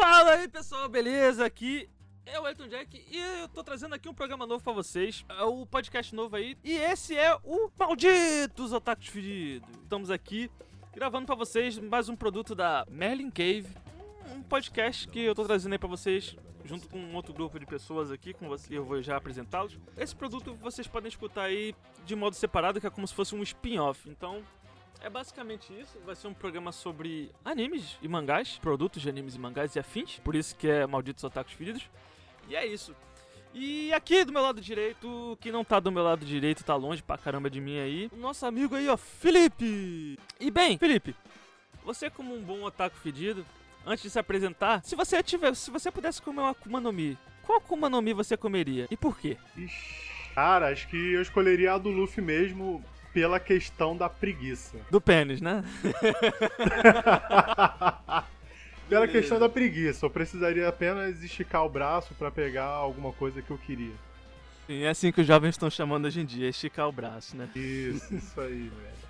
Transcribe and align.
Fala 0.00 0.30
aí 0.32 0.48
pessoal, 0.48 0.88
beleza? 0.88 1.44
Aqui 1.44 1.86
é 2.24 2.40
o 2.40 2.48
Elton 2.48 2.68
Jack 2.68 3.04
e 3.10 3.18
eu 3.18 3.48
tô 3.48 3.62
trazendo 3.62 3.94
aqui 3.94 4.08
um 4.08 4.14
programa 4.14 4.46
novo 4.46 4.64
pra 4.64 4.72
vocês, 4.72 5.26
é 5.28 5.42
o 5.42 5.66
podcast 5.66 6.14
novo 6.14 6.36
aí, 6.36 6.56
e 6.64 6.72
esse 6.72 7.14
é 7.14 7.36
o 7.44 7.70
Malditos 7.78 8.72
Otakus 8.72 9.08
Fedidos. 9.08 9.68
Estamos 9.82 10.10
aqui 10.10 10.50
gravando 10.94 11.26
pra 11.26 11.34
vocês 11.34 11.78
mais 11.78 12.08
um 12.08 12.16
produto 12.16 12.54
da 12.54 12.86
Merlin 12.88 13.30
Cave, 13.30 13.68
um 14.34 14.42
podcast 14.42 15.06
que 15.06 15.20
eu 15.20 15.34
tô 15.34 15.44
trazendo 15.44 15.72
aí 15.72 15.78
pra 15.78 15.86
vocês 15.86 16.34
junto 16.64 16.88
com 16.88 16.98
um 16.98 17.14
outro 17.14 17.34
grupo 17.34 17.60
de 17.60 17.66
pessoas 17.66 18.10
aqui, 18.10 18.32
com 18.32 18.48
você, 18.48 18.78
eu 18.78 18.84
vou 18.86 19.02
já 19.02 19.18
apresentá-los. 19.18 19.78
Esse 19.98 20.16
produto 20.16 20.54
vocês 20.54 20.86
podem 20.86 21.10
escutar 21.10 21.42
aí 21.42 21.74
de 22.06 22.16
modo 22.16 22.34
separado, 22.34 22.80
que 22.80 22.86
é 22.86 22.90
como 22.90 23.06
se 23.06 23.12
fosse 23.12 23.34
um 23.34 23.42
spin-off. 23.42 24.08
Então, 24.08 24.42
é 25.02 25.10
basicamente 25.10 25.72
isso. 25.78 25.98
Vai 26.04 26.14
ser 26.14 26.28
um 26.28 26.34
programa 26.34 26.72
sobre 26.72 27.30
animes 27.44 27.98
e 28.02 28.08
mangás, 28.08 28.58
produtos 28.58 29.02
de 29.02 29.08
animes 29.08 29.34
e 29.34 29.38
mangás 29.38 29.74
e 29.76 29.78
afins. 29.78 30.18
Por 30.18 30.34
isso 30.34 30.54
que 30.56 30.68
é 30.68 30.86
Malditos 30.86 31.24
Otakus 31.24 31.52
Feridos. 31.52 31.88
E 32.48 32.56
é 32.56 32.66
isso. 32.66 32.94
E 33.52 33.92
aqui 33.92 34.24
do 34.24 34.32
meu 34.32 34.42
lado 34.42 34.60
direito, 34.60 35.36
que 35.40 35.50
não 35.50 35.64
tá 35.64 35.80
do 35.80 35.90
meu 35.90 36.04
lado 36.04 36.24
direito, 36.24 36.62
tá 36.62 36.76
longe 36.76 37.02
pra 37.02 37.18
caramba 37.18 37.50
de 37.50 37.60
mim 37.60 37.78
aí, 37.80 38.08
o 38.12 38.16
nosso 38.16 38.46
amigo 38.46 38.76
aí, 38.76 38.88
ó, 38.88 38.96
Felipe. 38.96 40.16
E 40.38 40.50
bem, 40.52 40.78
Felipe, 40.78 41.16
você 41.84 42.08
como 42.08 42.32
um 42.32 42.42
bom 42.42 42.62
otaku 42.62 42.96
fedido, 42.96 43.44
antes 43.84 44.04
de 44.04 44.10
se 44.10 44.20
apresentar, 44.20 44.84
se 44.84 44.94
você 44.94 45.20
tiver, 45.20 45.54
se 45.56 45.68
você 45.68 45.90
pudesse 45.90 46.22
comer 46.22 46.42
uma 46.42 46.50
Akuma 46.50 46.80
no 46.80 46.92
Mi, 46.92 47.18
qual 47.42 47.58
Akuma 47.58 47.90
no 47.90 48.00
Mi 48.00 48.12
você 48.12 48.36
comeria 48.36 48.86
e 48.88 48.96
por 48.96 49.18
quê? 49.18 49.36
Ixi, 49.56 50.32
cara, 50.32 50.68
acho 50.68 50.86
que 50.88 50.96
eu 50.96 51.20
escolheria 51.20 51.72
a 51.72 51.78
do 51.78 51.88
Luffy 51.88 52.22
mesmo 52.22 52.84
pela 53.12 53.40
questão 53.40 53.96
da 53.96 54.08
preguiça. 54.08 54.78
Do 54.90 55.00
pênis, 55.00 55.40
né? 55.40 55.64
pela 58.88 59.08
questão 59.08 59.38
da 59.38 59.48
preguiça, 59.48 60.06
eu 60.06 60.10
precisaria 60.10 60.68
apenas 60.68 61.22
esticar 61.22 61.64
o 61.64 61.68
braço 61.68 62.14
para 62.14 62.30
pegar 62.30 62.66
alguma 62.66 63.12
coisa 63.12 63.42
que 63.42 63.50
eu 63.50 63.58
queria. 63.58 63.94
Sim, 64.66 64.82
é 64.82 64.88
assim 64.88 65.10
que 65.10 65.20
os 65.20 65.26
jovens 65.26 65.50
estão 65.50 65.68
chamando 65.68 66.04
hoje 66.04 66.20
em 66.20 66.24
dia, 66.24 66.48
esticar 66.48 66.88
o 66.88 66.92
braço, 66.92 67.36
né? 67.36 67.48
Isso, 67.54 68.14
isso 68.14 68.40
aí, 68.40 68.68
velho. 68.68 69.00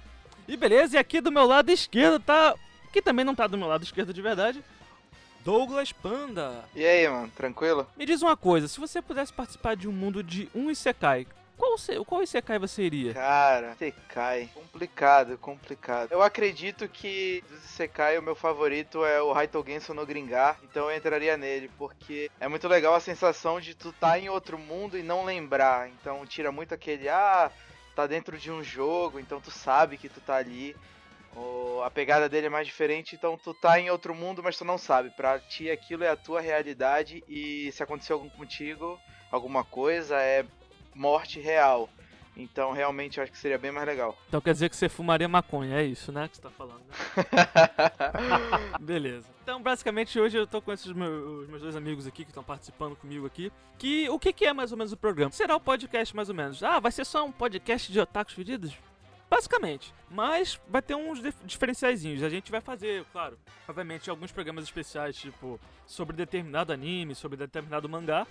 E 0.48 0.56
beleza, 0.56 0.96
e 0.96 0.98
aqui 0.98 1.20
do 1.20 1.30
meu 1.30 1.46
lado 1.46 1.70
esquerdo 1.70 2.18
tá. 2.18 2.54
Que 2.92 3.00
também 3.00 3.24
não 3.24 3.36
tá 3.36 3.46
do 3.46 3.56
meu 3.56 3.68
lado 3.68 3.84
esquerdo 3.84 4.12
de 4.12 4.20
verdade. 4.20 4.64
Douglas 5.44 5.92
Panda. 5.92 6.64
E 6.74 6.84
aí, 6.84 7.08
mano, 7.08 7.30
tranquilo? 7.34 7.86
Me 7.96 8.04
diz 8.04 8.20
uma 8.20 8.36
coisa, 8.36 8.68
se 8.68 8.80
você 8.80 9.00
pudesse 9.00 9.32
participar 9.32 9.76
de 9.76 9.88
um 9.88 9.92
mundo 9.92 10.22
de 10.22 10.48
um 10.54 10.70
Isekai, 10.70 11.26
qual, 11.60 12.04
qual 12.06 12.22
Isekai 12.22 12.58
você 12.58 12.82
iria? 12.82 13.12
Cara, 13.12 13.74
Sekai. 13.76 14.50
Complicado, 14.54 15.36
complicado. 15.38 16.10
Eu 16.10 16.22
acredito 16.22 16.88
que 16.88 17.44
dos 17.48 17.60
Sekai 17.62 18.18
o 18.18 18.22
meu 18.22 18.34
favorito 18.34 19.04
é 19.04 19.20
o 19.20 19.32
Raito 19.32 19.62
Genso 19.66 19.92
no 19.92 20.06
Gringar, 20.06 20.58
então 20.62 20.90
eu 20.90 20.96
entraria 20.96 21.36
nele, 21.36 21.70
porque 21.76 22.30
é 22.40 22.48
muito 22.48 22.66
legal 22.66 22.94
a 22.94 23.00
sensação 23.00 23.60
de 23.60 23.74
tu 23.74 23.92
tá 23.92 24.18
em 24.18 24.28
outro 24.28 24.58
mundo 24.58 24.96
e 24.98 25.02
não 25.02 25.24
lembrar. 25.24 25.88
Então 25.90 26.24
tira 26.26 26.50
muito 26.50 26.72
aquele, 26.74 27.08
ah, 27.08 27.50
tá 27.94 28.06
dentro 28.06 28.38
de 28.38 28.50
um 28.50 28.62
jogo, 28.62 29.20
então 29.20 29.40
tu 29.40 29.50
sabe 29.50 29.98
que 29.98 30.08
tu 30.08 30.20
tá 30.20 30.36
ali. 30.36 30.74
O- 31.36 31.80
a 31.84 31.90
pegada 31.90 32.28
dele 32.28 32.46
é 32.46 32.50
mais 32.50 32.66
diferente, 32.66 33.14
então 33.14 33.36
tu 33.38 33.54
tá 33.54 33.78
em 33.78 33.90
outro 33.90 34.14
mundo, 34.14 34.42
mas 34.42 34.56
tu 34.56 34.64
não 34.64 34.76
sabe. 34.78 35.10
Pra 35.10 35.38
ti 35.38 35.70
aquilo 35.70 36.02
é 36.04 36.08
a 36.08 36.16
tua 36.16 36.40
realidade 36.40 37.22
e 37.28 37.70
se 37.72 37.82
acontecer 37.82 38.12
algum 38.12 38.28
contigo, 38.30 38.98
alguma 39.30 39.62
coisa, 39.62 40.16
é 40.20 40.44
morte 40.94 41.38
real. 41.40 41.88
Então 42.36 42.72
realmente 42.72 43.18
eu 43.18 43.24
acho 43.24 43.32
que 43.32 43.38
seria 43.38 43.58
bem 43.58 43.70
mais 43.72 43.86
legal. 43.86 44.16
Então 44.28 44.40
quer 44.40 44.52
dizer 44.52 44.68
que 44.70 44.76
você 44.76 44.88
fumaria 44.88 45.28
maconha, 45.28 45.76
é 45.76 45.84
isso, 45.84 46.10
né? 46.12 46.28
Que 46.28 46.36
você 46.36 46.42
tá 46.42 46.50
falando. 46.50 46.80
né? 46.80 46.94
Beleza. 48.80 49.28
Então, 49.42 49.60
basicamente, 49.62 50.18
hoje 50.18 50.38
eu 50.38 50.46
tô 50.46 50.62
com 50.62 50.72
esses 50.72 50.92
meus, 50.92 51.42
os 51.42 51.48
meus 51.48 51.60
dois 51.62 51.74
amigos 51.76 52.06
aqui 52.06 52.24
que 52.24 52.30
estão 52.30 52.44
participando 52.44 52.94
comigo 52.96 53.26
aqui. 53.26 53.52
Que 53.78 54.08
o 54.08 54.18
que, 54.18 54.32
que 54.32 54.44
é 54.46 54.52
mais 54.52 54.70
ou 54.72 54.78
menos 54.78 54.92
o 54.92 54.96
programa? 54.96 55.32
Será 55.32 55.56
o 55.56 55.60
podcast 55.60 56.14
mais 56.14 56.28
ou 56.28 56.34
menos? 56.34 56.62
Ah, 56.62 56.78
vai 56.78 56.92
ser 56.92 57.04
só 57.04 57.24
um 57.24 57.32
podcast 57.32 57.90
de 57.92 57.98
otakus 57.98 58.34
fedidos? 58.34 58.72
Basicamente. 59.28 59.92
Mas 60.10 60.60
vai 60.68 60.82
ter 60.82 60.94
uns 60.94 61.20
dif- 61.20 61.36
diferenciaizinhos. 61.44 62.22
A 62.22 62.28
gente 62.28 62.50
vai 62.50 62.60
fazer, 62.60 63.04
claro, 63.12 63.36
obviamente, 63.68 64.08
alguns 64.10 64.30
programas 64.32 64.64
especiais, 64.64 65.16
tipo, 65.16 65.58
sobre 65.86 66.16
determinado 66.16 66.72
anime, 66.72 67.14
sobre 67.14 67.36
determinado 67.36 67.88
mangá. 67.88 68.26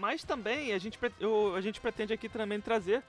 Mas 0.00 0.24
também 0.24 0.72
a 0.72 0.78
gente, 0.78 0.98
eu- 1.20 1.54
a 1.54 1.60
gente 1.60 1.78
pretende 1.78 2.10
aqui 2.14 2.26
também 2.26 2.58
trazer 2.58 3.02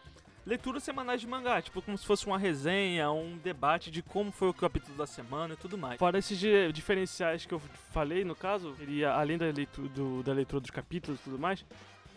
leituras 0.45 0.83
semanais 0.83 1.21
de 1.21 1.27
mangá, 1.27 1.61
tipo 1.61 1.81
como 1.81 1.97
se 1.97 2.05
fosse 2.05 2.25
uma 2.25 2.37
resenha, 2.37 3.09
um 3.11 3.37
debate 3.37 3.89
de 3.89 4.01
como 4.01 4.29
foi 4.29 4.49
o 4.49 4.53
capítulo 4.53 4.97
da 4.97 5.07
semana 5.07 5.53
e 5.53 5.57
tudo 5.57 5.77
mais. 5.77 5.97
Fora 5.97 6.17
esses 6.19 6.37
di- 6.37 6.69
diferenciais 6.73 7.45
que 7.45 7.53
eu 7.53 7.61
falei, 7.93 8.25
no 8.25 8.35
caso, 8.35 8.75
seria 8.77 9.13
além 9.13 9.37
da 9.37 9.45
leitura, 9.45 9.87
do- 9.87 10.21
da 10.21 10.33
leitura 10.33 10.59
dos 10.59 10.69
capítulos 10.71 11.17
e 11.21 11.23
tudo 11.23 11.39
mais, 11.39 11.63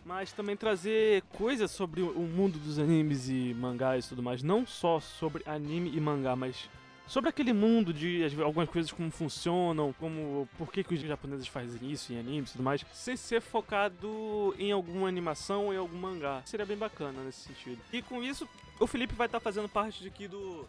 mas 0.04 0.32
também 0.32 0.56
trazer 0.56 1.22
coisas 1.34 1.70
sobre 1.70 2.00
o 2.02 2.20
mundo 2.22 2.58
dos 2.58 2.76
animes 2.80 3.28
e 3.28 3.54
mangás 3.56 4.06
e 4.06 4.08
tudo 4.08 4.24
mais, 4.24 4.42
não 4.42 4.66
só 4.66 4.98
sobre 4.98 5.44
anime 5.46 5.92
e 5.94 6.00
mangá, 6.00 6.34
mas 6.34 6.68
sobre 7.06 7.30
aquele 7.30 7.52
mundo 7.52 7.92
de 7.92 8.24
algumas 8.42 8.68
coisas 8.68 8.90
como 8.90 9.10
funcionam, 9.10 9.92
como 9.94 10.48
por 10.56 10.72
que, 10.72 10.82
que 10.82 10.94
os 10.94 11.00
japoneses 11.00 11.46
fazem 11.46 11.90
isso 11.90 12.12
em 12.12 12.18
animes 12.18 12.50
e 12.50 12.52
tudo 12.52 12.64
mais, 12.64 12.84
sem 12.92 13.16
ser 13.16 13.40
focado 13.40 14.54
em 14.58 14.72
alguma 14.72 15.08
animação 15.08 15.66
ou 15.66 15.74
em 15.74 15.76
algum 15.76 15.98
mangá. 15.98 16.42
Seria 16.44 16.66
bem 16.66 16.76
bacana 16.76 17.22
nesse 17.22 17.40
sentido. 17.40 17.80
E 17.92 18.02
com 18.02 18.22
isso, 18.22 18.48
o 18.80 18.86
Felipe 18.86 19.14
vai 19.14 19.26
estar 19.26 19.40
fazendo 19.40 19.68
parte 19.68 20.06
aqui 20.06 20.26
do 20.26 20.66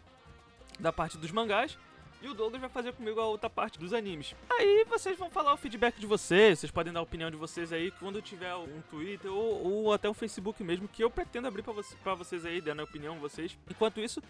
da 0.78 0.92
parte 0.92 1.16
dos 1.16 1.30
mangás. 1.30 1.78
E 2.22 2.28
o 2.28 2.34
Douglas 2.34 2.60
vai 2.60 2.70
fazer 2.70 2.92
comigo 2.94 3.20
a 3.20 3.26
outra 3.26 3.48
parte 3.48 3.78
dos 3.78 3.92
animes. 3.92 4.34
Aí 4.50 4.86
vocês 4.88 5.18
vão 5.18 5.30
falar 5.30 5.52
o 5.52 5.56
feedback 5.56 5.98
de 5.98 6.06
vocês, 6.06 6.58
vocês 6.58 6.72
podem 6.72 6.92
dar 6.92 7.00
a 7.00 7.02
opinião 7.02 7.30
de 7.30 7.36
vocês 7.36 7.72
aí 7.72 7.90
quando 8.00 8.22
tiver 8.22 8.54
um 8.56 8.80
Twitter 8.90 9.30
ou, 9.30 9.64
ou 9.64 9.92
até 9.92 10.08
um 10.08 10.14
Facebook 10.14 10.64
mesmo, 10.64 10.88
que 10.88 11.04
eu 11.04 11.10
pretendo 11.10 11.46
abrir 11.46 11.62
pra 11.62 12.14
vocês 12.14 12.46
aí, 12.46 12.60
dando 12.60 12.80
a 12.80 12.84
opinião 12.84 13.14
de 13.14 13.20
vocês. 13.20 13.56
Enquanto 13.70 14.00
isso, 14.00 14.22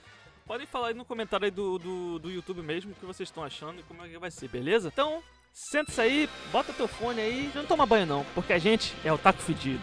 podem 0.46 0.66
falar 0.66 0.88
aí 0.88 0.94
no 0.94 1.04
comentário 1.04 1.44
aí 1.44 1.50
do, 1.50 1.78
do, 1.78 2.18
do 2.20 2.30
YouTube 2.30 2.62
mesmo 2.62 2.92
o 2.92 2.94
que 2.94 3.04
vocês 3.04 3.28
estão 3.28 3.42
achando 3.42 3.80
e 3.80 3.82
como 3.82 4.04
é 4.04 4.08
que 4.08 4.18
vai 4.18 4.30
ser, 4.30 4.48
beleza? 4.48 4.88
Então, 4.88 5.22
senta-se 5.52 6.00
aí, 6.00 6.30
bota 6.52 6.72
teu 6.72 6.86
fone 6.86 7.20
aí, 7.20 7.50
não 7.54 7.66
toma 7.66 7.84
banho 7.84 8.06
não, 8.06 8.24
porque 8.34 8.52
a 8.52 8.58
gente 8.58 8.94
é 9.04 9.12
o 9.12 9.18
taco 9.18 9.42
fedido. 9.42 9.82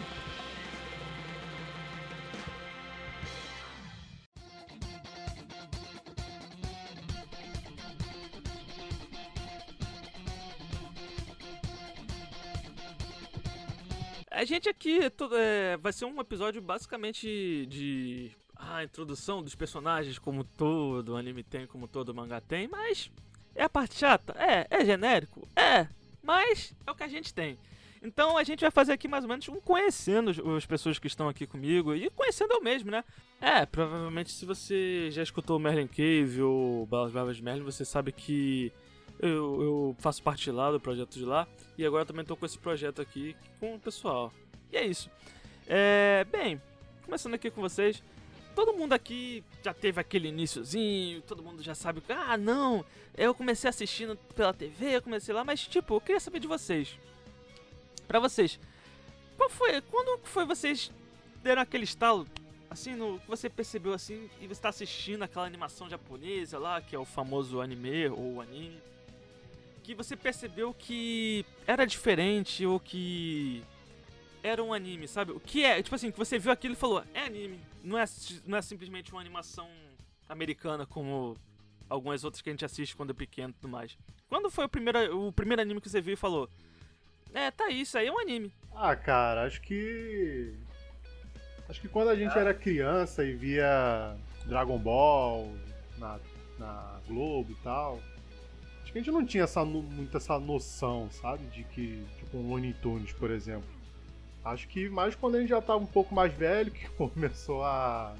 A 14.30 14.44
gente 14.44 14.68
aqui 14.68 14.98
é 14.98 15.76
vai 15.76 15.92
ser 15.92 16.06
um 16.06 16.20
episódio 16.20 16.60
basicamente 16.60 17.66
de 17.66 18.32
a 18.70 18.84
introdução 18.84 19.42
dos 19.42 19.54
personagens, 19.54 20.18
como 20.18 20.44
todo 20.44 21.16
anime 21.16 21.42
tem, 21.42 21.66
como 21.66 21.86
todo 21.86 22.14
mangá 22.14 22.40
tem, 22.40 22.68
mas 22.68 23.10
é 23.54 23.64
a 23.64 23.68
parte 23.68 23.96
chata? 23.96 24.34
É, 24.38 24.66
é 24.70 24.84
genérico? 24.84 25.46
É, 25.54 25.86
mas 26.22 26.74
é 26.86 26.90
o 26.90 26.94
que 26.94 27.02
a 27.02 27.08
gente 27.08 27.32
tem. 27.32 27.58
Então 28.02 28.36
a 28.36 28.44
gente 28.44 28.60
vai 28.60 28.70
fazer 28.70 28.92
aqui 28.92 29.08
mais 29.08 29.24
ou 29.24 29.30
menos 29.30 29.48
um 29.48 29.60
conhecendo 29.60 30.30
as 30.56 30.66
pessoas 30.66 30.98
que 30.98 31.06
estão 31.06 31.26
aqui 31.26 31.46
comigo 31.46 31.94
e 31.94 32.10
conhecendo 32.10 32.52
eu 32.52 32.60
mesmo, 32.60 32.90
né? 32.90 33.02
É, 33.40 33.64
provavelmente 33.64 34.30
se 34.30 34.44
você 34.44 35.10
já 35.10 35.22
escutou 35.22 35.58
Merlin 35.58 35.86
Cave 35.86 36.42
ou 36.42 36.84
Balas 36.84 37.12
Bravas 37.12 37.36
de 37.36 37.42
Merlin, 37.42 37.62
você 37.62 37.82
sabe 37.82 38.12
que 38.12 38.70
eu, 39.18 39.62
eu 39.62 39.96
faço 39.98 40.22
parte 40.22 40.50
lá 40.50 40.70
do 40.70 40.78
projeto 40.78 41.14
de 41.14 41.24
lá 41.24 41.48
e 41.78 41.86
agora 41.86 42.04
também 42.04 42.26
tô 42.26 42.36
com 42.36 42.44
esse 42.44 42.58
projeto 42.58 43.00
aqui 43.00 43.34
com 43.58 43.76
o 43.76 43.80
pessoal. 43.80 44.30
E 44.70 44.76
é 44.76 44.86
isso. 44.86 45.10
É, 45.66 46.26
bem, 46.30 46.60
começando 47.04 47.34
aqui 47.34 47.50
com 47.50 47.62
vocês. 47.62 48.02
Todo 48.54 48.72
mundo 48.72 48.92
aqui 48.92 49.42
já 49.62 49.74
teve 49.74 50.00
aquele 50.00 50.28
iniciozinho, 50.28 51.20
todo 51.22 51.42
mundo 51.42 51.62
já 51.62 51.74
sabe, 51.74 52.02
ah, 52.08 52.36
não, 52.36 52.84
eu 53.16 53.34
comecei 53.34 53.68
assistindo 53.68 54.16
pela 54.34 54.54
TV, 54.54 54.96
eu 54.96 55.02
comecei 55.02 55.34
lá, 55.34 55.44
mas 55.44 55.66
tipo, 55.66 55.94
eu 55.94 56.00
queria 56.00 56.20
saber 56.20 56.38
de 56.38 56.46
vocês. 56.46 56.96
Pra 58.06 58.20
vocês, 58.20 58.60
qual 59.36 59.50
foi, 59.50 59.80
quando 59.80 60.20
foi 60.24 60.44
vocês 60.44 60.90
deram 61.42 61.62
aquele 61.62 61.84
estalo, 61.84 62.26
assim, 62.70 62.94
no 62.94 63.18
que 63.18 63.26
você 63.28 63.48
percebeu 63.50 63.92
assim, 63.92 64.30
e 64.40 64.46
você 64.46 64.60
tá 64.60 64.68
assistindo 64.68 65.22
aquela 65.22 65.46
animação 65.46 65.88
japonesa 65.88 66.58
lá, 66.58 66.80
que 66.80 66.94
é 66.94 66.98
o 66.98 67.04
famoso 67.04 67.60
anime 67.60 68.08
ou 68.08 68.40
anime, 68.40 68.80
que 69.82 69.94
você 69.94 70.16
percebeu 70.16 70.72
que 70.72 71.44
era 71.66 71.84
diferente 71.84 72.64
ou 72.64 72.78
que 72.80 73.62
era 74.42 74.62
um 74.62 74.72
anime, 74.72 75.08
sabe? 75.08 75.32
O 75.32 75.40
que 75.40 75.64
é, 75.64 75.82
tipo 75.82 75.94
assim, 75.94 76.10
que 76.10 76.18
você 76.18 76.38
viu 76.38 76.52
aquilo 76.52 76.74
e 76.74 76.76
falou, 76.76 77.02
é 77.12 77.20
anime, 77.20 77.60
não 77.84 77.98
é, 77.98 78.04
não 78.46 78.56
é 78.56 78.62
simplesmente 78.62 79.12
uma 79.12 79.20
animação 79.20 79.68
americana 80.28 80.86
como 80.86 81.36
algumas 81.88 82.24
outras 82.24 82.40
que 82.40 82.48
a 82.48 82.52
gente 82.52 82.64
assiste 82.64 82.96
quando 82.96 83.10
é 83.10 83.14
pequeno 83.14 83.50
e 83.50 83.52
tudo 83.52 83.68
mais. 83.68 83.96
Quando 84.28 84.50
foi 84.50 84.64
o 84.64 84.68
primeiro, 84.68 85.28
o 85.28 85.32
primeiro 85.32 85.62
anime 85.62 85.80
que 85.80 85.88
você 85.88 86.00
viu 86.00 86.14
e 86.14 86.16
falou, 86.16 86.48
é, 87.32 87.50
tá 87.50 87.68
isso 87.68 87.98
aí 87.98 88.06
é 88.06 88.12
um 88.12 88.18
anime. 88.18 88.52
Ah, 88.74 88.96
cara, 88.96 89.44
acho 89.44 89.60
que. 89.60 90.54
Acho 91.68 91.80
que 91.80 91.88
quando 91.88 92.08
a 92.08 92.16
gente 92.16 92.36
era 92.36 92.52
criança 92.52 93.24
e 93.24 93.34
via 93.34 94.16
Dragon 94.46 94.78
Ball 94.78 95.54
na, 95.98 96.18
na 96.58 97.00
Globo 97.06 97.52
e 97.52 97.54
tal, 97.56 98.00
Acho 98.82 98.92
que 98.92 98.98
a 98.98 99.00
gente 99.00 99.10
não 99.10 99.24
tinha 99.24 99.44
essa, 99.44 99.64
muito 99.64 100.14
essa 100.14 100.38
noção, 100.38 101.10
sabe? 101.10 101.46
De 101.46 101.64
que, 101.64 102.04
tipo, 102.18 102.36
um 102.36 102.48
Looney 102.48 102.74
Tunes, 102.74 103.12
por 103.12 103.30
exemplo. 103.30 103.68
Acho 104.44 104.68
que 104.68 104.88
mais 104.88 105.14
quando 105.14 105.36
a 105.36 105.40
gente 105.40 105.48
já 105.48 105.62
tava 105.62 105.78
um 105.78 105.86
pouco 105.86 106.14
mais 106.14 106.32
velho, 106.34 106.70
que 106.70 106.88
começou 106.96 107.64
a 107.64 108.14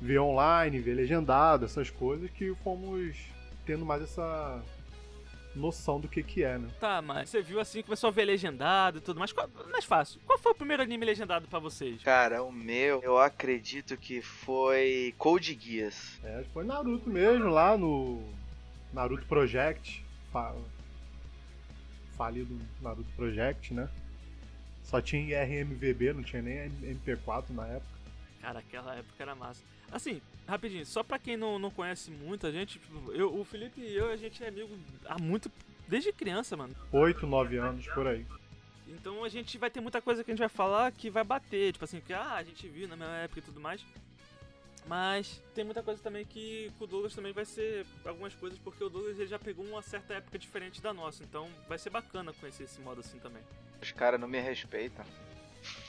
ver 0.00 0.18
online, 0.18 0.78
ver 0.80 0.94
legendado, 0.94 1.64
essas 1.64 1.88
coisas, 1.88 2.30
que 2.30 2.54
fomos 2.62 3.16
tendo 3.64 3.86
mais 3.86 4.02
essa 4.02 4.62
noção 5.56 6.00
do 6.00 6.08
que 6.08 6.22
que 6.22 6.42
é, 6.42 6.58
né? 6.58 6.68
Tá, 6.80 7.00
mas 7.00 7.30
você 7.30 7.40
viu 7.40 7.60
assim, 7.60 7.82
começou 7.82 8.08
a 8.08 8.10
ver 8.10 8.24
legendado 8.24 8.98
e 8.98 9.00
tudo 9.00 9.18
mais. 9.18 9.32
Qual, 9.32 9.48
mais 9.70 9.84
fácil. 9.84 10.20
Qual 10.26 10.38
foi 10.38 10.52
o 10.52 10.54
primeiro 10.54 10.82
anime 10.82 11.06
legendado 11.06 11.46
pra 11.48 11.58
vocês? 11.58 12.02
Cara, 12.02 12.42
o 12.42 12.52
meu, 12.52 13.00
eu 13.02 13.18
acredito 13.18 13.96
que 13.96 14.20
foi 14.20 15.14
Code 15.16 15.58
Geass. 15.58 16.20
É, 16.22 16.44
foi 16.52 16.64
Naruto 16.64 17.08
mesmo, 17.08 17.48
lá 17.48 17.78
no 17.78 18.22
Naruto 18.92 19.24
Project. 19.26 20.04
Fa... 20.32 20.54
Falido 22.16 22.58
Naruto 22.80 23.10
Project, 23.16 23.72
né? 23.72 23.88
Só 24.84 25.00
tinha 25.00 25.42
RMVB, 25.42 26.12
não 26.12 26.22
tinha 26.22 26.42
nem 26.42 26.70
MP4 26.94 27.50
na 27.50 27.66
época. 27.66 27.94
Cara, 28.40 28.58
aquela 28.60 28.94
época 28.94 29.22
era 29.22 29.34
massa. 29.34 29.62
Assim, 29.90 30.20
rapidinho, 30.46 30.84
só 30.84 31.02
pra 31.02 31.18
quem 31.18 31.36
não, 31.36 31.58
não 31.58 31.70
conhece 31.70 32.10
muito 32.10 32.46
a 32.46 32.52
gente, 32.52 32.78
tipo, 32.78 33.12
eu, 33.12 33.34
o 33.34 33.44
Felipe 33.44 33.80
e 33.80 33.96
eu, 33.96 34.10
a 34.10 34.16
gente 34.16 34.42
é 34.44 34.48
amigo 34.48 34.76
há 35.06 35.18
muito. 35.18 35.50
desde 35.88 36.12
criança, 36.12 36.56
mano. 36.56 36.74
8, 36.92 37.26
9 37.26 37.56
anos, 37.56 37.86
por 37.88 38.06
aí. 38.06 38.26
Então 38.86 39.24
a 39.24 39.28
gente 39.28 39.56
vai 39.56 39.70
ter 39.70 39.80
muita 39.80 40.00
coisa 40.02 40.22
que 40.22 40.30
a 40.30 40.34
gente 40.34 40.40
vai 40.40 40.48
falar 40.48 40.92
que 40.92 41.10
vai 41.10 41.24
bater, 41.24 41.72
tipo 41.72 41.84
assim, 41.84 42.00
que 42.00 42.12
ah, 42.12 42.34
a 42.34 42.42
gente 42.42 42.68
viu 42.68 42.86
na 42.86 42.96
minha 42.96 43.08
época 43.08 43.40
e 43.40 43.42
tudo 43.42 43.60
mais. 43.60 43.84
Mas 44.86 45.42
tem 45.54 45.64
muita 45.64 45.82
coisa 45.82 46.02
também 46.02 46.26
que 46.26 46.70
com 46.78 46.84
o 46.84 46.86
Douglas 46.86 47.14
também 47.14 47.32
vai 47.32 47.46
ser 47.46 47.86
algumas 48.04 48.34
coisas, 48.34 48.58
porque 48.58 48.84
o 48.84 48.90
Douglas 48.90 49.18
ele 49.18 49.26
já 49.26 49.38
pegou 49.38 49.64
uma 49.64 49.80
certa 49.80 50.14
época 50.14 50.38
diferente 50.38 50.82
da 50.82 50.92
nossa, 50.92 51.24
então 51.24 51.48
vai 51.66 51.78
ser 51.78 51.88
bacana 51.88 52.34
conhecer 52.34 52.64
esse 52.64 52.80
modo 52.82 53.00
assim 53.00 53.18
também. 53.18 53.42
Os 53.82 53.92
caras 53.92 54.20
não 54.20 54.28
me 54.28 54.40
respeitam. 54.40 55.04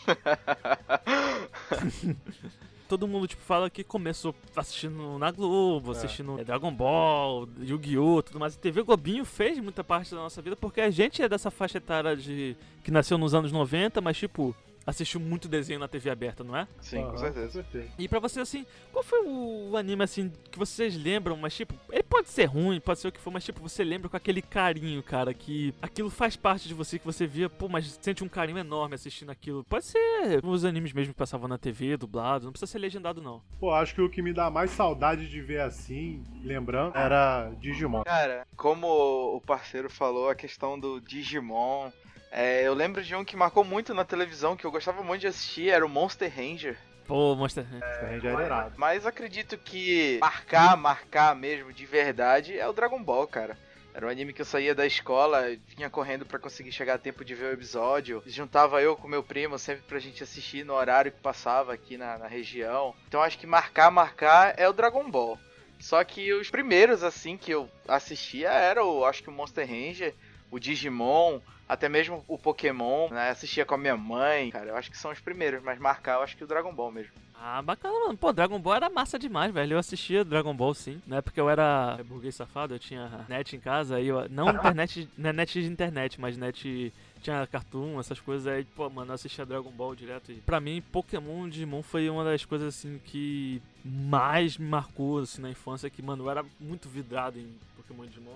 Todo 2.88 3.08
mundo, 3.08 3.28
tipo, 3.28 3.42
fala 3.42 3.68
que 3.68 3.84
começou 3.84 4.36
assistindo 4.56 5.18
na 5.18 5.32
Globo, 5.32 5.92
É. 5.92 5.96
assistindo 5.98 6.38
Dragon 6.46 6.72
Ball, 6.72 7.50
Yu-Gi-Oh! 7.60 8.22
tudo 8.22 8.40
mais. 8.40 8.54
E 8.54 8.60
TV 8.60 8.84
Globinho 8.84 9.26
fez 9.26 9.58
muita 9.60 9.84
parte 9.84 10.12
da 10.12 10.18
nossa 10.18 10.40
vida, 10.40 10.56
porque 10.56 10.80
a 10.82 10.92
gente 10.92 11.20
é 11.22 11.28
dessa 11.28 11.50
faixa 11.50 11.80
etária 11.80 12.16
de. 12.16 12.56
que 12.84 12.92
nasceu 12.92 13.18
nos 13.18 13.34
anos 13.34 13.52
90, 13.52 14.02
mas, 14.02 14.18
tipo, 14.18 14.56
assistiu 14.86 15.20
muito 15.20 15.48
desenho 15.48 15.80
na 15.80 15.88
TV 15.88 16.10
aberta, 16.10 16.44
não 16.44 16.56
é? 16.56 16.68
Sim, 16.80 17.00
Aham, 17.00 17.12
com 17.12 17.18
certeza. 17.18 17.46
Com 17.48 17.52
certeza. 17.72 17.94
E 17.98 18.08
pra 18.08 18.20
você, 18.20 18.40
assim, 18.40 18.66
qual 18.92 19.04
foi 19.04 19.24
o 19.26 19.76
anime, 19.76 20.04
assim, 20.04 20.32
que 20.52 20.58
vocês 20.58 20.96
lembram, 20.96 21.36
mas, 21.38 21.56
tipo, 21.56 21.74
ele 21.92 22.04
pode 22.04 22.30
ser 22.30 22.46
ruim, 22.46 22.80
pode 22.80 23.00
ser 23.00 23.08
o 23.08 23.12
que 23.12 23.20
for, 23.20 23.32
mas, 23.32 23.44
tipo, 23.44 23.62
você 23.62 23.84
lembra 23.84 24.10
com 24.10 24.18
aquele 24.18 24.42
carinho, 24.42 25.02
cara, 25.02 25.34
que 25.34 25.74
aquilo 25.82 26.10
faz 26.10 26.36
parte 26.36 26.68
de 26.68 26.74
você, 26.74 27.00
que 27.00 27.06
você 27.06 27.26
via, 27.26 27.50
pô, 27.50 27.68
mas 27.68 27.98
sente 28.02 28.24
um 28.24 28.30
carinho 28.30 28.58
enorme 28.58 28.96
assistindo 28.96 29.32
aquilo. 29.32 29.64
Pode 29.64 29.86
ser 29.86 30.44
os 30.44 30.66
animes 30.66 30.94
mesmo 30.94 31.14
que 31.14 31.18
passavam 31.18 31.48
na 31.48 31.58
TV, 31.58 31.98
dublado, 31.98 32.46
não 32.46 32.52
precisa 32.52 32.72
ser 32.72 32.80
legendado, 32.80 33.22
não. 33.22 33.42
Pô, 33.60 33.74
acho 33.74 33.96
que 33.96 34.02
o 34.02 34.10
que 34.10 34.22
me 34.22 34.34
dá 34.34 34.50
mais 34.50 34.72
saudade 34.72 35.28
de 35.30 35.42
ver 35.42 35.62
assim, 35.62 36.24
lembrando, 36.44 36.96
era 36.96 37.50
Digimon. 37.60 38.04
Cara, 38.04 38.46
como 38.56 38.88
o 38.88 39.42
parceiro 39.42 39.90
falou, 39.90 40.30
a 40.30 40.36
questão 40.36 40.80
do 40.80 41.00
Digimon. 41.02 41.90
É, 42.38 42.68
eu 42.68 42.74
lembro 42.74 43.02
de 43.02 43.16
um 43.16 43.24
que 43.24 43.38
marcou 43.38 43.64
muito 43.64 43.94
na 43.94 44.04
televisão, 44.04 44.58
que 44.58 44.66
eu 44.66 44.72
gostava 44.72 45.02
muito 45.02 45.22
de 45.22 45.28
assistir, 45.28 45.70
era 45.70 45.86
o 45.86 45.90
Monster 45.90 46.30
Ranger. 46.30 46.78
Pô, 47.08 47.34
Monster 47.34 47.66
Ranger 47.66 48.32
era 48.32 48.46
irado. 48.46 48.74
Mas 48.78 49.06
acredito 49.06 49.58
que 49.58 50.18
marcar, 50.20 50.76
marcar 50.76 51.34
mesmo 51.34 51.72
de 51.72 51.86
verdade 51.86 52.60
é 52.60 52.68
o 52.68 52.74
Dragon 52.74 53.02
Ball, 53.02 53.26
cara. 53.26 53.58
Era 53.94 54.06
um 54.06 54.10
anime 54.10 54.34
que 54.34 54.42
eu 54.42 54.46
saía 54.46 54.76
da 54.76 54.86
escola, 54.86 55.56
vinha 55.66 55.90
correndo 55.90 56.26
pra 56.26 56.38
conseguir 56.38 56.74
chegar 56.74 56.96
a 56.96 56.98
tempo 56.98 57.24
de 57.24 57.34
ver 57.34 57.46
o 57.46 57.54
episódio. 57.54 58.22
Juntava 58.26 58.82
eu 58.82 58.98
com 58.98 59.08
meu 59.08 59.24
primo 59.24 59.58
sempre 59.58 59.84
pra 59.84 60.00
gente 60.00 60.22
assistir 60.22 60.66
no 60.66 60.74
horário 60.74 61.14
que 61.14 61.22
passava 61.22 61.74
aqui 61.74 61.98
na, 61.98 62.18
na 62.18 62.28
região. 62.28 62.94
Então 63.08 63.22
acho 63.22 63.40
que 63.40 63.48
marcar, 63.48 63.90
marcar 63.90 64.54
é 64.58 64.68
o 64.68 64.74
Dragon 64.74 65.10
Ball. 65.10 65.40
Só 65.80 66.04
que 66.04 66.34
os 66.34 66.50
primeiros, 66.50 67.02
assim, 67.02 67.38
que 67.38 67.52
eu 67.52 67.70
assistia 67.88 68.50
eram, 68.50 69.06
acho 69.06 69.24
que 69.24 69.30
o 69.30 69.32
Monster 69.32 69.66
Ranger, 69.66 70.14
o 70.52 70.60
Digimon, 70.60 71.40
até 71.67 71.89
mesmo 71.89 72.23
o 72.27 72.38
Pokémon, 72.38 73.09
né? 73.09 73.29
Assistia 73.29 73.65
com 73.65 73.75
a 73.75 73.77
minha 73.77 73.97
mãe, 73.97 74.51
cara. 74.51 74.69
Eu 74.69 74.77
acho 74.77 74.91
que 74.91 74.97
são 74.97 75.12
os 75.12 75.19
primeiros, 75.19 75.63
mas 75.63 75.79
marcar 75.79 76.15
eu 76.15 76.21
acho 76.21 76.38
que 76.38 76.44
o 76.44 76.47
Dragon 76.47 76.73
Ball 76.73 76.91
mesmo. 76.91 77.12
Ah, 77.33 77.62
bacana, 77.62 77.94
mano. 78.06 78.17
Pô, 78.17 78.31
Dragon 78.31 78.59
Ball 78.59 78.75
era 78.75 78.89
massa 78.89 79.19
demais, 79.19 79.53
velho. 79.53 79.73
Eu 79.73 79.79
assistia 79.79 80.23
Dragon 80.23 80.56
Ball, 80.56 80.73
sim. 80.73 81.01
Na 81.06 81.17
época 81.17 81.39
eu 81.39 81.50
era 81.50 82.00
burguês 82.06 82.35
safado, 82.35 82.73
eu 82.73 82.79
tinha 82.79 83.25
net 83.27 83.56
em 83.56 83.59
casa, 83.59 83.97
aí 83.97 84.07
eu... 84.07 84.29
Não 84.29 84.50
internet, 84.56 85.09
não 85.17 85.29
é 85.29 85.33
net 85.33 85.62
de 85.62 85.67
internet, 85.67 86.21
mas 86.21 86.38
net... 86.38 86.94
Tinha 87.21 87.47
Cartoon, 87.47 88.00
essas 88.00 88.19
coisas 88.19 88.45
aí, 88.45 88.63
pô, 88.63 88.88
mano, 88.88 89.09
eu 89.09 89.15
assistia 89.15 89.47
Dragon 89.47 89.71
Ball 89.71 89.95
direto. 89.95 90.31
E 90.31 90.35
pra 90.35 90.59
mim, 90.59 90.83
Pokémon 90.91 91.50
Digimon 91.50 91.81
foi 91.81 92.07
uma 92.07 92.23
das 92.23 92.45
coisas, 92.45 92.67
assim, 92.75 93.01
que 93.03 93.59
mais 93.83 94.59
me 94.59 94.67
marcou, 94.67 95.19
assim, 95.19 95.41
na 95.41 95.50
infância. 95.50 95.89
Que, 95.89 96.03
mano, 96.03 96.23
eu 96.23 96.29
era 96.29 96.45
muito 96.59 96.88
vidrado 96.88 97.39
em 97.39 97.51
Pokémon 97.75 98.06
Digimon. 98.06 98.35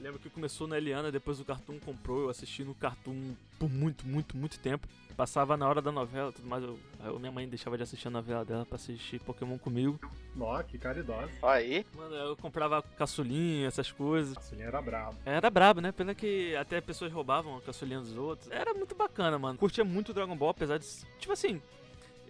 Lembro 0.00 0.18
que 0.18 0.30
começou 0.30 0.66
na 0.66 0.78
Eliana, 0.78 1.12
depois 1.12 1.38
o 1.40 1.44
Cartoon 1.44 1.78
comprou, 1.78 2.22
eu 2.22 2.30
assisti 2.30 2.64
no 2.64 2.74
Cartoon 2.74 3.34
por 3.58 3.68
muito, 3.68 4.06
muito, 4.06 4.34
muito 4.34 4.58
tempo. 4.58 4.88
Passava 5.14 5.58
na 5.58 5.68
hora 5.68 5.82
da 5.82 5.92
novela 5.92 6.30
e 6.30 6.32
tudo 6.32 6.48
mais, 6.48 6.64
eu, 6.64 6.78
eu- 7.04 7.18
minha 7.18 7.30
mãe 7.30 7.46
deixava 7.46 7.76
de 7.76 7.82
assistir 7.82 8.08
a 8.08 8.10
novela 8.10 8.42
dela 8.42 8.64
pra 8.64 8.76
assistir 8.76 9.20
Pokémon 9.20 9.58
comigo. 9.58 10.00
Nó, 10.34 10.62
que 10.62 10.78
caridosa. 10.78 11.30
Aí, 11.42 11.84
Mano, 11.94 12.14
eu 12.14 12.34
comprava 12.36 12.80
caçulinha, 12.82 13.68
essas 13.68 13.92
coisas. 13.92 14.50
Ele 14.52 14.62
era 14.62 14.80
brabo. 14.80 15.18
Era 15.26 15.50
brabo, 15.50 15.82
né? 15.82 15.92
Pena 15.92 16.14
que 16.14 16.56
até 16.56 16.80
pessoas 16.80 17.12
roubavam 17.12 17.58
a 17.58 17.60
caçulinha 17.60 18.00
dos 18.00 18.16
outros. 18.16 18.50
Era 18.50 18.72
muito 18.72 18.94
bacana, 18.94 19.38
mano. 19.38 19.58
Curtia 19.58 19.84
muito 19.84 20.14
Dragon 20.14 20.34
Ball, 20.36 20.50
apesar 20.50 20.78
de. 20.78 20.86
Tipo 21.18 21.34
assim. 21.34 21.60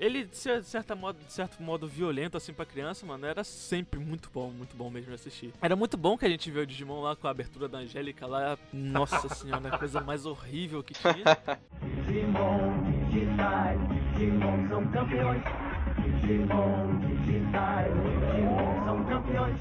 Ele, 0.00 0.24
de 0.24 0.34
cer- 0.34 0.64
certa 0.64 0.94
modo, 0.96 1.18
de 1.22 1.30
certo 1.30 1.62
modo, 1.62 1.86
violento, 1.86 2.34
assim, 2.34 2.54
pra 2.54 2.64
criança, 2.64 3.04
mano, 3.04 3.26
era 3.26 3.44
sempre 3.44 4.00
muito 4.00 4.30
bom, 4.32 4.50
muito 4.50 4.74
bom 4.74 4.88
mesmo 4.88 5.08
de 5.10 5.14
assistir. 5.14 5.52
Era 5.60 5.76
muito 5.76 5.98
bom 5.98 6.16
que 6.16 6.24
a 6.24 6.28
gente 6.28 6.50
viu 6.50 6.62
o 6.62 6.66
Digimon 6.66 7.02
lá 7.02 7.14
com 7.14 7.26
a 7.28 7.30
abertura 7.30 7.68
da 7.68 7.78
Angélica 7.78 8.26
lá. 8.26 8.56
Nossa 8.72 9.28
senhora, 9.34 9.68
a 9.74 9.78
coisa 9.78 10.00
mais 10.00 10.24
horrível 10.24 10.82
que 10.82 10.94
tinha. 10.94 11.14
Digimon 12.06 12.82
digitais, 13.10 13.78
Digimon 14.16 14.68
são 14.70 14.86
campeões. 14.90 15.42
Digimon 16.22 16.98
digitais, 17.26 17.92
Digimon 17.92 18.84
são 18.86 19.04
campeões. 19.04 19.58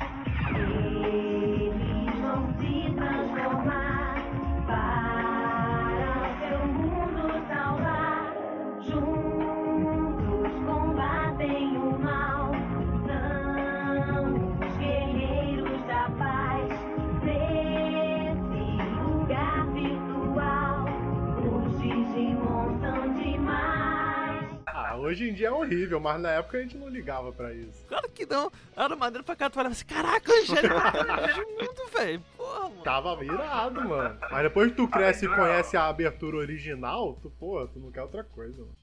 Hoje 25.09 25.29
em 25.29 25.33
dia 25.33 25.47
é 25.47 25.51
horrível, 25.51 25.99
mas 25.99 26.19
na 26.21 26.31
época 26.31 26.57
a 26.57 26.61
gente 26.61 26.77
não 26.77 26.87
ligava 26.87 27.31
pra 27.31 27.53
isso. 27.53 27.83
Claro 27.87 28.09
que 28.09 28.25
não. 28.25 28.51
Era 28.75 28.95
maneiro 28.95 29.23
pra 29.23 29.35
cá, 29.35 29.49
tu 29.49 29.55
falava 29.55 29.73
assim, 29.73 29.85
caraca, 29.85 30.31
Angélica, 30.31 30.91
tá 30.91 31.37
mundo, 31.59 31.91
velho. 31.97 32.23
Porra, 32.37 32.69
mano. 32.69 32.83
Tava 32.83 33.25
irado, 33.25 33.81
mano. 33.87 34.19
Mas 34.29 34.43
depois 34.43 34.69
que 34.69 34.77
tu 34.77 34.87
cresce 34.87 35.25
e 35.25 35.29
conhece 35.29 35.75
a 35.75 35.87
abertura 35.87 36.37
original, 36.37 37.17
tu, 37.21 37.29
pô, 37.31 37.67
tu 37.67 37.79
não 37.79 37.91
quer 37.91 38.03
outra 38.03 38.23
coisa, 38.23 38.59
mano. 38.61 38.75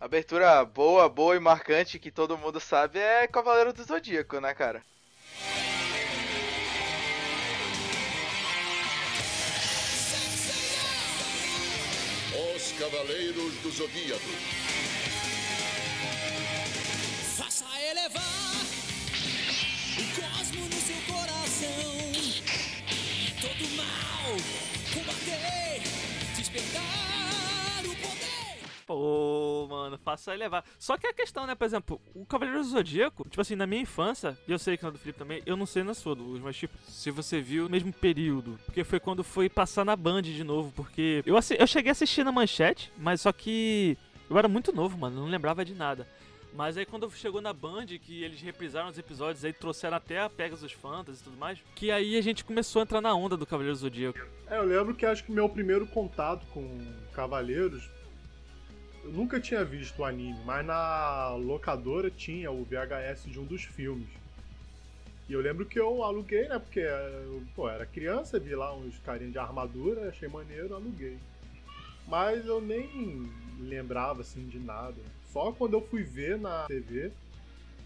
abertura 0.00 0.64
boa, 0.64 1.08
boa 1.08 1.36
e 1.36 1.40
marcante 1.40 1.98
que 1.98 2.10
todo 2.10 2.38
mundo 2.38 2.58
sabe 2.58 2.98
é 2.98 3.26
Cavaleiro 3.26 3.72
do 3.72 3.84
Zodíaco, 3.84 4.40
né, 4.40 4.54
cara? 4.54 4.82
Os 12.54 12.72
Cavaleiros 12.72 13.54
do 13.62 13.70
Zodíaco. 13.70 14.65
Mano, 29.86 29.98
faça 29.98 30.34
elevar. 30.34 30.64
Só 30.78 30.96
que 30.96 31.06
a 31.06 31.12
questão, 31.12 31.46
né, 31.46 31.54
por 31.54 31.64
exemplo, 31.64 32.00
o 32.14 32.24
Cavaleiro 32.26 32.60
do 32.60 32.68
Zodíaco, 32.68 33.24
tipo 33.28 33.40
assim, 33.40 33.56
na 33.56 33.66
minha 33.66 33.82
infância, 33.82 34.36
e 34.46 34.52
eu 34.52 34.58
sei 34.58 34.76
que 34.76 34.84
na 34.84 34.90
do 34.90 34.98
Felipe 34.98 35.18
também, 35.18 35.42
eu 35.46 35.56
não 35.56 35.66
sei 35.66 35.82
na 35.82 35.94
sua, 35.94 36.14
Douglas, 36.14 36.42
mas 36.42 36.56
tipo, 36.56 36.76
se 36.86 37.10
você 37.10 37.40
viu 37.40 37.64
no 37.64 37.70
mesmo 37.70 37.92
período, 37.92 38.58
porque 38.66 38.84
foi 38.84 39.00
quando 39.00 39.22
foi 39.22 39.48
passar 39.48 39.84
na 39.84 39.96
Band 39.96 40.22
de 40.22 40.44
novo, 40.44 40.72
porque 40.74 41.22
eu, 41.24 41.36
eu 41.36 41.66
cheguei 41.66 41.90
a 41.90 41.92
assistir 41.92 42.24
na 42.24 42.32
manchete, 42.32 42.92
mas 42.98 43.20
só 43.20 43.32
que 43.32 43.96
eu 44.28 44.36
era 44.36 44.48
muito 44.48 44.72
novo, 44.72 44.98
mano, 44.98 45.20
não 45.20 45.28
lembrava 45.28 45.64
de 45.64 45.74
nada. 45.74 46.06
Mas 46.56 46.78
aí 46.78 46.86
quando 46.86 47.10
chegou 47.10 47.42
na 47.42 47.52
Band, 47.52 47.86
que 47.86 48.24
eles 48.24 48.40
reprisaram 48.40 48.88
os 48.88 48.96
episódios, 48.96 49.44
aí 49.44 49.52
trouxeram 49.52 49.98
até 49.98 50.22
a 50.22 50.30
Pegasus 50.30 50.72
Fantasy 50.72 51.20
e 51.20 51.24
tudo 51.24 51.36
mais, 51.36 51.58
que 51.74 51.90
aí 51.90 52.16
a 52.16 52.22
gente 52.22 52.44
começou 52.44 52.80
a 52.80 52.82
entrar 52.84 53.02
na 53.02 53.14
onda 53.14 53.36
do 53.36 53.44
Cavaleiro 53.44 53.76
Zodíaco. 53.76 54.18
É, 54.48 54.56
eu 54.56 54.64
lembro 54.64 54.94
que 54.94 55.04
acho 55.04 55.22
que 55.22 55.30
meu 55.30 55.48
primeiro 55.50 55.86
contato 55.86 56.46
com 56.46 56.66
Cavaleiros. 57.12 57.95
Eu 59.06 59.12
nunca 59.12 59.38
tinha 59.38 59.64
visto 59.64 60.00
o 60.00 60.04
anime, 60.04 60.36
mas 60.44 60.66
na 60.66 61.32
locadora 61.36 62.10
tinha 62.10 62.50
o 62.50 62.64
VHS 62.64 63.30
de 63.30 63.38
um 63.38 63.44
dos 63.44 63.62
filmes. 63.62 64.08
E 65.28 65.32
eu 65.32 65.40
lembro 65.40 65.64
que 65.64 65.78
eu 65.78 66.02
aluguei, 66.02 66.48
né? 66.48 66.58
Porque 66.58 66.80
eu, 66.80 67.40
pô, 67.54 67.68
era 67.68 67.86
criança, 67.86 68.36
vi 68.40 68.56
lá 68.56 68.74
uns 68.74 68.98
carinhos 68.98 69.32
de 69.32 69.38
armadura, 69.38 70.08
achei 70.08 70.28
maneiro, 70.28 70.74
aluguei. 70.74 71.16
Mas 72.08 72.44
eu 72.46 72.60
nem 72.60 73.30
lembrava 73.60 74.22
assim 74.22 74.44
de 74.48 74.58
nada. 74.58 75.00
Só 75.32 75.52
quando 75.52 75.74
eu 75.74 75.82
fui 75.82 76.02
ver 76.02 76.36
na 76.36 76.66
TV 76.66 77.12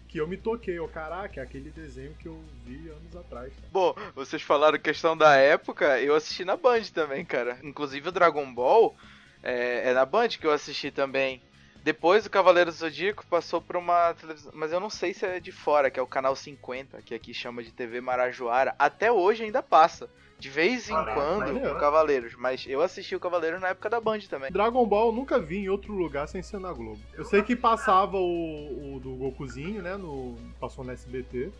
que 0.07 0.19
eu 0.19 0.27
me 0.27 0.37
toquei. 0.37 0.79
Eu, 0.79 0.87
caraca, 0.87 1.39
é 1.39 1.43
aquele 1.43 1.69
desenho 1.69 2.15
que 2.15 2.27
eu 2.27 2.43
vi 2.65 2.89
anos 2.89 3.15
atrás. 3.15 3.53
Tá? 3.53 3.67
Bom, 3.71 3.93
vocês 4.15 4.41
falaram 4.41 4.79
questão 4.79 5.15
da 5.15 5.35
época, 5.35 6.01
eu 6.01 6.15
assisti 6.15 6.43
na 6.43 6.57
Band 6.57 6.85
também, 6.91 7.23
cara. 7.23 7.59
Inclusive 7.61 8.09
o 8.09 8.11
Dragon 8.11 8.51
Ball 8.51 8.95
é, 9.43 9.89
é 9.89 9.93
na 9.93 10.05
Band 10.05 10.29
que 10.29 10.45
eu 10.45 10.51
assisti 10.51 10.91
também. 10.91 11.41
Depois 11.83 12.25
o 12.25 12.29
Cavaleiro 12.29 12.69
do 12.69 12.77
Zodíaco 12.77 13.25
passou 13.25 13.59
pra 13.59 13.79
uma 13.79 14.13
televisão, 14.13 14.51
mas 14.53 14.71
eu 14.71 14.79
não 14.79 14.89
sei 14.89 15.13
se 15.13 15.25
é 15.25 15.39
de 15.39 15.51
fora, 15.51 15.89
que 15.89 15.99
é 15.99 16.03
o 16.03 16.07
canal 16.07 16.35
50, 16.35 17.01
que 17.01 17.15
aqui 17.15 17.33
chama 17.33 17.63
de 17.63 17.71
TV 17.71 17.99
Marajoara. 17.99 18.75
Até 18.77 19.11
hoje 19.11 19.43
ainda 19.43 19.63
passa. 19.63 20.07
De 20.37 20.49
vez 20.49 20.89
em 20.89 20.93
Caraca, 20.93 21.13
quando 21.13 21.55
o 21.55 21.79
Cavaleiros, 21.79 22.33
mas 22.35 22.65
eu 22.67 22.81
assisti 22.81 23.15
o 23.15 23.19
Cavaleiros 23.19 23.61
na 23.61 23.69
época 23.69 23.91
da 23.91 24.01
Band 24.01 24.21
também. 24.21 24.51
Dragon 24.51 24.83
Ball 24.87 25.09
eu 25.09 25.13
nunca 25.13 25.37
vi 25.37 25.57
em 25.57 25.69
outro 25.69 25.93
lugar 25.93 26.27
sem 26.27 26.41
ser 26.41 26.59
na 26.59 26.73
Globo. 26.73 26.99
Eu 27.13 27.23
sei 27.23 27.43
que 27.43 27.55
passava 27.55 28.17
o, 28.17 28.95
o 28.95 28.99
do 28.99 29.11
Gokuzinho, 29.11 29.83
né? 29.83 29.95
No, 29.97 30.35
passou 30.59 30.83
no 30.83 30.91
SBT. 30.91 31.51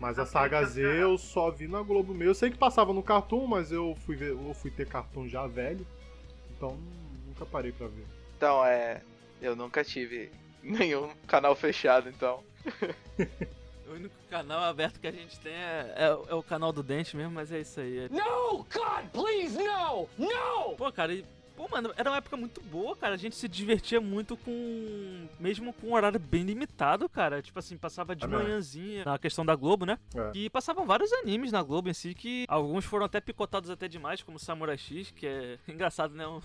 Mas 0.00 0.18
a 0.18 0.26
saga 0.26 0.64
Z 0.64 0.82
eu 0.82 1.16
só 1.16 1.52
vi 1.52 1.68
na 1.68 1.82
Globo 1.82 2.12
mesmo. 2.12 2.30
Eu 2.30 2.34
sei 2.34 2.50
que 2.50 2.58
passava 2.58 2.92
no 2.92 3.02
Cartoon, 3.02 3.46
mas 3.46 3.70
eu 3.70 3.96
fui 4.04 4.16
ver, 4.16 4.30
eu 4.30 4.54
fui 4.54 4.68
ter 4.68 4.88
Cartoon 4.88 5.28
já 5.28 5.46
velho. 5.46 5.86
Então 6.62 6.78
nunca 7.26 7.44
parei 7.44 7.72
pra 7.72 7.88
ver. 7.88 8.06
Então, 8.36 8.64
é. 8.64 9.02
Eu 9.40 9.56
nunca 9.56 9.82
tive 9.82 10.30
nenhum 10.62 11.10
canal 11.26 11.56
fechado, 11.56 12.08
então. 12.08 12.42
O 13.84 13.94
único 13.94 14.14
canal 14.30 14.60
aberto 14.60 14.98
que 14.98 15.06
a 15.06 15.12
gente 15.12 15.38
tem 15.40 15.52
é, 15.52 15.94
é, 15.94 16.04
é 16.06 16.34
o 16.34 16.42
canal 16.42 16.72
do 16.72 16.82
Dente 16.82 17.14
mesmo, 17.14 17.32
mas 17.32 17.52
é 17.52 17.60
isso 17.60 17.78
aí. 17.78 18.08
No! 18.08 18.64
God, 18.72 19.04
please, 19.12 19.58
no! 19.58 20.08
No! 20.16 20.74
Pô, 20.78 20.90
cara, 20.90 21.12
e, 21.12 21.22
pô, 21.56 21.68
mano, 21.68 21.92
era 21.96 22.10
uma 22.10 22.16
época 22.16 22.36
muito 22.36 22.60
boa, 22.62 22.96
cara. 22.96 23.14
A 23.14 23.18
gente 23.18 23.36
se 23.36 23.48
divertia 23.48 24.00
muito 24.00 24.36
com. 24.36 25.28
Mesmo 25.38 25.72
com 25.72 25.88
um 25.88 25.94
horário 25.94 26.18
bem 26.18 26.42
limitado, 26.42 27.08
cara. 27.08 27.42
Tipo 27.42 27.58
assim, 27.58 27.76
passava 27.76 28.14
de 28.14 28.26
mesmo. 28.26 28.42
manhãzinha 28.42 29.04
na 29.04 29.18
questão 29.18 29.44
da 29.44 29.54
Globo, 29.54 29.84
né? 29.84 29.98
É. 30.14 30.32
E 30.34 30.50
passavam 30.50 30.86
vários 30.86 31.12
animes 31.12 31.52
na 31.52 31.62
Globo 31.62 31.88
em 31.88 31.94
si, 31.94 32.14
que 32.14 32.44
alguns 32.48 32.84
foram 32.84 33.06
até 33.06 33.20
picotados 33.20 33.70
até 33.70 33.88
demais, 33.88 34.22
como 34.22 34.38
Samurai 34.38 34.78
X, 34.78 35.10
que 35.10 35.26
é 35.26 35.58
engraçado, 35.68 36.14
né? 36.14 36.26
Um 36.26 36.40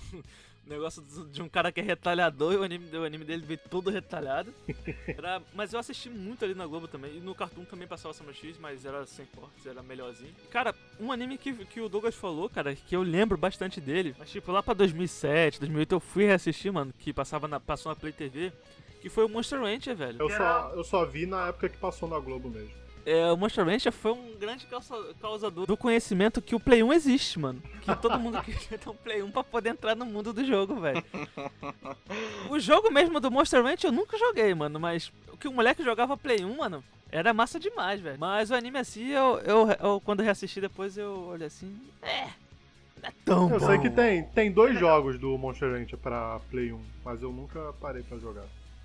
negócio 0.67 1.01
de 1.31 1.41
um 1.41 1.49
cara 1.49 1.71
que 1.71 1.79
é 1.79 1.83
retalhador 1.83 2.53
e 2.53 2.57
o 2.57 2.63
anime, 2.63 2.95
o 2.97 3.03
anime 3.03 3.23
dele 3.25 3.43
veio 3.45 3.59
todo 3.69 3.89
retalhado. 3.89 4.53
Era- 5.07 5.41
mas 5.53 5.73
eu 5.73 5.79
assisti 5.79 6.09
muito 6.09 6.43
ali 6.45 6.53
na 6.53 6.65
Globo 6.67 6.87
também. 6.87 7.17
E 7.17 7.19
no 7.19 7.33
Cartoon 7.33 7.65
também 7.65 7.87
passava 7.87 8.13
Samurai 8.13 8.35
X, 8.37 8.57
mas 8.59 8.85
era 8.85 9.05
sem 9.05 9.25
cortes, 9.27 9.65
era 9.65 9.81
melhorzinho. 9.81 10.33
E, 10.43 10.47
cara, 10.47 10.73
um 10.99 11.11
anime 11.11 11.37
que, 11.37 11.53
que 11.65 11.79
o 11.81 11.89
Douglas 11.89 12.15
falou, 12.15 12.49
cara, 12.49 12.75
que 12.75 12.95
eu 12.95 13.01
lembro 13.01 13.37
bastante 13.37 13.79
dele, 13.81 14.15
mas 14.19 14.29
tipo, 14.29 14.51
lá 14.51 14.61
pra 14.61 14.73
2007, 14.73 15.59
2008 15.59 15.91
eu 15.95 15.99
fui 15.99 16.25
reassistir, 16.25 16.71
mano, 16.71 16.93
que 16.99 17.13
passava 17.13 17.47
na, 17.47 17.59
passou 17.59 17.89
na 17.91 17.95
Play 17.95 18.11
TV, 18.13 18.51
que 19.01 19.09
foi 19.09 19.25
o 19.25 19.29
Monster 19.29 19.61
Rancher, 19.61 19.95
velho. 19.95 20.17
Eu 20.21 20.29
só, 20.29 20.71
eu 20.75 20.83
só 20.83 21.05
vi 21.05 21.25
na 21.25 21.47
época 21.47 21.69
que 21.69 21.77
passou 21.77 22.09
na 22.09 22.19
Globo 22.19 22.49
mesmo. 22.49 22.73
É, 23.09 23.31
o 23.31 23.37
Monster 23.37 23.63
Rancher 23.65 23.91
foi 23.93 24.11
um 24.11 24.35
grande 24.37 24.65
causa- 24.65 25.13
causador 25.21 25.65
do 25.65 25.77
conhecimento 25.77 26.41
que 26.41 26.53
o 26.53 26.59
Play 26.59 26.83
1 26.83 26.91
existe, 26.91 27.39
mano. 27.39 27.61
Que 27.81 27.95
todo 27.95 28.19
mundo 28.19 28.37
queria 28.43 28.77
ter 28.77 28.89
um 28.89 28.93
Play 28.95 29.23
1 29.23 29.31
pra 29.31 29.45
poder 29.45 29.69
entrar 29.69 29.95
no 29.95 30.05
mundo 30.05 30.33
do 30.33 30.43
jogo, 30.45 30.75
velho. 30.75 31.01
O 32.49 32.59
jogo 32.59 32.91
mesmo 32.91 33.19
do 33.19 33.31
Monster 33.31 33.63
Rancher 33.63 33.89
eu 33.89 33.93
nunca 33.93 34.17
joguei, 34.17 34.53
mano, 34.53 34.77
mas 34.79 35.11
o 35.31 35.37
que 35.37 35.47
o 35.47 35.53
moleque 35.53 35.83
jogava 35.83 36.17
Play 36.17 36.43
1, 36.43 36.57
mano, 36.57 36.83
era 37.11 37.33
massa 37.33 37.57
demais, 37.59 37.99
velho. 38.01 38.17
Mas 38.19 38.51
o 38.51 38.55
anime 38.55 38.77
assim, 38.79 39.07
eu, 39.09 39.39
eu, 39.39 39.69
eu- 39.79 40.01
quando 40.01 40.21
reassisti 40.21 40.59
depois, 40.59 40.97
eu 40.97 41.27
olhei 41.29 41.47
assim, 41.47 41.79
é, 42.01 42.25
não 43.01 43.09
é 43.09 43.13
tão 43.23 43.49
Eu 43.53 43.59
bom. 43.59 43.65
sei 43.67 43.77
que 43.79 43.89
tem, 43.89 44.23
tem 44.23 44.51
dois 44.51 44.77
jogos 44.77 45.17
do 45.17 45.37
Monster 45.37 45.71
Rancher 45.71 45.97
pra 45.97 46.39
Play 46.51 46.73
1, 46.73 46.81
mas 47.05 47.21
eu 47.21 47.31
nunca 47.31 47.73
parei 47.79 48.03
pra 48.03 48.17
jogar. 48.17 48.43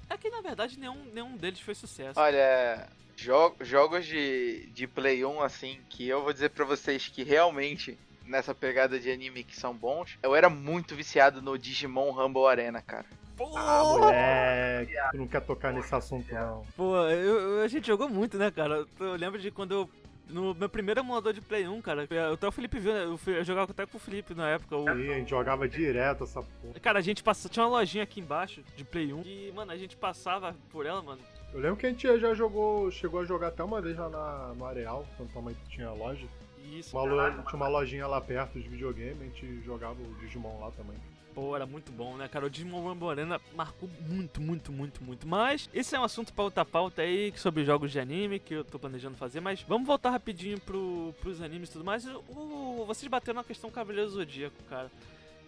É 0.09 0.17
que, 0.17 0.31
na 0.31 0.41
verdade, 0.41 0.79
nenhum, 0.79 1.02
nenhum 1.12 1.37
deles 1.37 1.61
foi 1.61 1.75
sucesso. 1.75 2.19
Olha, 2.21 2.88
jo- 3.23 3.55
jogos 3.61 4.05
de, 4.07 4.67
de 4.73 4.87
Play 4.87 5.25
1, 5.25 5.41
assim, 5.43 5.79
que 5.88 6.07
eu 6.09 6.23
vou 6.23 6.33
dizer 6.33 6.50
pra 6.50 6.64
vocês 6.64 7.09
que 7.09 7.23
realmente, 7.23 7.99
nessa 8.26 8.55
pegada 8.55 8.99
de 8.99 9.11
anime 9.11 9.45
que 9.45 9.57
são 9.59 9.75
bons, 9.75 10.19
eu 10.23 10.35
era 10.35 10.49
muito 10.50 10.95
viciado 10.95 11.41
no 11.41 11.57
Digimon 11.59 12.11
Rumble 12.12 12.47
Arena, 12.47 12.83
cara. 12.83 13.07
Pô, 13.37 13.57
Ah, 13.57 13.83
moleque, 13.85 14.93
tu 15.11 15.17
não 15.19 15.26
quer 15.26 15.41
tocar 15.41 15.73
nesse 15.73 15.95
assunto 15.95 16.33
não. 16.33 16.67
Pô, 16.76 16.97
eu, 17.09 17.41
eu- 17.59 17.62
a 17.62 17.69
gente 17.69 17.87
jogou 17.87 18.09
muito, 18.09 18.37
né, 18.37 18.50
cara? 18.50 18.85
Eu 19.00 19.14
lembro 19.17 19.41
de 19.41 19.50
quando 19.50 19.73
eu. 19.73 19.91
No 20.29 20.55
meu 20.55 20.69
primeiro 20.69 21.00
emulador 21.00 21.33
de 21.35 21.43
Play 21.43 21.67
1, 21.69 21.83
cara, 21.83 22.07
até 22.33 22.49
o 22.49 22.52
Felipe 22.52 22.79
viu, 22.79 22.95
né? 22.95 23.05
Eu, 23.05 23.19
fui- 23.19 23.37
eu 23.38 23.45
jogava 23.45 23.71
até 23.73 23.85
com 23.85 23.99
o 23.99 24.00
Felipe 24.00 24.35
na 24.35 24.49
época. 24.50 24.76
o- 24.79 24.88
Aí 24.88 25.12
a 25.12 25.17
gente 25.19 25.29
jogava 25.29 25.69
direto 25.69 26.25
essa 26.25 26.41
porra. 26.41 26.81
Cara, 26.81 27.00
a 27.00 27.02
gente 27.02 27.23
passou. 27.23 27.50
Tinha 27.50 27.67
uma 27.67 27.79
lojinha 27.79 28.05
aqui 28.05 28.21
embaixo 28.21 28.62
de 28.75 28.83
Play 28.85 29.12
1 29.12 29.23
e, 29.26 29.52
mano, 29.55 29.73
a 29.73 29.76
gente 29.76 29.95
passava 29.95 30.57
por 30.71 30.87
ela, 30.87 31.02
mano. 31.02 31.21
Eu 31.52 31.61
lembro 31.61 31.76
que 31.76 31.87
a 31.87 31.90
gente 31.90 32.02
já 32.18 32.32
jogou, 32.35 32.90
chegou 32.90 33.21
a 33.21 33.25
jogar 33.25 33.49
até 33.49 33.62
uma 33.62 33.80
vez 33.80 33.97
lá 33.99 34.09
na, 34.09 34.54
no 34.54 34.64
Areal, 34.64 35.06
quando 35.16 35.30
tua 35.32 35.42
mãe 35.42 35.56
tinha 35.68 35.90
loja. 35.90 36.26
E 36.64 36.78
isso, 36.78 36.97
Uma 36.97 37.04
lo- 37.28 37.42
tinha 37.42 37.56
uma 37.56 37.68
lojinha 37.68 38.06
lá 38.06 38.21
perto 38.21 38.59
de 38.61 38.68
videogame, 38.68 39.21
a 39.21 39.25
gente 39.25 39.61
jogava 39.62 40.00
o 40.00 40.14
Digimon 40.21 40.61
lá 40.61 40.71
também. 40.71 40.97
pô, 41.35 41.54
era 41.54 41.66
muito 41.66 41.92
bom, 41.92 42.16
né, 42.16 42.26
cara? 42.28 42.47
O 42.47 42.50
Digimon 42.50 42.80
Rumble 42.88 43.09
Arena 43.11 43.40
marcou 43.54 43.88
muito, 44.09 44.40
muito, 44.40 44.73
muito, 44.73 45.04
muito. 45.04 45.26
Mas 45.28 45.68
esse 45.75 45.94
é 45.94 46.00
um 46.00 46.04
assunto 46.04 46.32
pra 46.32 46.44
outra 46.44 46.64
pauta 46.64 47.02
aí 47.02 47.32
sobre 47.37 47.64
jogos 47.66 47.90
de 47.92 48.00
anime 48.00 48.38
que 48.38 48.54
eu 48.54 48.64
tô 48.64 48.78
planejando 48.78 49.16
fazer. 49.18 49.40
Mas 49.40 49.61
vamos 49.62 49.87
voltar 49.87 50.09
rapidinho 50.11 50.59
pro, 50.61 51.14
pros 51.21 51.42
animes 51.42 51.68
e 51.68 51.73
tudo 51.73 51.85
mais. 51.85 52.06
O, 52.06 52.85
vocês 52.87 53.11
bateram 53.11 53.40
na 53.40 53.44
questão 53.44 53.71
Cavaleiro 53.71 54.09
Zodíaco, 54.09 54.56
cara. 54.71 54.90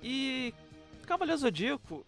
E 0.02 0.52
Cavaleiro 1.06 1.40
Zodíaco, 1.40 2.04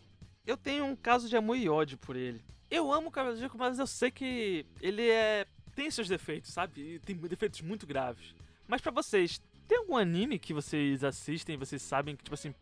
eu 0.46 0.56
tenho 0.56 0.84
um 0.84 0.96
caso 0.96 1.28
de 1.30 1.36
amor 1.36 1.56
e 1.56 1.68
ódio 1.68 1.96
por 1.96 2.14
ele. 2.16 2.40
Eu 2.70 2.92
amo 2.92 3.08
o 3.08 3.10
Cavaleiro 3.10 3.36
Zodíaco, 3.36 3.58
mas 3.58 3.78
eu 3.78 3.86
sei 3.86 4.10
que 4.10 4.66
ele 4.80 5.08
é. 5.08 5.46
tem 5.74 5.90
seus 5.90 6.08
defeitos, 6.08 6.52
sabe? 6.52 7.00
Tem 7.04 7.16
defeitos 7.16 7.60
muito 7.60 7.86
graves. 7.86 8.34
Mas 8.66 8.80
pra 8.80 8.90
vocês, 8.90 9.40
tem 9.68 9.78
algum 9.78 9.96
anime 9.96 10.38
que 10.38 10.52
vocês 10.52 11.04
assistem 11.04 11.56
vocês 11.56 11.82
sabem 11.82 12.16
que, 12.16 12.24
tipo 12.24 12.34
assim, 12.34 12.54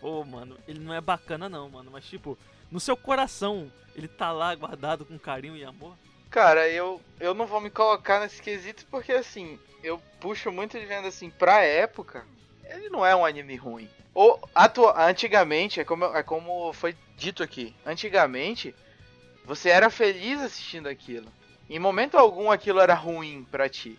pô, 0.00 0.24
mano, 0.24 0.56
ele 0.66 0.80
não 0.80 0.92
é 0.92 1.00
bacana 1.00 1.48
não, 1.48 1.68
mano, 1.68 1.90
mas 1.90 2.04
tipo, 2.04 2.36
no 2.70 2.80
seu 2.80 2.96
coração, 2.96 3.70
ele 3.94 4.08
tá 4.08 4.32
lá 4.32 4.54
guardado 4.54 5.04
com 5.04 5.18
carinho 5.18 5.56
e 5.56 5.64
amor? 5.64 5.96
Cara, 6.30 6.68
eu, 6.68 7.00
eu 7.20 7.34
não 7.34 7.46
vou 7.46 7.60
me 7.60 7.70
colocar 7.70 8.18
nesse 8.18 8.40
quesito 8.40 8.86
porque, 8.90 9.12
assim, 9.12 9.58
eu 9.82 10.00
puxo 10.18 10.50
muito 10.50 10.78
de 10.78 10.86
venda, 10.86 11.08
assim, 11.08 11.30
pra 11.30 11.62
época, 11.62 12.24
ele 12.64 12.88
não 12.88 13.04
é 13.04 13.14
um 13.14 13.24
anime 13.24 13.54
ruim. 13.54 13.88
Ou, 14.14 14.40
atua 14.54 15.06
antigamente, 15.06 15.80
é 15.80 15.84
como, 15.84 16.04
é 16.06 16.22
como 16.22 16.72
foi 16.72 16.96
dito 17.16 17.42
aqui, 17.42 17.74
antigamente, 17.84 18.74
você 19.44 19.68
era 19.68 19.90
feliz 19.90 20.40
assistindo 20.40 20.88
aquilo. 20.88 21.30
Em 21.68 21.78
momento 21.78 22.16
algum 22.16 22.50
aquilo 22.50 22.80
era 22.80 22.94
ruim 22.94 23.46
pra 23.50 23.68
ti. 23.68 23.98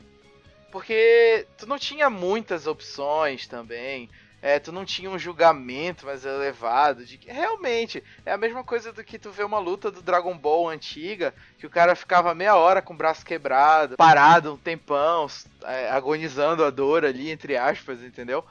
Porque 0.72 1.46
tu 1.58 1.68
não 1.68 1.78
tinha 1.78 2.10
muitas 2.10 2.68
opções 2.68 3.48
também. 3.48 4.10
É, 4.42 4.60
tu 4.60 4.74
não 4.74 4.84
tinha 4.84 5.10
um 5.10 5.18
julgamento 5.18 6.06
mais 6.06 6.26
elevado 6.26 7.06
de 7.06 7.18
que 7.18 7.32
realmente 7.32 8.04
é 8.26 8.34
a 8.34 8.38
mesma 8.38 8.62
coisa 8.62 8.92
do 8.92 9.02
que 9.02 9.18
tu 9.18 9.32
vê 9.32 9.42
uma 9.42 9.58
luta 9.58 9.90
do 9.90 10.02
Dragon 10.02 10.38
Ball 10.38 10.68
antiga, 10.68 11.34
que 11.58 11.66
o 11.66 11.70
cara 11.70 11.96
ficava 11.96 12.36
meia 12.36 12.58
hora 12.58 12.82
com 12.82 12.94
o 12.94 12.98
braço 12.98 13.26
quebrado, 13.26 13.96
parado 13.96 14.54
um 14.54 14.58
tempão, 14.58 15.28
é, 15.64 15.90
agonizando 15.90 16.66
a 16.66 16.70
dor 16.70 17.06
ali, 17.06 17.32
entre 17.32 17.56
aspas, 17.56 18.04
entendeu? 18.04 18.44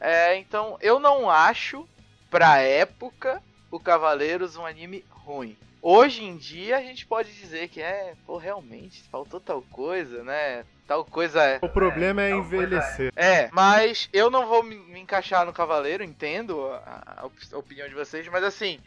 É, 0.00 0.36
então 0.36 0.78
eu 0.80 1.00
não 1.00 1.28
acho, 1.28 1.88
pra 2.30 2.58
época, 2.58 3.42
o 3.72 3.80
Cavaleiros 3.80 4.56
um 4.56 4.64
anime 4.64 5.04
ruim. 5.10 5.56
Hoje 5.82 6.24
em 6.24 6.36
dia 6.36 6.76
a 6.76 6.82
gente 6.82 7.06
pode 7.06 7.32
dizer 7.32 7.68
que 7.68 7.80
é, 7.80 8.14
pô, 8.26 8.36
realmente, 8.36 9.02
faltou 9.10 9.40
tal 9.40 9.62
coisa, 9.62 10.22
né? 10.22 10.64
Tal 10.86 11.04
coisa 11.04 11.42
é. 11.42 11.58
O 11.62 11.68
problema 11.68 12.22
é 12.22 12.30
envelhecer. 12.32 13.12
É, 13.16 13.48
mas 13.52 14.08
eu 14.12 14.30
não 14.30 14.46
vou 14.46 14.62
me, 14.62 14.76
me 14.76 15.00
encaixar 15.00 15.46
no 15.46 15.52
Cavaleiro, 15.52 16.04
entendo 16.04 16.66
a, 16.66 17.30
a 17.52 17.56
opinião 17.56 17.88
de 17.88 17.94
vocês, 17.94 18.28
mas 18.28 18.44
assim, 18.44 18.78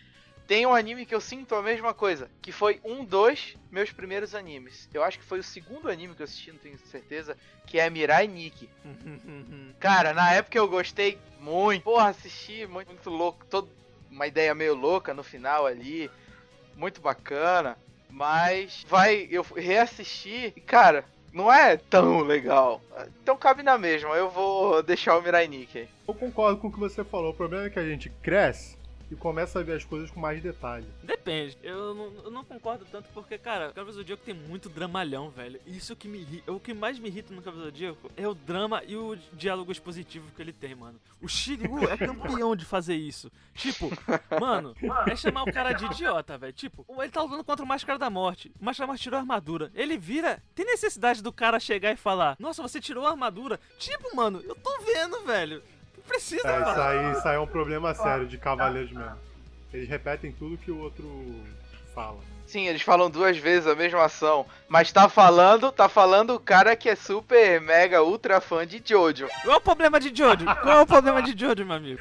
tem 0.46 0.66
um 0.66 0.76
anime 0.76 1.06
que 1.06 1.16
eu 1.16 1.22
sinto 1.22 1.56
a 1.56 1.64
mesma 1.64 1.94
coisa, 1.94 2.30
que 2.42 2.52
foi 2.52 2.80
um 2.84 3.04
dos 3.04 3.56
meus 3.72 3.92
primeiros 3.92 4.36
animes. 4.36 4.88
Eu 4.94 5.04
acho 5.04 5.18
que 5.18 5.26
foi 5.26 5.40
o 5.40 5.44
segundo 5.44 5.90
anime 5.90 6.14
que 6.14 6.22
eu 6.22 6.26
assisti, 6.26 6.52
não 6.52 6.60
tenho 6.60 6.78
certeza, 6.78 7.36
que 7.66 7.80
é 7.80 7.90
Mirai 7.90 8.28
Nikki. 8.28 8.70
Cara, 9.80 10.14
na 10.14 10.34
época 10.34 10.58
eu 10.58 10.68
gostei 10.68 11.18
muito. 11.40 11.84
Porra, 11.84 12.10
assisti 12.10 12.68
muito, 12.68 12.90
muito 12.90 13.10
louco, 13.10 13.46
todo 13.50 13.70
uma 14.12 14.28
ideia 14.28 14.54
meio 14.54 14.76
louca 14.76 15.14
no 15.14 15.24
final 15.24 15.66
ali, 15.66 16.10
muito 16.76 17.02
bacana. 17.02 17.78
Mas 18.10 18.86
vai, 18.88 19.28
eu 19.32 19.44
reassisti 19.56 20.54
e, 20.56 20.62
cara, 20.62 21.04
não 21.34 21.52
é 21.52 21.78
tão 21.78 22.20
legal. 22.20 22.80
Então 23.22 23.36
cabe 23.36 23.64
na 23.64 23.78
mesma, 23.78 24.16
eu 24.16 24.30
vou 24.30 24.84
deixar 24.84 25.18
o 25.18 25.22
Mirai 25.22 25.48
Nikki. 25.48 25.88
Eu 26.08 26.14
concordo 26.14 26.60
com 26.60 26.68
o 26.68 26.72
que 26.72 26.80
você 26.80 27.04
falou. 27.04 27.32
O 27.32 27.36
problema 27.36 27.66
é 27.66 27.70
que 27.72 27.80
a 27.80 27.86
gente 27.86 28.10
cresce 28.22 28.78
e 29.14 29.16
começa 29.16 29.60
a 29.60 29.64
ver 29.64 29.78
as 29.78 29.86
coisas 29.86 30.10
com 30.12 30.20
mais 30.20 30.42
detalhe. 30.42 30.88
Depende. 31.04 31.58
Eu 31.62 31.94
não, 31.94 32.14
eu 32.26 32.32
não 32.32 32.44
concordo 32.44 32.86
tanto 32.92 33.08
porque, 33.14 33.38
cara, 33.38 33.70
o 33.70 33.74
Cavaleiro 33.74 33.92
do 33.92 33.98
Zodíaco 33.98 34.24
tem 34.24 34.34
muito 34.34 34.68
dramalhão, 34.70 35.30
velho. 35.30 35.60
Isso 35.66 35.96
que 35.96 36.08
me 36.08 36.20
irrita. 36.20 36.52
O 36.52 36.60
que 36.60 36.74
mais 36.74 37.00
me 37.00 37.08
irrita 37.08 37.34
no 37.34 37.42
Cavaleiro 37.42 37.72
do 37.72 37.78
Zodíaco 37.78 38.12
é 38.18 38.28
o 38.28 38.34
drama 38.34 38.84
e 38.86 38.96
o 38.96 39.16
diálogo 39.34 39.72
expositivo 39.72 40.32
que 40.36 40.42
ele 40.42 40.52
tem, 40.52 40.76
mano. 40.76 41.00
O 41.22 41.28
Shiryu 41.28 41.88
é 41.90 41.96
campeão 41.98 42.56
de 42.56 42.66
fazer 42.66 42.96
isso. 42.96 43.32
Tipo, 43.54 43.90
mano, 44.40 44.76
é 45.08 45.16
chamar 45.16 45.44
o 45.44 45.54
cara 45.54 45.74
de 45.74 45.86
idiota, 45.86 46.38
velho. 46.38 46.54
Tipo, 46.54 46.86
ele 47.00 47.12
tá 47.12 47.22
lutando 47.22 47.44
contra 47.44 47.64
o 47.64 47.68
Máscara 47.68 48.00
da 48.00 48.10
Morte. 48.10 48.52
O 48.60 48.66
Máscara 48.66 48.88
da 48.88 48.92
Morte 48.92 49.04
tirou 49.04 49.18
a 49.18 49.22
armadura. 49.22 49.72
Ele 49.76 49.98
vira. 49.98 50.42
Tem 50.56 50.66
necessidade 50.66 51.22
do 51.22 51.32
cara 51.32 51.60
chegar 51.60 51.92
e 51.92 51.98
falar: 51.98 52.36
Nossa, 52.40 52.62
você 52.62 52.82
tirou 52.82 53.06
a 53.06 53.12
armadura. 53.12 53.60
Tipo, 53.78 54.16
mano, 54.16 54.42
eu 54.42 54.56
tô 54.56 54.82
vendo, 54.82 55.24
velho. 55.24 55.62
Não 56.04 56.08
precisa, 56.08 56.48
É, 56.48 56.60
isso 56.62 56.82
aí, 56.82 57.12
isso 57.14 57.28
aí 57.28 57.36
é 57.36 57.40
um 57.40 57.48
problema 57.48 57.94
sério 57.94 58.28
de 58.28 58.38
cavaleiros 58.38 58.92
mesmo. 58.92 59.18
Eles 59.74 59.90
repetem 59.90 60.32
tudo 60.32 60.58
que 60.58 60.70
o 60.70 60.80
outro 60.80 61.06
fala. 61.96 62.18
Sim, 62.46 62.68
eles 62.68 62.82
falam 62.82 63.10
duas 63.10 63.38
vezes 63.38 63.68
a 63.68 63.74
mesma 63.74 64.04
ação, 64.04 64.46
mas 64.68 64.92
tá 64.92 65.08
falando, 65.10 65.72
tá 65.72 65.88
falando 65.90 66.36
o 66.36 66.40
cara 66.40 66.76
que 66.76 66.90
é 66.90 66.96
super, 66.96 67.60
mega, 67.62 68.04
ultra 68.04 68.40
fã 68.42 68.68
de 68.68 68.82
Jojo. 68.86 69.28
Qual 69.44 69.56
é 69.56 69.58
o 69.58 69.62
problema 69.62 70.00
de 70.00 70.14
Jojo? 70.16 70.46
Qual 70.62 70.78
é 70.78 70.82
o 70.82 70.86
problema 70.86 71.24
de 71.24 71.40
Jojo, 71.40 71.66
meu 71.66 71.76
amigo? 71.76 72.00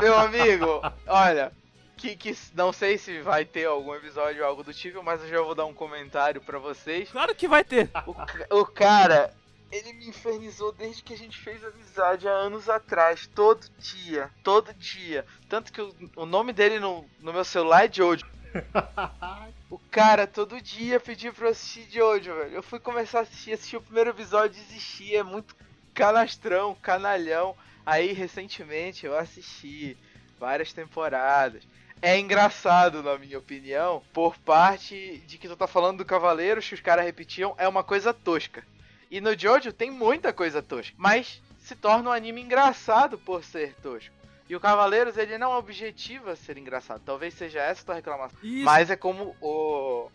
Meu 0.00 0.18
amigo, 0.18 0.82
olha, 1.06 1.52
que, 1.96 2.16
que 2.16 2.36
não 2.54 2.72
sei 2.72 2.98
se 2.98 3.22
vai 3.22 3.44
ter 3.44 3.64
algum 3.64 3.94
episódio 3.94 4.42
ou 4.42 4.48
algo 4.48 4.62
do 4.62 4.74
tipo, 4.74 5.02
mas 5.02 5.22
eu 5.22 5.28
já 5.28 5.40
vou 5.40 5.54
dar 5.54 5.64
um 5.64 5.72
comentário 5.72 6.40
pra 6.40 6.58
vocês. 6.58 7.10
Claro 7.10 7.34
que 7.34 7.48
vai 7.48 7.64
ter. 7.64 7.88
O, 8.50 8.60
o 8.60 8.66
cara, 8.66 9.32
ele 9.74 9.92
me 9.92 10.08
infernizou 10.08 10.70
desde 10.70 11.02
que 11.02 11.12
a 11.12 11.18
gente 11.18 11.36
fez 11.36 11.64
amizade 11.64 12.28
há 12.28 12.30
anos 12.32 12.68
atrás, 12.68 13.26
todo 13.26 13.68
dia, 13.76 14.30
todo 14.44 14.72
dia. 14.72 15.26
Tanto 15.48 15.72
que 15.72 15.80
o, 15.80 15.92
o 16.14 16.24
nome 16.24 16.52
dele 16.52 16.78
no, 16.78 17.04
no 17.20 17.32
meu 17.32 17.44
celular 17.44 17.84
é 17.84 17.92
Jojo. 17.92 18.24
O 19.70 19.78
cara 19.90 20.24
todo 20.24 20.60
dia 20.60 21.00
pedia 21.00 21.32
pra 21.32 21.46
eu 21.46 21.50
assistir 21.50 21.90
Jojo, 21.90 22.32
velho. 22.32 22.54
Eu 22.54 22.62
fui 22.62 22.78
começar 22.78 23.18
a 23.18 23.22
assistir, 23.22 23.54
assisti 23.54 23.76
o 23.76 23.80
primeiro 23.80 24.10
episódio, 24.10 24.62
desisti, 24.62 25.16
é 25.16 25.22
muito 25.24 25.56
canastrão, 25.92 26.76
canalhão. 26.80 27.56
Aí 27.84 28.12
recentemente 28.12 29.04
eu 29.04 29.18
assisti 29.18 29.96
várias 30.38 30.72
temporadas. 30.72 31.66
É 32.00 32.16
engraçado, 32.16 33.02
na 33.02 33.18
minha 33.18 33.38
opinião, 33.38 34.00
por 34.12 34.38
parte 34.38 35.18
de 35.26 35.38
que 35.38 35.48
tu 35.48 35.56
tá 35.56 35.66
falando 35.66 35.98
do 35.98 36.04
Cavaleiros, 36.04 36.68
que 36.68 36.74
os 36.74 36.80
caras 36.80 37.04
repetiam, 37.04 37.52
é 37.58 37.66
uma 37.66 37.82
coisa 37.82 38.14
tosca. 38.14 38.62
E 39.14 39.20
no 39.20 39.38
Jojo 39.38 39.72
tem 39.72 39.92
muita 39.92 40.32
coisa 40.32 40.60
tosca, 40.60 40.92
mas 40.98 41.40
se 41.60 41.76
torna 41.76 42.10
um 42.10 42.12
anime 42.12 42.42
engraçado 42.42 43.16
por 43.16 43.44
ser 43.44 43.72
tosco. 43.76 44.12
E 44.48 44.56
o 44.56 44.60
Cavaleiros, 44.60 45.16
ele 45.16 45.38
não 45.38 45.56
objetiva 45.56 46.34
ser 46.34 46.58
engraçado. 46.58 47.00
Talvez 47.06 47.32
seja 47.34 47.60
essa 47.60 47.82
a 47.82 47.84
tua 47.84 47.94
reclamação. 47.94 48.36
Isso. 48.42 48.64
Mas 48.64 48.90
é 48.90 48.96
como 48.96 49.36
o, 49.40 50.10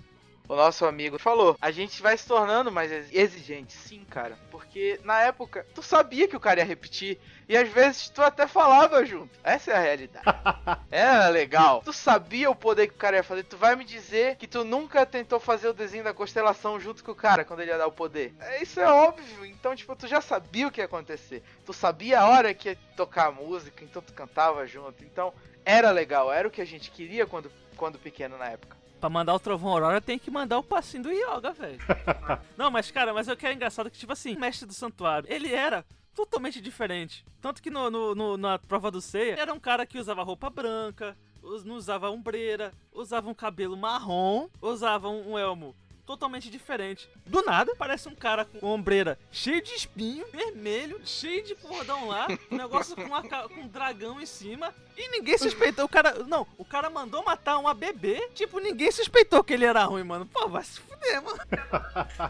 o 0.49 0.55
nosso 0.55 0.83
amigo 0.85 1.17
falou, 1.19 1.55
a 1.61 1.71
gente 1.71 2.01
vai 2.01 2.17
se 2.17 2.27
tornando 2.27 2.71
mais 2.71 2.91
ex- 2.91 3.07
exigente, 3.13 3.71
sim, 3.71 4.03
cara. 4.09 4.37
Porque 4.51 4.99
na 5.03 5.21
época, 5.21 5.65
tu 5.73 5.81
sabia 5.83 6.27
que 6.27 6.35
o 6.35 6.39
cara 6.39 6.59
ia 6.59 6.65
repetir. 6.65 7.19
E 7.47 7.55
às 7.55 7.69
vezes 7.69 8.09
tu 8.09 8.21
até 8.21 8.47
falava 8.47 9.05
junto. 9.05 9.29
Essa 9.43 9.71
é 9.71 9.75
a 9.75 9.79
realidade. 9.79 10.25
Era 10.91 11.29
legal. 11.29 11.81
Tu 11.83 11.93
sabia 11.93 12.49
o 12.49 12.55
poder 12.55 12.87
que 12.87 12.93
o 12.95 12.97
cara 12.97 13.17
ia 13.17 13.23
fazer. 13.23 13.43
Tu 13.43 13.55
vai 13.57 13.75
me 13.75 13.85
dizer 13.85 14.35
que 14.37 14.47
tu 14.47 14.63
nunca 14.63 15.05
tentou 15.05 15.39
fazer 15.39 15.67
o 15.67 15.73
desenho 15.73 16.03
da 16.03 16.13
constelação 16.13 16.79
junto 16.79 17.03
com 17.03 17.11
o 17.11 17.15
cara 17.15 17.45
quando 17.45 17.61
ele 17.61 17.71
ia 17.71 17.77
dar 17.77 17.87
o 17.87 17.91
poder. 17.91 18.33
É, 18.39 18.61
Isso 18.63 18.79
é 18.79 18.91
óbvio. 18.91 19.45
Então, 19.45 19.75
tipo, 19.75 19.95
tu 19.95 20.07
já 20.07 20.19
sabia 20.21 20.67
o 20.67 20.71
que 20.71 20.81
ia 20.81 20.85
acontecer. 20.85 21.43
Tu 21.65 21.73
sabia 21.73 22.21
a 22.21 22.27
hora 22.27 22.53
que 22.53 22.69
ia 22.69 22.77
tocar 22.97 23.27
a 23.27 23.31
música, 23.31 23.83
então 23.83 24.01
tu 24.01 24.13
cantava 24.13 24.65
junto. 24.65 25.03
Então, 25.03 25.31
era 25.63 25.91
legal. 25.91 26.31
Era 26.33 26.47
o 26.47 26.51
que 26.51 26.62
a 26.62 26.65
gente 26.65 26.89
queria 26.89 27.25
quando, 27.27 27.51
quando 27.77 27.99
pequeno 27.99 28.35
na 28.38 28.47
época. 28.49 28.78
Pra 28.99 29.09
mandar 29.09 29.33
o 29.33 29.39
Trovão 29.39 29.71
Aurora 29.71 30.01
tem 30.01 30.19
que 30.19 30.29
mandar 30.29 30.57
o 30.59 30.63
passinho 30.63 31.03
do 31.03 31.12
Yoga, 31.12 31.51
velho. 31.51 31.79
Não, 32.57 32.69
mas 32.69 32.91
cara, 32.91 33.13
mas 33.13 33.27
o 33.27 33.35
que 33.35 33.45
é 33.47 33.53
engraçado 33.53 33.89
que, 33.89 33.97
tipo 33.97 34.12
assim, 34.12 34.35
o 34.35 34.39
mestre 34.39 34.67
do 34.67 34.73
santuário, 34.73 35.31
ele 35.31 35.53
era 35.53 35.85
totalmente 36.13 36.59
diferente. 36.59 37.25
Tanto 37.41 37.62
que 37.62 37.69
no, 37.69 37.89
no- 37.89 38.13
no- 38.15 38.38
na 38.38 38.59
prova 38.59 38.91
do 38.91 38.99
Ceia, 38.99 39.35
era 39.39 39.53
um 39.53 39.59
cara 39.59 39.85
que 39.85 39.97
usava 39.97 40.21
roupa 40.23 40.49
branca, 40.49 41.17
não 41.63 41.75
usava 41.75 42.09
ombreira, 42.09 42.73
usava 42.91 43.29
um 43.29 43.33
cabelo 43.33 43.77
marrom, 43.77 44.49
usava 44.62 45.07
um 45.07 45.38
elmo 45.39 45.73
totalmente 46.10 46.50
diferente. 46.50 47.08
Do 47.24 47.43
nada, 47.43 47.76
parece 47.78 48.10
um 48.10 48.15
cara 48.15 48.43
com 48.43 48.65
ombreira 48.65 49.19
cheio 49.32 49.62
de 49.62 49.76
espinho, 49.76 50.26
vermelho, 50.32 51.00
cheio 51.06 51.43
de 51.43 51.54
cordão 51.54 52.08
lá, 52.08 52.26
um 52.50 52.58
negócio 52.58 52.95
com, 52.95 53.04
uma 53.04 53.22
com 53.22 53.62
um 53.62 53.67
dragão 53.67 54.19
em 54.19 54.26
cima, 54.26 54.74
e 54.98 55.08
ninguém 55.10 55.38
suspeitou. 55.38 55.86
O 55.86 55.89
cara. 55.89 56.24
Não, 56.24 56.48
o 56.58 56.65
cara 56.65 56.89
mandou 56.89 57.24
matar 57.24 57.60
uma 57.60 57.76
bebê. 57.76 58.28
Tipo, 58.34 58.60
ninguém 58.60 58.91
suspeitou 58.91 59.43
que 59.43 59.54
ele 59.54 59.65
era 59.65 59.84
ruim, 59.84 60.04
mano. 60.04 60.26
Pô, 60.26 60.50
vai 60.50 60.63
se 60.63 60.80
fuder, 60.80 61.22
mano. 61.22 61.39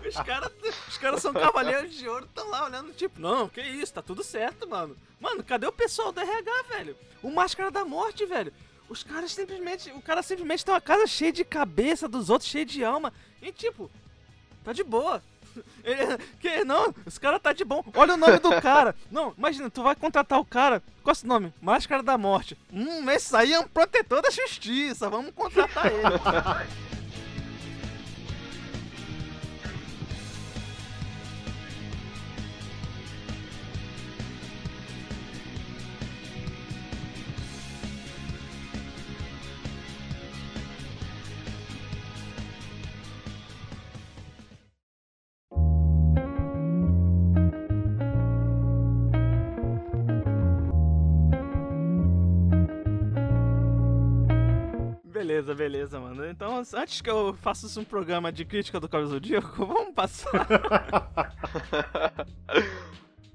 Os 0.05 0.15
caras 0.17 0.51
os 0.89 0.97
caras 0.97 1.21
são 1.21 1.31
cavaleiros 1.31 1.95
de 1.95 2.05
ouro, 2.05 2.25
estão 2.25 2.49
lá 2.49 2.65
olhando, 2.65 2.91
tipo, 2.91 3.21
não, 3.21 3.47
que 3.47 3.61
isso, 3.61 3.93
tá 3.93 4.01
tudo 4.01 4.25
certo, 4.25 4.67
mano. 4.67 4.97
Mano, 5.21 5.41
cadê 5.41 5.65
o 5.65 5.71
pessoal 5.71 6.11
do 6.11 6.19
RH, 6.19 6.63
velho? 6.67 6.97
O 7.23 7.31
Máscara 7.31 7.71
da 7.71 7.85
Morte, 7.85 8.25
velho. 8.25 8.51
Os 8.89 9.03
caras 9.03 9.31
simplesmente. 9.31 9.91
O 9.91 10.01
cara 10.01 10.23
simplesmente 10.23 10.65
tem 10.65 10.73
uma 10.73 10.81
casa 10.81 11.05
cheia 11.05 11.31
de 11.31 11.45
cabeça 11.45 12.07
dos 12.07 12.29
outros, 12.29 12.49
cheia 12.49 12.65
de 12.65 12.83
alma. 12.83 13.13
E 13.41 13.51
tipo, 13.51 13.89
tá 14.63 14.73
de 14.73 14.83
boa. 14.83 15.21
Ele, 15.83 16.17
que 16.39 16.63
não, 16.63 16.93
os 17.05 17.17
caras 17.17 17.41
tá 17.41 17.53
de 17.53 17.65
bom. 17.65 17.83
Olha 17.95 18.13
o 18.13 18.17
nome 18.17 18.39
do 18.39 18.61
cara. 18.61 18.95
Não, 19.11 19.33
imagina, 19.37 19.69
tu 19.69 19.83
vai 19.83 19.95
contratar 19.95 20.39
o 20.39 20.45
cara. 20.45 20.81
Qual 21.03 21.11
é 21.11 21.13
esse 21.13 21.25
nome? 21.25 21.53
Máscara 21.61 22.03
da 22.03 22.17
Morte. 22.17 22.57
Hum, 22.71 23.09
esse 23.09 23.35
aí 23.35 23.53
é 23.53 23.59
um 23.59 23.67
protetor 23.67 24.21
da 24.21 24.29
justiça. 24.29 25.09
Vamos 25.09 25.33
contratar 25.33 25.87
ele. 25.87 26.79
Beleza, 55.19 55.53
beleza, 55.53 55.99
mano. 55.99 56.25
Então, 56.29 56.63
antes 56.75 57.01
que 57.01 57.09
eu 57.09 57.33
faça 57.33 57.77
um 57.77 57.83
programa 57.83 58.31
de 58.31 58.45
crítica 58.45 58.79
do 58.79 58.87
do 58.87 59.05
Zodíaco, 59.05 59.49
vamos 59.67 59.93
passar. 59.93 60.31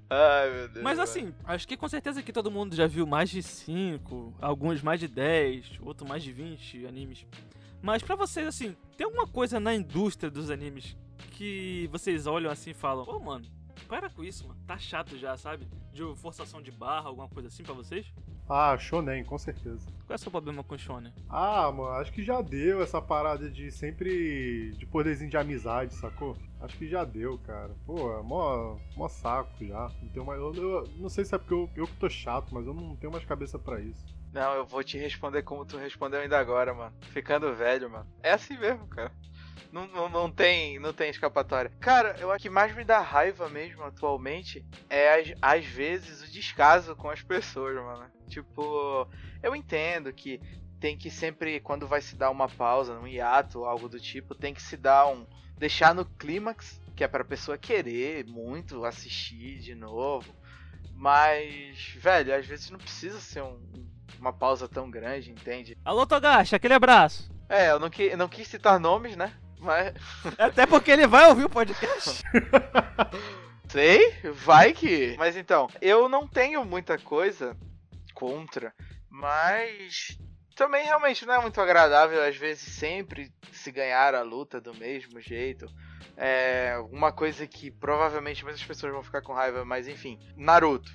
Ai, 0.09 0.51
meu 0.51 0.69
Deus. 0.69 0.83
Mas 0.83 0.99
assim, 0.99 1.35
acho 1.45 1.69
que 1.69 1.77
com 1.77 1.87
certeza 1.87 2.23
que 2.23 2.33
todo 2.33 2.51
mundo 2.51 2.75
já 2.75 2.87
viu 2.87 3.07
mais 3.07 3.29
de 3.29 3.43
5, 3.43 4.35
alguns 4.41 4.81
mais 4.81 4.99
de 4.99 5.09
10, 5.09 5.79
outros 5.83 6.09
mais 6.09 6.23
de 6.23 6.33
20 6.33 6.87
animes. 6.87 7.27
Mas 7.83 8.03
pra 8.03 8.17
vocês, 8.17 8.47
assim, 8.47 8.75
tem 8.97 9.05
alguma 9.05 9.27
coisa 9.27 9.61
na 9.61 9.75
indústria 9.75 10.31
dos 10.31 10.51
animes 10.51 10.97
que 11.33 11.87
vocês 11.93 12.27
olham 12.27 12.51
assim 12.51 12.71
e 12.71 12.75
falam, 12.75 13.05
pô, 13.05 13.21
mano, 13.21 13.45
para 13.83 14.09
com 14.11 14.23
isso, 14.25 14.47
mano. 14.47 14.61
Tá 14.67 14.79
chato 14.79 15.17
já, 15.19 15.37
sabe? 15.37 15.67
De 15.93 16.03
forçação 16.17 16.63
de 16.63 16.71
barra, 16.71 17.09
alguma 17.09 17.29
coisa 17.29 17.49
assim 17.49 17.63
pra 17.63 17.75
vocês? 17.75 18.07
Ah, 18.49 18.77
Shonen, 18.77 19.25
com 19.25 19.39
certeza. 19.39 19.87
Qual 20.07 20.11
é 20.11 20.15
o 20.15 20.19
seu 20.19 20.31
problema 20.31 20.63
com 20.63 20.75
o 20.75 20.79
Shonen? 20.79 21.13
Ah, 21.31 21.73
mano, 21.73 21.91
acho 21.93 22.13
que 22.13 22.23
já 22.23 22.43
deu 22.43 22.83
essa 22.83 23.01
parada 23.01 23.51
de 23.51 23.71
sempre. 23.71 24.73
de 24.73 24.87
poderzinho 24.87 25.31
de 25.31 25.37
amizade, 25.37 25.95
sacou? 25.95 26.37
Acho 26.61 26.77
que 26.77 26.87
já 26.89 27.05
deu, 27.05 27.39
cara. 27.39 27.75
Pô, 27.87 28.19
é 28.19 28.23
mó, 28.23 28.77
mó 28.97 29.09
saco 29.09 29.65
já. 29.65 29.91
Não, 30.03 30.09
tenho 30.11 30.27
mais, 30.27 30.39
eu, 30.39 30.55
eu 30.55 30.89
não 30.99 31.09
sei 31.09 31.25
se 31.25 31.35
é 31.35 31.39
porque 31.39 31.55
eu, 31.55 31.71
eu 31.75 31.87
que 31.87 31.97
tô 31.97 32.09
chato, 32.09 32.55
mas 32.55 32.67
eu 32.67 32.75
não 32.75 32.97
tenho 32.97 33.13
mais 33.13 33.25
cabeça 33.25 33.59
pra 33.59 33.81
isso. 33.81 34.15
Não, 34.33 34.53
eu 34.55 34.67
vou 34.67 34.83
te 34.83 34.99
responder 34.99 35.43
como 35.43 35.65
tu 35.65 35.77
respondeu 35.77 36.21
ainda 36.21 36.39
agora, 36.39 36.75
mano. 36.75 36.93
Ficando 37.13 37.55
velho, 37.55 37.89
mano. 37.89 38.07
É 38.23 38.33
assim 38.33 38.59
mesmo, 38.59 38.87
cara. 38.89 39.13
Não, 39.73 39.87
não, 39.89 40.09
não 40.09 40.31
tem, 40.31 40.79
não 40.79 40.93
tem 40.93 41.11
escapatória. 41.11 41.71
Cara, 41.81 42.15
eu 42.21 42.31
acho 42.31 42.43
que 42.43 42.51
mais 42.51 42.75
me 42.75 42.85
dá 42.85 43.01
raiva 43.01 43.49
mesmo 43.49 43.83
atualmente 43.83 44.65
é 44.89 45.21
às, 45.21 45.33
às 45.43 45.65
vezes 45.67 46.23
o 46.23 46.31
descaso 46.31 46.95
com 46.95 47.11
as 47.11 47.23
pessoas, 47.23 47.75
mano. 47.77 48.11
Tipo, 48.29 49.09
eu 49.43 49.55
entendo 49.57 50.13
que 50.13 50.41
tem 50.81 50.97
que 50.97 51.11
sempre, 51.11 51.61
quando 51.61 51.87
vai 51.89 52.01
se 52.01 52.15
dar 52.15 52.31
uma 52.31 52.49
pausa, 52.49 52.93
um 52.99 53.07
hiato 53.07 53.61
ou 53.61 53.65
algo 53.67 53.89
do 53.89 53.99
tipo, 53.99 54.35
tem 54.35 54.53
que 54.55 54.63
se 54.63 54.77
dar 54.77 55.07
um. 55.09 55.27
deixar 55.57 55.95
no 55.95 56.05
clímax, 56.05 56.81
que 56.97 57.03
é 57.05 57.09
pra 57.09 57.25
pessoa 57.25 57.57
querer 57.59 58.25
muito 58.27 58.85
assistir 58.85 59.59
de 59.61 59.75
novo. 59.75 60.35
Mas, 60.93 61.93
velho, 61.97 62.35
às 62.35 62.47
vezes 62.47 62.71
não 62.71 62.79
precisa 62.79 63.19
ser 63.21 63.43
um- 63.43 63.61
uma 64.19 64.33
pausa 64.33 64.69
tão 64.69 64.91
grande, 64.91 65.31
entende? 65.31 65.77
Alô, 65.85 66.07
Togashi, 66.07 66.55
aquele 66.55 66.75
abraço. 66.75 67.31
É, 67.49 67.71
eu 67.71 67.79
não, 67.81 67.91
qui- 67.91 68.05
eu 68.11 68.17
não 68.17 68.29
quis 68.29 68.47
citar 68.49 68.79
nomes, 68.79 69.17
né? 69.17 69.33
Mas, 69.65 69.95
Até 70.39 70.67
porque 70.67 70.91
ele 70.91 71.07
vai 71.07 71.27
ouvir 71.27 71.47
o 71.47 71.51
podcast. 71.51 72.23
sei, 73.69 74.15
vai 74.33 74.73
que. 74.73 75.17
Mas 75.19 75.37
então, 75.37 75.69
eu 75.81 76.09
não 76.09 76.29
tenho 76.29 76.65
muita 76.65 76.99
coisa 76.99 77.57
contra, 78.13 78.73
mas 79.09 80.19
também 80.55 80.85
realmente 80.85 81.27
não 81.27 81.35
é 81.35 81.41
muito 81.41 81.61
agradável, 81.61 82.23
às 82.23 82.37
vezes, 82.37 82.75
sempre 82.75 83.33
se 83.51 83.73
ganhar 83.73 84.15
a 84.15 84.23
luta 84.23 84.61
do 84.61 84.75
mesmo 84.75 85.21
jeito. 85.21 85.67
É 86.17 86.77
uma 86.93 87.11
coisa 87.11 87.47
que 87.47 87.71
provavelmente 87.71 88.45
muitas 88.45 88.63
pessoas 88.63 88.93
vão 88.93 89.03
ficar 89.03 89.23
com 89.23 89.33
raiva, 89.33 89.65
mas 89.65 89.89
enfim. 89.89 90.21
Naruto, 90.37 90.93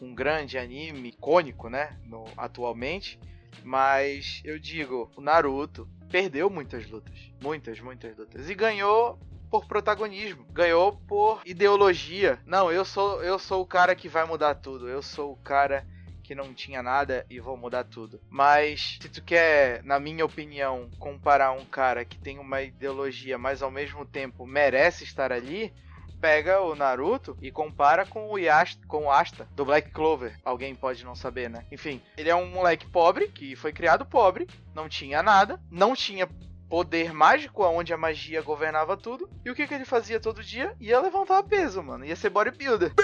um 0.00 0.14
grande 0.14 0.58
anime 0.58 1.08
icônico, 1.08 1.68
né? 1.68 1.98
No, 2.04 2.24
atualmente. 2.36 3.18
Mas 3.62 4.40
eu 4.44 4.58
digo, 4.58 5.10
o 5.16 5.20
Naruto 5.20 5.88
perdeu 6.10 6.50
muitas 6.50 6.88
lutas. 6.88 7.32
Muitas, 7.42 7.80
muitas 7.80 8.16
lutas. 8.16 8.48
E 8.48 8.54
ganhou 8.54 9.18
por 9.50 9.66
protagonismo. 9.66 10.44
Ganhou 10.52 10.92
por 10.92 11.42
ideologia. 11.44 12.38
Não, 12.46 12.72
eu 12.72 12.84
sou, 12.84 13.22
eu 13.22 13.38
sou 13.38 13.62
o 13.62 13.66
cara 13.66 13.94
que 13.94 14.08
vai 14.08 14.24
mudar 14.24 14.54
tudo. 14.54 14.88
Eu 14.88 15.02
sou 15.02 15.32
o 15.32 15.36
cara 15.36 15.86
que 16.22 16.34
não 16.34 16.54
tinha 16.54 16.82
nada 16.82 17.26
e 17.28 17.40
vou 17.40 17.56
mudar 17.56 17.84
tudo. 17.84 18.20
Mas 18.30 18.98
se 19.02 19.08
tu 19.08 19.22
quer, 19.22 19.82
na 19.82 20.00
minha 20.00 20.24
opinião, 20.24 20.88
comparar 20.98 21.52
um 21.52 21.64
cara 21.64 22.04
que 22.04 22.18
tem 22.18 22.38
uma 22.38 22.62
ideologia, 22.62 23.36
mas 23.36 23.62
ao 23.62 23.70
mesmo 23.70 24.06
tempo 24.06 24.46
merece 24.46 25.04
estar 25.04 25.32
ali, 25.32 25.72
pega 26.22 26.60
o 26.60 26.76
Naruto 26.76 27.36
e 27.42 27.50
compara 27.50 28.06
com 28.06 28.30
o 28.30 28.38
Yasta, 28.38 28.86
com 28.86 29.06
o 29.06 29.10
Asta 29.10 29.48
do 29.56 29.64
Black 29.64 29.90
Clover. 29.90 30.38
Alguém 30.44 30.72
pode 30.72 31.04
não 31.04 31.16
saber, 31.16 31.50
né? 31.50 31.66
Enfim, 31.72 32.00
ele 32.16 32.30
é 32.30 32.34
um 32.34 32.46
moleque 32.46 32.86
pobre 32.86 33.26
que 33.26 33.56
foi 33.56 33.72
criado 33.72 34.06
pobre, 34.06 34.48
não 34.72 34.88
tinha 34.88 35.20
nada, 35.20 35.60
não 35.68 35.96
tinha 35.96 36.28
poder 36.72 37.12
mágico 37.12 37.62
onde 37.64 37.92
a 37.92 37.98
magia 37.98 38.40
governava 38.40 38.96
tudo. 38.96 39.28
E 39.44 39.50
o 39.50 39.54
que, 39.54 39.66
que 39.66 39.74
ele 39.74 39.84
fazia 39.84 40.18
todo 40.18 40.42
dia? 40.42 40.74
Ia 40.80 41.00
levantar 41.00 41.42
peso, 41.42 41.82
mano. 41.82 42.02
Ia 42.02 42.16
ser 42.16 42.30
bodybuilder. 42.30 42.94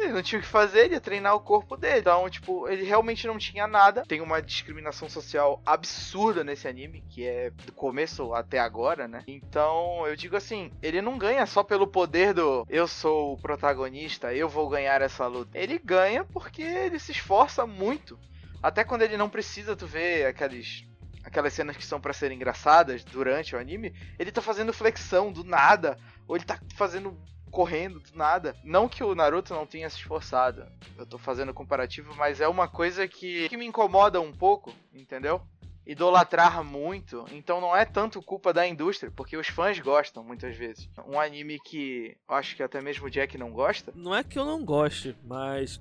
Ele 0.00 0.12
não 0.12 0.22
tinha 0.22 0.40
o 0.40 0.42
que 0.42 0.48
fazer, 0.48 0.86
ele 0.86 0.94
ia 0.94 1.00
treinar 1.00 1.32
o 1.36 1.40
corpo 1.40 1.76
dele. 1.76 2.00
Então, 2.00 2.28
tipo, 2.28 2.68
ele 2.68 2.82
realmente 2.82 3.24
não 3.28 3.38
tinha 3.38 3.68
nada. 3.68 4.02
Tem 4.08 4.20
uma 4.20 4.42
discriminação 4.42 5.08
social 5.08 5.62
absurda 5.64 6.42
nesse 6.42 6.66
anime, 6.66 7.04
que 7.08 7.24
é 7.24 7.50
do 7.50 7.72
começo 7.72 8.34
até 8.34 8.58
agora, 8.58 9.06
né? 9.06 9.22
Então, 9.28 10.04
eu 10.04 10.16
digo 10.16 10.36
assim, 10.36 10.72
ele 10.82 11.00
não 11.00 11.16
ganha 11.16 11.46
só 11.46 11.62
pelo 11.62 11.86
poder 11.86 12.34
do 12.34 12.66
eu 12.68 12.88
sou 12.88 13.34
o 13.34 13.40
protagonista, 13.40 14.34
eu 14.34 14.48
vou 14.48 14.68
ganhar 14.68 15.00
essa 15.00 15.28
luta. 15.28 15.56
Ele 15.56 15.78
ganha 15.78 16.24
porque 16.24 16.62
ele 16.62 16.98
se 16.98 17.12
esforça 17.12 17.64
muito. 17.66 18.18
Até 18.60 18.82
quando 18.82 19.02
ele 19.02 19.16
não 19.16 19.28
precisa, 19.28 19.76
tu 19.76 19.86
vê 19.86 20.24
aqueles 20.24 20.85
aquelas 21.26 21.52
cenas 21.52 21.76
que 21.76 21.84
são 21.84 22.00
pra 22.00 22.12
serem 22.12 22.36
engraçadas 22.36 23.02
durante 23.02 23.56
o 23.56 23.58
anime, 23.58 23.92
ele 24.16 24.30
tá 24.30 24.40
fazendo 24.40 24.72
flexão 24.72 25.32
do 25.32 25.42
nada, 25.42 25.98
ou 26.26 26.36
ele 26.36 26.44
tá 26.44 26.58
fazendo 26.76 27.18
correndo 27.50 27.98
do 27.98 28.16
nada. 28.16 28.56
Não 28.62 28.88
que 28.88 29.02
o 29.02 29.14
Naruto 29.14 29.52
não 29.52 29.66
tenha 29.66 29.90
se 29.90 29.96
esforçado. 29.96 30.64
Eu 30.96 31.04
tô 31.04 31.18
fazendo 31.18 31.52
comparativo, 31.52 32.14
mas 32.14 32.40
é 32.40 32.46
uma 32.46 32.68
coisa 32.68 33.08
que, 33.08 33.48
que 33.48 33.56
me 33.56 33.66
incomoda 33.66 34.20
um 34.20 34.32
pouco, 34.32 34.72
entendeu? 34.94 35.42
Idolatrar 35.84 36.62
muito, 36.62 37.24
então 37.32 37.60
não 37.60 37.76
é 37.76 37.84
tanto 37.84 38.22
culpa 38.22 38.52
da 38.52 38.66
indústria, 38.66 39.12
porque 39.14 39.36
os 39.36 39.48
fãs 39.48 39.78
gostam 39.80 40.22
muitas 40.22 40.56
vezes. 40.56 40.88
Um 41.06 41.18
anime 41.18 41.58
que 41.60 42.16
acho 42.28 42.54
que 42.54 42.62
até 42.62 42.80
mesmo 42.80 43.06
o 43.06 43.10
Jack 43.10 43.38
não 43.38 43.50
gosta 43.50 43.92
Não 43.94 44.14
é 44.14 44.22
que 44.22 44.38
eu 44.38 44.44
não 44.44 44.64
goste, 44.64 45.16
mas 45.24 45.80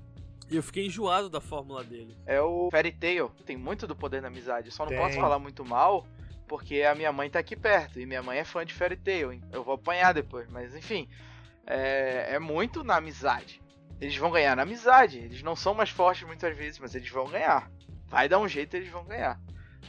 eu 0.52 0.62
fiquei 0.64 0.86
enjoado 0.86 1.30
da 1.30 1.42
fórmula 1.42 1.84
dele. 1.84 2.16
é 2.26 2.40
o 2.42 2.70
Fairy 2.72 2.92
Tail. 2.92 3.32
Tem 3.46 3.58
muito 3.58 3.88
do 3.88 3.96
poder 3.96 4.22
da 4.22 4.28
amizade. 4.28 4.72
Só 4.72 4.84
não 4.84 4.90
Tem. 4.90 4.98
posso 5.00 5.16
falar 5.20 5.40
muito 5.40 5.64
mal, 5.66 6.06
porque 6.48 6.82
a 6.84 6.94
minha 6.96 7.12
mãe 7.12 7.30
tá 7.30 7.40
aqui 7.40 7.56
perto. 7.56 8.00
E 8.00 8.06
minha 8.06 8.22
mãe 8.24 8.38
é 8.40 8.44
fã 8.44 8.66
de 8.66 8.74
Fairy 8.74 8.96
Tail. 8.98 9.32
hein? 9.34 9.42
Eu 9.52 9.64
vou 9.64 9.74
apanhar 9.76 10.14
depois. 10.14 10.48
Mas 10.50 10.76
enfim, 10.76 11.08
é, 11.66 12.36
é 12.36 12.40
muito 12.40 12.84
na 12.84 12.98
amizade. 12.98 13.62
Eles 14.00 14.16
vão 14.18 14.30
ganhar 14.32 14.56
na 14.56 14.64
amizade. 14.64 15.18
Eles 15.20 15.42
não 15.42 15.56
são 15.56 15.74
mais 15.74 15.90
fortes 15.90 16.28
muitas 16.28 16.56
vezes, 16.56 16.80
mas 16.80 16.94
eles 16.96 17.10
vão 17.10 17.28
ganhar. 17.30 17.72
Vai 18.08 18.28
dar 18.30 18.40
um 18.40 18.48
jeito, 18.48 18.76
eles 18.76 18.90
vão 18.90 19.04
ganhar. 19.06 19.40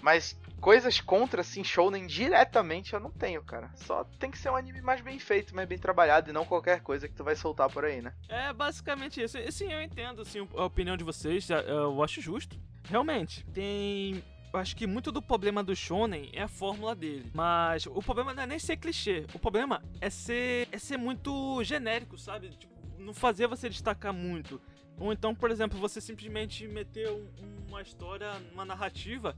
Mas 0.03 0.39
coisas 0.61 1.01
contra, 1.01 1.41
assim, 1.41 1.63
shounen 1.65 2.07
diretamente 2.07 2.93
eu 2.95 3.01
não 3.01 3.11
tenho, 3.11 3.43
cara. 3.43 3.71
Só 3.77 4.05
tem 4.19 4.31
que 4.31 4.39
ser 4.39 4.51
um 4.51 4.57
anime 4.57 4.81
mais 4.81 5.01
bem 5.01 5.19
feito, 5.19 5.55
mais 5.55 5.69
bem 5.69 5.79
trabalhado 5.79 6.31
e 6.31 6.33
não 6.33 6.45
qualquer 6.45 6.81
coisa 6.81 7.09
que 7.09 7.15
tu 7.15 7.25
vai 7.25 7.37
soltar 7.37 7.71
por 7.71 7.85
aí, 7.85 8.01
né? 8.01 8.13
É 8.29 8.53
basicamente 8.53 9.23
isso. 9.23 9.37
E, 9.39 9.51
Sim, 9.53 9.73
eu 9.73 9.83
entendo 9.83 10.23
assim, 10.23 10.47
a 10.57 10.65
opinião 10.65 10.97
de 10.97 11.05
vocês, 11.05 11.49
eu 11.51 12.03
acho 12.03 12.21
justo. 12.21 12.59
Realmente, 12.89 13.45
tem. 13.47 14.23
Eu 14.53 14.61
acho 14.61 14.77
que 14.77 14.87
muito 14.87 15.13
do 15.13 15.21
problema 15.21 15.63
do 15.63 15.75
Shonen 15.77 16.31
é 16.33 16.43
a 16.43 16.49
fórmula 16.49 16.95
dele. 16.95 17.31
Mas 17.35 17.85
o 17.87 18.01
problema 18.01 18.33
não 18.33 18.45
é 18.45 18.47
nem 18.47 18.59
ser 18.59 18.77
clichê. 18.77 19.27
O 19.35 19.39
problema 19.39 19.83
é 20.01 20.09
ser, 20.09 20.69
é 20.73 20.79
ser 20.79 20.97
muito 20.97 21.63
genérico, 21.65 22.17
sabe? 22.17 22.51
Tipo, 22.51 22.73
não 22.99 23.13
fazer 23.13 23.47
você 23.49 23.69
destacar 23.69 24.15
muito. 24.15 24.61
Ou 24.99 25.13
então, 25.13 25.35
por 25.35 25.51
exemplo, 25.51 25.79
você 25.79 26.01
simplesmente 26.01 26.67
meter 26.67 27.11
um- 27.11 27.29
uma 27.69 27.83
história, 27.83 28.31
uma 28.55 28.65
narrativa, 28.65 29.37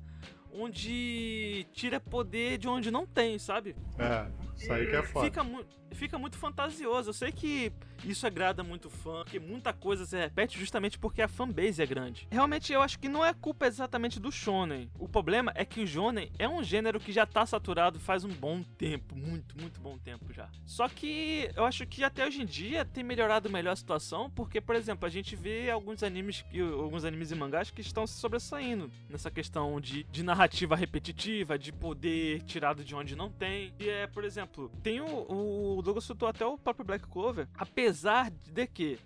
onde 0.52 1.66
tira 1.72 2.00
poder 2.00 2.58
de 2.58 2.68
onde 2.68 2.90
não 2.90 3.06
tem, 3.06 3.38
sabe? 3.38 3.74
É, 3.98 4.26
isso 4.56 4.72
aí 4.72 4.86
que 4.86 4.96
é 4.96 5.02
foda. 5.02 5.24
Fica, 5.24 5.44
mu 5.44 5.64
fica 5.92 6.18
muito 6.18 6.36
fantasioso. 6.36 7.10
Eu 7.10 7.14
sei 7.14 7.32
que 7.32 7.72
isso 8.04 8.26
agrada 8.26 8.62
muito 8.62 8.88
fã, 8.88 9.24
que 9.24 9.40
muita 9.40 9.72
coisa 9.72 10.04
se 10.04 10.16
repete 10.16 10.58
justamente 10.58 10.98
porque 10.98 11.22
a 11.22 11.28
fanbase 11.28 11.82
é 11.82 11.86
grande. 11.86 12.28
Realmente 12.30 12.72
eu 12.72 12.80
acho 12.80 12.98
que 12.98 13.08
não 13.08 13.24
é 13.24 13.32
culpa 13.34 13.66
exatamente 13.66 14.20
do 14.20 14.30
shonen. 14.30 14.90
O 14.98 15.08
problema 15.08 15.52
é 15.54 15.64
que 15.64 15.82
o 15.82 15.86
shonen 15.86 16.30
é 16.38 16.48
um 16.48 16.62
gênero 16.62 17.00
que 17.00 17.12
já 17.12 17.26
tá 17.26 17.44
saturado 17.44 17.98
faz 17.98 18.24
um 18.24 18.28
bom 18.28 18.62
tempo, 18.76 19.16
muito, 19.16 19.58
muito 19.60 19.80
bom 19.80 19.98
tempo 19.98 20.32
já. 20.32 20.48
Só 20.64 20.88
que 20.88 21.50
eu 21.56 21.64
acho 21.64 21.86
que 21.86 22.04
até 22.04 22.24
hoje 22.24 22.42
em 22.42 22.46
dia 22.46 22.84
tem 22.84 23.02
melhorado 23.02 23.50
melhor 23.50 23.72
a 23.72 23.76
situação, 23.76 24.30
porque 24.30 24.60
por 24.60 24.76
exemplo, 24.76 25.06
a 25.06 25.10
gente 25.10 25.34
vê 25.34 25.70
alguns 25.70 26.02
animes 26.02 26.42
que 26.42 26.60
alguns 26.60 27.04
animes 27.04 27.30
e 27.30 27.34
mangás 27.34 27.70
que 27.70 27.80
estão 27.80 28.06
se 28.06 28.14
sobressaindo 28.14 28.90
nessa 29.08 29.30
questão 29.30 29.80
de, 29.80 30.04
de 30.04 30.22
narrativa 30.22 30.37
repetitiva, 30.46 31.58
de 31.58 31.72
poder 31.72 32.42
tirado 32.42 32.84
de 32.84 32.94
onde 32.94 33.16
não 33.16 33.30
tem. 33.30 33.72
E 33.78 33.88
é, 33.88 34.06
por 34.06 34.24
exemplo, 34.24 34.70
tem 34.82 35.00
o, 35.00 35.76
o 35.76 35.82
Douglas 35.82 36.04
citou 36.04 36.28
até 36.28 36.44
o 36.44 36.58
próprio 36.58 36.84
Black 36.84 37.06
Clover, 37.06 37.48
apesar 37.56 38.30
de 38.30 38.66
que 38.66 38.98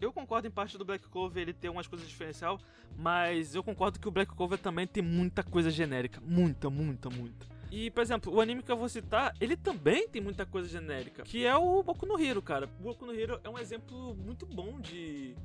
eu 0.00 0.12
concordo 0.12 0.48
em 0.48 0.50
parte 0.50 0.78
do 0.78 0.84
Black 0.84 1.06
Clover 1.08 1.42
ele 1.42 1.52
ter 1.52 1.68
umas 1.68 1.86
coisas 1.86 2.08
diferencial, 2.08 2.58
mas 2.96 3.54
eu 3.54 3.62
concordo 3.62 4.00
que 4.00 4.08
o 4.08 4.10
Black 4.10 4.34
Clover 4.34 4.58
também 4.58 4.86
tem 4.86 5.02
muita 5.02 5.42
coisa 5.42 5.70
genérica, 5.70 6.20
muita, 6.24 6.70
muita, 6.70 7.10
muita. 7.10 7.46
E, 7.70 7.90
por 7.90 8.02
exemplo, 8.02 8.34
o 8.34 8.40
anime 8.40 8.62
que 8.62 8.72
eu 8.72 8.76
vou 8.76 8.88
citar, 8.88 9.32
ele 9.40 9.56
também 9.56 10.08
tem 10.08 10.20
muita 10.20 10.44
coisa 10.44 10.68
genérica, 10.68 11.22
que 11.22 11.46
é 11.46 11.54
o 11.54 11.82
Boku 11.82 12.04
no 12.04 12.18
Hero, 12.18 12.42
cara. 12.42 12.68
O 12.80 12.82
Boku 12.82 13.06
no 13.06 13.14
Hero 13.14 13.40
é 13.44 13.48
um 13.48 13.58
exemplo 13.58 14.14
muito 14.16 14.44
bom 14.44 14.80
de 14.80 15.36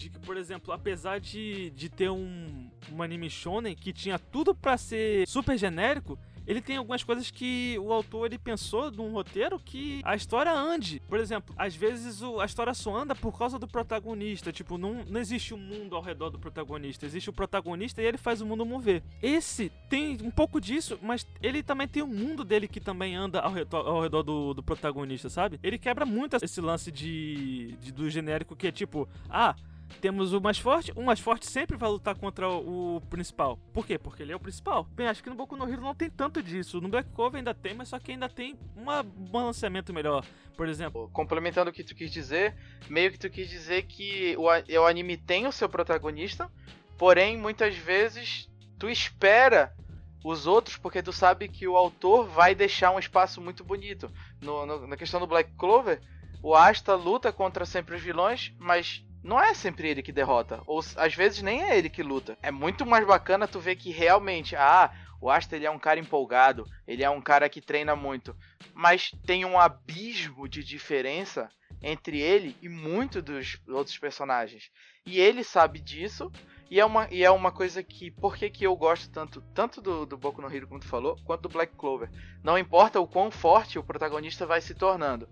de 0.00 0.08
que, 0.08 0.18
por 0.18 0.36
exemplo, 0.38 0.72
apesar 0.72 1.20
de, 1.20 1.68
de 1.70 1.90
ter 1.90 2.08
um, 2.10 2.70
um 2.90 3.02
anime 3.02 3.28
shonen 3.28 3.74
que 3.76 3.92
tinha 3.92 4.18
tudo 4.18 4.54
pra 4.54 4.78
ser 4.78 5.28
super 5.28 5.58
genérico, 5.58 6.18
ele 6.46 6.62
tem 6.62 6.78
algumas 6.78 7.04
coisas 7.04 7.30
que 7.30 7.76
o 7.78 7.92
autor 7.92 8.26
ele 8.26 8.38
pensou 8.38 8.90
num 8.90 9.12
roteiro 9.12 9.60
que 9.60 10.00
a 10.02 10.16
história 10.16 10.50
ande. 10.52 11.00
Por 11.06 11.20
exemplo, 11.20 11.54
às 11.56 11.76
vezes 11.76 12.22
o- 12.22 12.40
a 12.40 12.46
história 12.46 12.72
só 12.74 12.96
anda 12.96 13.14
por 13.14 13.36
causa 13.38 13.56
do 13.58 13.68
protagonista. 13.68 14.50
Tipo, 14.50 14.76
não, 14.78 15.04
não 15.04 15.20
existe 15.20 15.52
um 15.54 15.58
mundo 15.58 15.94
ao 15.94 16.02
redor 16.02 16.30
do 16.30 16.38
protagonista. 16.40 17.04
Existe 17.06 17.28
o 17.30 17.32
protagonista 17.32 18.02
e 18.02 18.06
ele 18.06 18.16
faz 18.18 18.40
o 18.40 18.46
mundo 18.46 18.64
mover. 18.66 19.02
Esse 19.22 19.70
tem 19.88 20.16
um 20.24 20.30
pouco 20.30 20.60
disso, 20.60 20.98
mas 21.02 21.24
ele 21.42 21.62
também 21.62 21.86
tem 21.86 22.02
o 22.02 22.06
mundo 22.08 22.42
dele 22.42 22.66
que 22.66 22.80
também 22.80 23.14
anda 23.14 23.38
ao 23.40 23.52
redor, 23.52 23.86
ao 23.86 24.00
redor 24.02 24.22
do, 24.24 24.54
do 24.54 24.62
protagonista, 24.62 25.28
sabe? 25.28 25.60
Ele 25.62 25.78
quebra 25.78 26.06
muito 26.06 26.34
esse 26.42 26.60
lance 26.60 26.90
de, 26.90 27.76
de- 27.80 27.92
do 27.92 28.08
genérico 28.10 28.56
que 28.56 28.66
é 28.66 28.72
tipo, 28.72 29.06
ah, 29.28 29.54
temos 30.00 30.32
o 30.32 30.40
mais 30.40 30.58
forte, 30.58 30.92
o 30.96 31.02
mais 31.02 31.20
forte 31.20 31.46
sempre 31.46 31.76
vai 31.76 31.88
lutar 31.90 32.14
contra 32.14 32.48
o, 32.48 33.00
principal. 33.10 33.58
Por 33.72 33.86
quê? 33.86 33.98
Porque 33.98 34.22
ele 34.22 34.32
é 34.32 34.36
o 34.36 34.40
principal. 34.40 34.84
Bem, 34.94 35.06
acho 35.08 35.22
que 35.22 35.28
no 35.30 35.36
Boku 35.36 35.56
no 35.56 35.68
Hero 35.70 35.82
não 35.82 35.94
tem 35.94 36.08
tanto 36.10 36.42
disso. 36.42 36.80
No 36.80 36.88
Black 36.88 37.10
Clover 37.10 37.38
ainda 37.38 37.54
tem, 37.54 37.74
mas 37.74 37.88
só 37.88 37.98
que 37.98 38.12
ainda 38.12 38.28
tem 38.28 38.58
um 38.76 38.84
balanceamento 39.30 39.92
melhor. 39.92 40.24
Por 40.56 40.68
exemplo, 40.68 41.08
Complementando 41.12 41.70
o 41.70 41.72
que 41.72 41.82
tu 41.84 41.94
quis 41.94 42.10
dizer, 42.10 42.54
meio 42.88 43.10
que 43.10 43.18
tu 43.18 43.30
quis 43.30 43.48
dizer 43.48 43.82
que 43.82 44.36
o, 44.36 44.44
o 44.44 44.86
anime 44.86 45.16
tem 45.16 45.46
o 45.46 45.52
seu 45.52 45.68
protagonista, 45.68 46.50
porém 46.98 47.36
muitas 47.36 47.74
vezes 47.76 48.48
tu 48.78 48.88
espera 48.88 49.74
os 50.22 50.46
outros 50.46 50.76
porque 50.76 51.02
tu 51.02 51.12
sabe 51.12 51.48
que 51.48 51.66
o 51.66 51.76
autor 51.76 52.26
vai 52.28 52.54
deixar 52.54 52.90
um 52.90 52.98
espaço 52.98 53.40
muito 53.40 53.64
bonito. 53.64 54.10
No- 54.40 54.66
no- 54.66 54.86
na 54.86 54.96
questão 54.96 55.18
do 55.18 55.26
Black 55.26 55.50
Clover, 55.56 56.00
o 56.42 56.54
Asta 56.54 56.94
luta 56.94 57.32
contra 57.32 57.64
sempre 57.66 57.96
os 57.96 58.02
vilões, 58.02 58.52
mas 58.58 59.04
não 59.22 59.40
é 59.40 59.54
sempre 59.54 59.88
ele 59.88 60.02
que 60.02 60.12
derrota. 60.12 60.62
Ou 60.66 60.80
às 60.96 61.14
vezes 61.14 61.42
nem 61.42 61.62
é 61.62 61.78
ele 61.78 61.90
que 61.90 62.02
luta. 62.02 62.38
É 62.42 62.50
muito 62.50 62.86
mais 62.86 63.06
bacana 63.06 63.48
tu 63.48 63.60
ver 63.60 63.76
que 63.76 63.90
realmente, 63.90 64.56
ah, 64.56 64.90
o 65.20 65.30
Asta 65.30 65.56
ele 65.56 65.66
é 65.66 65.70
um 65.70 65.78
cara 65.78 66.00
empolgado, 66.00 66.66
ele 66.86 67.04
é 67.04 67.10
um 67.10 67.20
cara 67.20 67.48
que 67.48 67.60
treina 67.60 67.94
muito, 67.94 68.34
mas 68.74 69.10
tem 69.26 69.44
um 69.44 69.58
abismo 69.58 70.48
de 70.48 70.64
diferença 70.64 71.48
entre 71.82 72.20
ele 72.20 72.56
e 72.62 72.68
muitos 72.68 73.22
dos 73.22 73.60
outros 73.68 73.98
personagens. 73.98 74.70
E 75.06 75.18
ele 75.18 75.42
sabe 75.44 75.80
disso, 75.80 76.30
E 76.70 76.78
é 76.78 76.84
uma, 76.86 77.08
e 77.10 77.24
é 77.24 77.30
uma 77.30 77.50
coisa 77.50 77.82
que. 77.82 78.12
Por 78.12 78.36
que, 78.36 78.48
que 78.48 78.64
eu 78.64 78.76
gosto 78.76 79.10
tanto, 79.10 79.42
tanto 79.52 79.82
do, 79.82 80.06
do 80.06 80.16
Boku 80.16 80.40
no 80.40 80.54
Hero, 80.54 80.68
como 80.68 80.78
tu 80.78 80.86
falou, 80.86 81.16
quanto 81.24 81.42
do 81.42 81.48
Black 81.48 81.74
Clover? 81.74 82.08
Não 82.44 82.56
importa 82.56 83.00
o 83.00 83.08
quão 83.08 83.28
forte 83.28 83.76
o 83.76 83.82
protagonista 83.82 84.46
vai 84.46 84.60
se 84.60 84.72
tornando. 84.72 85.28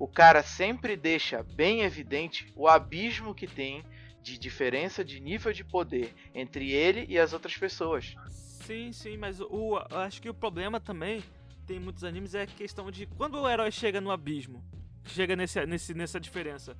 O 0.00 0.08
cara 0.08 0.42
sempre 0.42 0.96
deixa 0.96 1.42
bem 1.42 1.82
evidente 1.82 2.50
o 2.56 2.66
abismo 2.66 3.34
que 3.34 3.46
tem 3.46 3.84
de 4.22 4.38
diferença 4.38 5.04
de 5.04 5.20
nível 5.20 5.52
de 5.52 5.62
poder 5.62 6.14
entre 6.34 6.72
ele 6.72 7.04
e 7.06 7.18
as 7.18 7.34
outras 7.34 7.54
pessoas. 7.54 8.14
Sim, 8.30 8.94
sim, 8.94 9.18
mas 9.18 9.42
o, 9.42 9.76
acho 9.90 10.22
que 10.22 10.30
o 10.30 10.34
problema 10.34 10.80
também, 10.80 11.22
tem 11.66 11.76
em 11.76 11.80
muitos 11.80 12.02
animes, 12.02 12.34
é 12.34 12.42
a 12.42 12.46
questão 12.46 12.90
de 12.90 13.04
quando 13.04 13.38
o 13.38 13.46
herói 13.46 13.70
chega 13.70 14.00
no 14.00 14.10
abismo, 14.10 14.64
chega 15.04 15.36
nesse, 15.36 15.66
nesse, 15.66 15.92
nessa 15.92 16.18
diferença, 16.18 16.74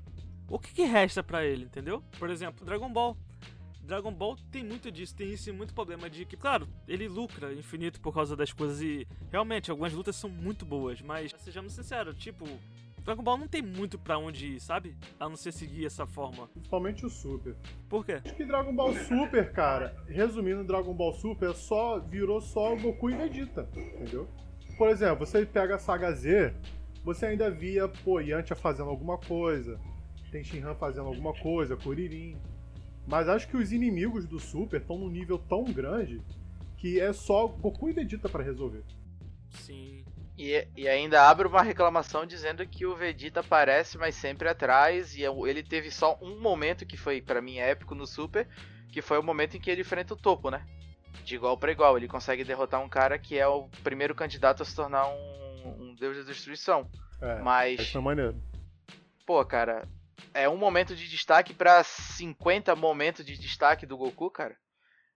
o 0.48 0.59
que, 0.59 0.72
que 0.72 0.85
resta 0.85 1.22
pra 1.22 1.44
ele, 1.44 1.64
entendeu? 1.64 2.02
Por 2.18 2.30
exemplo, 2.30 2.64
Dragon 2.64 2.90
Ball. 2.90 3.18
Dragon 3.83 4.14
Ball 4.14 4.37
tem 4.50 4.64
muito 4.64 4.90
disso, 4.90 5.14
tem 5.14 5.30
esse 5.30 5.52
muito 5.52 5.74
problema 5.74 6.09
de 6.09 6.24
que, 6.24 6.38
claro, 6.38 6.66
ele 6.88 7.06
lucra 7.06 7.52
infinito 7.52 8.00
por 8.00 8.14
causa 8.14 8.35
das 8.35 8.50
coisas 8.50 8.80
e 8.80 9.06
realmente 9.30 9.70
algumas 9.70 9.92
lutas 9.92 10.16
são 10.16 10.30
muito 10.30 10.64
boas, 10.64 11.02
mas 11.02 11.35
sejamos 11.38 11.74
sinceros, 11.74 12.16
tipo, 12.16 12.46
Dragon 13.04 13.22
Ball 13.22 13.38
não 13.38 13.48
tem 13.48 13.62
muito 13.62 13.98
pra 13.98 14.18
onde 14.18 14.54
ir, 14.54 14.60
sabe? 14.60 14.96
A 15.18 15.28
não 15.28 15.36
ser 15.36 15.52
seguir 15.52 15.86
essa 15.86 16.06
forma. 16.06 16.48
Principalmente 16.48 17.04
o 17.04 17.10
Super. 17.10 17.56
Por 17.88 18.04
quê? 18.04 18.20
Acho 18.24 18.34
que 18.34 18.44
Dragon 18.44 18.74
Ball 18.74 18.92
Super, 18.94 19.52
cara, 19.52 19.96
resumindo, 20.06 20.64
Dragon 20.64 20.94
Ball 20.94 21.12
Super 21.14 21.54
só 21.54 21.98
virou 21.98 22.40
só 22.40 22.76
Goku 22.76 23.10
e 23.10 23.14
Vegeta, 23.14 23.68
entendeu? 23.74 24.28
Por 24.76 24.88
exemplo, 24.88 25.26
você 25.26 25.44
pega 25.44 25.76
a 25.76 25.78
saga 25.78 26.12
Z, 26.12 26.54
você 27.04 27.26
ainda 27.26 27.50
via, 27.50 27.88
pô, 27.88 28.20
Yantia 28.20 28.56
fazendo 28.56 28.90
alguma 28.90 29.18
coisa, 29.18 29.80
tem 30.30 30.44
Shinhan 30.44 30.74
fazendo 30.74 31.06
alguma 31.06 31.34
coisa, 31.34 31.76
Kuririn. 31.76 32.36
Mas 33.06 33.28
acho 33.28 33.48
que 33.48 33.56
os 33.56 33.72
inimigos 33.72 34.26
do 34.26 34.38
Super 34.38 34.80
estão 34.80 34.98
num 34.98 35.08
nível 35.10 35.38
tão 35.38 35.64
grande 35.64 36.22
que 36.76 37.00
é 37.00 37.12
só 37.12 37.46
Goku 37.46 37.88
e 37.88 37.92
Vegeta 37.92 38.28
pra 38.28 38.42
resolver. 38.42 38.84
Sim. 39.50 39.99
E, 40.42 40.66
e 40.74 40.88
ainda 40.88 41.29
abre 41.29 41.46
uma 41.46 41.61
reclamação 41.61 42.24
dizendo 42.24 42.66
que 42.66 42.87
o 42.87 42.96
Vegeta 42.96 43.40
aparece, 43.40 43.98
mas 43.98 44.14
sempre 44.14 44.48
atrás. 44.48 45.14
E 45.14 45.20
eu- 45.20 45.46
ele 45.46 45.62
teve 45.62 45.90
só 45.90 46.18
um 46.22 46.40
momento 46.40 46.87
que 46.87 46.96
foi, 46.96 47.20
pra 47.20 47.42
mim, 47.42 47.59
épico 47.59 47.94
no 47.94 48.07
Super, 48.07 48.48
que 48.90 49.03
foi 49.03 49.18
o 49.18 49.22
momento 49.22 49.59
em 49.59 49.61
que 49.61 49.70
ele 49.70 49.83
enfrenta 49.83 50.14
o 50.14 50.16
topo, 50.16 50.50
né? 50.50 50.64
De 51.26 51.35
igual 51.35 51.59
pra 51.59 51.70
igual. 51.70 51.94
Ele 51.98 52.09
consegue 52.09 52.42
derrotar 52.42 52.81
um 52.81 52.88
cara 52.88 53.18
que 53.18 53.38
é 53.38 53.46
o 53.46 53.68
primeiro 53.85 54.14
candidato 54.14 54.62
a 54.62 54.64
se 54.64 54.74
tornar 54.74 55.07
um, 55.09 55.76
um 55.79 55.94
deus 55.94 56.16
da 56.16 56.22
destruição. 56.22 56.90
É, 57.20 57.35
isso 57.35 57.44
Mas, 57.44 57.90
foi 57.90 58.00
maneiro. 58.00 58.35
pô, 59.26 59.44
cara, 59.44 59.87
é 60.33 60.48
um 60.48 60.57
momento 60.57 60.96
de 60.96 61.07
destaque 61.07 61.53
pra 61.53 61.85
50 61.85 62.74
momentos 62.74 63.26
de 63.26 63.37
destaque 63.38 63.85
do 63.85 63.98
Goku, 63.98 64.31
cara. 64.31 64.57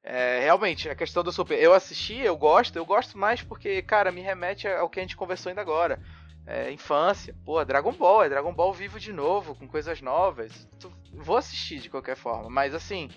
É, 0.06 0.40
realmente, 0.40 0.88
a 0.88 0.94
questão 0.94 1.22
do 1.24 1.32
Super. 1.32 1.58
Eu 1.58 1.72
assisti, 1.72 2.18
eu 2.18 2.36
gosto, 2.36 2.76
eu 2.76 2.84
gosto 2.84 3.16
mais 3.16 3.42
porque, 3.42 3.80
cara, 3.80 4.12
me 4.12 4.20
remete 4.20 4.68
ao 4.68 4.88
que 4.88 5.00
a 5.00 5.02
gente 5.02 5.16
conversou 5.16 5.48
ainda 5.48 5.62
agora. 5.62 5.98
É, 6.46 6.70
infância, 6.70 7.34
pô, 7.42 7.64
Dragon 7.64 7.92
Ball, 7.92 8.24
é 8.24 8.28
Dragon 8.28 8.52
Ball 8.52 8.70
vivo 8.74 9.00
de 9.00 9.14
novo, 9.14 9.54
com 9.54 9.66
coisas 9.66 10.02
novas. 10.02 10.68
Tu- 10.78 10.92
vou 11.14 11.38
assistir 11.38 11.78
de 11.78 11.88
qualquer 11.88 12.16
forma, 12.16 12.50
mas 12.50 12.74
assim, 12.74 13.08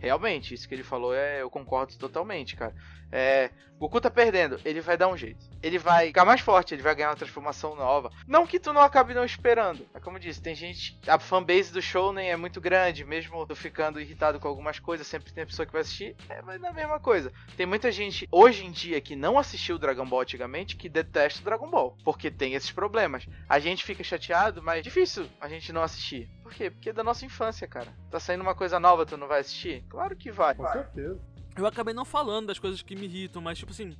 realmente, 0.00 0.54
isso 0.54 0.68
que 0.68 0.74
ele 0.74 0.82
falou, 0.82 1.14
é, 1.14 1.42
eu 1.42 1.50
concordo 1.50 1.96
totalmente, 1.96 2.56
cara. 2.56 2.74
É, 3.10 3.50
Goku 3.78 4.00
tá 4.00 4.10
perdendo, 4.10 4.60
ele 4.64 4.80
vai 4.80 4.96
dar 4.96 5.08
um 5.08 5.16
jeito. 5.16 5.48
Ele 5.62 5.78
vai 5.78 6.08
ficar 6.08 6.24
mais 6.24 6.40
forte, 6.40 6.74
ele 6.74 6.82
vai 6.82 6.94
ganhar 6.96 7.10
uma 7.10 7.16
transformação 7.16 7.76
nova. 7.76 8.10
Não 8.26 8.46
que 8.46 8.58
tu 8.58 8.72
não 8.72 8.80
acabe 8.80 9.14
não 9.14 9.24
esperando. 9.24 9.86
É 9.94 10.00
como 10.00 10.16
eu 10.16 10.20
disse, 10.20 10.42
tem 10.42 10.54
gente. 10.54 10.98
A 11.06 11.18
fanbase 11.18 11.72
do 11.72 11.80
Shounen 11.80 12.28
é 12.28 12.36
muito 12.36 12.60
grande, 12.60 13.04
mesmo 13.04 13.46
tu 13.46 13.54
ficando 13.54 14.00
irritado 14.00 14.40
com 14.40 14.48
algumas 14.48 14.80
coisas, 14.80 15.06
sempre 15.06 15.32
tem 15.32 15.46
pessoa 15.46 15.64
que 15.64 15.72
vai 15.72 15.82
assistir. 15.82 16.16
É 16.28 16.42
mas 16.42 16.62
é 16.62 16.68
a 16.68 16.72
mesma 16.72 16.98
coisa. 16.98 17.32
Tem 17.56 17.66
muita 17.66 17.92
gente 17.92 18.28
hoje 18.32 18.66
em 18.66 18.70
dia 18.72 19.00
que 19.00 19.14
não 19.14 19.38
assistiu 19.38 19.78
Dragon 19.78 20.06
Ball 20.06 20.22
antigamente 20.22 20.76
que 20.76 20.88
detesta 20.88 21.40
o 21.40 21.44
Dragon 21.44 21.70
Ball. 21.70 21.96
Porque 22.04 22.30
tem 22.30 22.54
esses 22.54 22.72
problemas. 22.72 23.26
A 23.48 23.60
gente 23.60 23.84
fica 23.84 24.02
chateado, 24.02 24.60
mas 24.60 24.80
é 24.80 24.82
difícil 24.82 25.28
a 25.40 25.48
gente 25.48 25.72
não 25.72 25.82
assistir. 25.82 26.28
Por 26.48 26.54
quê? 26.54 26.70
Porque 26.70 26.88
é 26.88 26.92
da 26.94 27.04
nossa 27.04 27.26
infância, 27.26 27.68
cara. 27.68 27.92
Tá 28.10 28.18
saindo 28.18 28.40
uma 28.40 28.54
coisa 28.54 28.80
nova, 28.80 29.04
tu 29.04 29.18
não 29.18 29.28
vai 29.28 29.40
assistir? 29.40 29.84
Claro 29.86 30.16
que 30.16 30.32
vai. 30.32 30.54
Com 30.54 30.66
certeza. 30.66 31.20
Eu 31.54 31.66
acabei 31.66 31.92
não 31.92 32.06
falando 32.06 32.46
das 32.46 32.58
coisas 32.58 32.80
que 32.80 32.96
me 32.96 33.04
irritam, 33.04 33.42
mas 33.42 33.58
tipo 33.58 33.70
assim. 33.70 33.94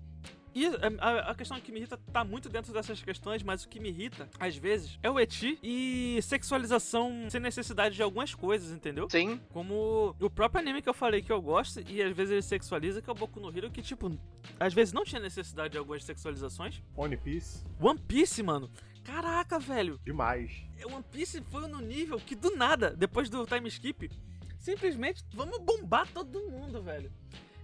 E 0.54 0.64
a, 0.98 1.30
a 1.30 1.34
questão 1.34 1.60
que 1.60 1.70
me 1.70 1.78
irrita 1.78 1.98
tá 2.10 2.24
muito 2.24 2.48
dentro 2.48 2.72
dessas 2.72 3.02
questões, 3.02 3.42
mas 3.42 3.64
o 3.64 3.68
que 3.68 3.78
me 3.78 3.90
irrita, 3.90 4.28
às 4.40 4.56
vezes, 4.56 4.98
é 5.02 5.10
o 5.10 5.20
eti 5.20 5.58
e 5.62 6.18
sexualização 6.22 7.28
sem 7.28 7.38
necessidade 7.38 7.94
de 7.94 8.02
algumas 8.02 8.34
coisas, 8.34 8.72
entendeu? 8.72 9.08
Sim, 9.10 9.38
Como 9.50 10.16
o 10.18 10.30
próprio 10.30 10.60
anime 10.60 10.80
que 10.80 10.88
eu 10.88 10.94
falei 10.94 11.20
que 11.20 11.30
eu 11.30 11.42
gosto 11.42 11.80
e 11.86 12.02
às 12.02 12.16
vezes 12.16 12.32
ele 12.32 12.42
sexualiza, 12.42 13.02
que 13.02 13.10
é 13.10 13.12
o 13.12 13.14
Boku 13.14 13.38
no 13.38 13.56
Hero, 13.56 13.70
que 13.70 13.82
tipo, 13.82 14.10
às 14.58 14.72
vezes 14.72 14.94
não 14.94 15.04
tinha 15.04 15.20
necessidade 15.20 15.72
de 15.72 15.78
algumas 15.78 16.02
sexualizações. 16.02 16.82
One 16.96 17.16
Piece, 17.16 17.62
One 17.78 18.00
Piece, 18.00 18.42
mano. 18.42 18.70
Caraca, 19.08 19.58
velho. 19.58 19.98
demais. 20.04 20.52
One 20.84 21.02
Piece 21.10 21.40
foi 21.50 21.66
no 21.66 21.80
nível 21.80 22.20
que 22.20 22.36
do 22.36 22.54
nada, 22.54 22.90
depois 22.90 23.30
do 23.30 23.46
time 23.46 23.66
skip, 23.68 24.10
simplesmente 24.58 25.24
vamos 25.32 25.58
bombar 25.58 26.06
todo 26.12 26.38
mundo, 26.50 26.82
velho. 26.82 27.10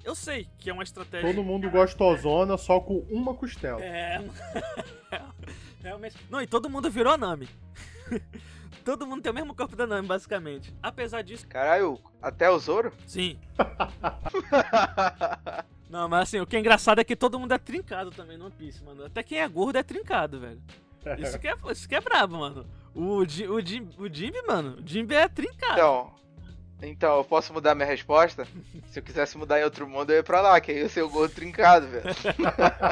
Eu 0.02 0.14
sei 0.14 0.48
que 0.59 0.70
é 0.70 0.72
uma 0.72 0.83
estratégia. 0.83 1.28
Todo 1.28 1.44
mundo 1.44 1.70
gostosona 1.70 2.57
só 2.57 2.80
com 2.80 3.00
uma 3.11 3.35
costela. 3.35 3.83
É. 3.83 4.24
Realmente. 5.83 6.16
Não, 6.30 6.40
e 6.40 6.46
todo 6.46 6.70
mundo 6.70 6.90
virou 6.90 7.18
Nami. 7.18 7.48
todo 8.85 9.07
mundo 9.07 9.22
tem 9.22 9.30
o 9.30 9.35
mesmo 9.35 9.54
corpo 9.54 9.76
da 9.76 9.87
Nami, 9.87 10.09
basicamente. 10.09 10.74
Apesar 10.83 11.22
disso, 11.22 11.46
caralho, 11.46 12.00
até 12.22 12.50
o 12.50 12.59
Zoro? 12.59 12.92
sim. 13.07 13.38
Não, 15.88 16.09
mas 16.09 16.22
assim, 16.22 16.40
o 16.40 16.46
que 16.46 16.57
é 16.57 16.59
engraçado 16.59 17.00
é 17.00 17.04
que 17.04 17.14
todo 17.14 17.38
mundo 17.38 17.52
é 17.52 17.59
trincado 17.59 18.11
também 18.11 18.37
no 18.37 18.46
One 18.46 18.54
Piece, 18.59 18.83
mano. 18.83 19.04
Até 19.04 19.22
quem 19.22 19.38
é 19.38 19.46
gordo 19.46 19.76
é 19.76 19.83
trincado, 19.83 20.40
velho. 20.40 20.61
Isso 21.18 21.38
que 21.38 21.48
é, 21.48 21.54
isso 21.70 21.88
que 21.88 21.94
é 21.94 22.00
brabo, 22.00 22.38
mano. 22.38 22.66
O, 22.94 23.24
Jim, 23.24 23.46
o, 23.46 23.60
Jim, 23.60 23.88
o 23.98 24.08
Jimby, 24.08 24.42
mano, 24.46 24.78
o 24.78 24.86
Jimby 24.86 25.14
é 25.14 25.28
trincado. 25.28 25.72
Então, 25.72 26.14
então, 26.82 27.16
eu 27.18 27.24
posso 27.24 27.52
mudar 27.52 27.74
minha 27.74 27.86
resposta? 27.86 28.46
Se 28.88 28.98
eu 28.98 29.02
quisesse 29.02 29.36
mudar 29.38 29.60
em 29.60 29.64
outro 29.64 29.88
mundo, 29.88 30.10
eu 30.10 30.16
ia 30.16 30.22
pra 30.22 30.40
lá, 30.40 30.60
que 30.60 30.70
aí 30.70 30.78
eu 30.78 30.82
ia 30.84 30.88
ser 30.88 31.02
o 31.02 31.08
gordo 31.08 31.34
trincado, 31.34 31.86
velho. 31.88 32.04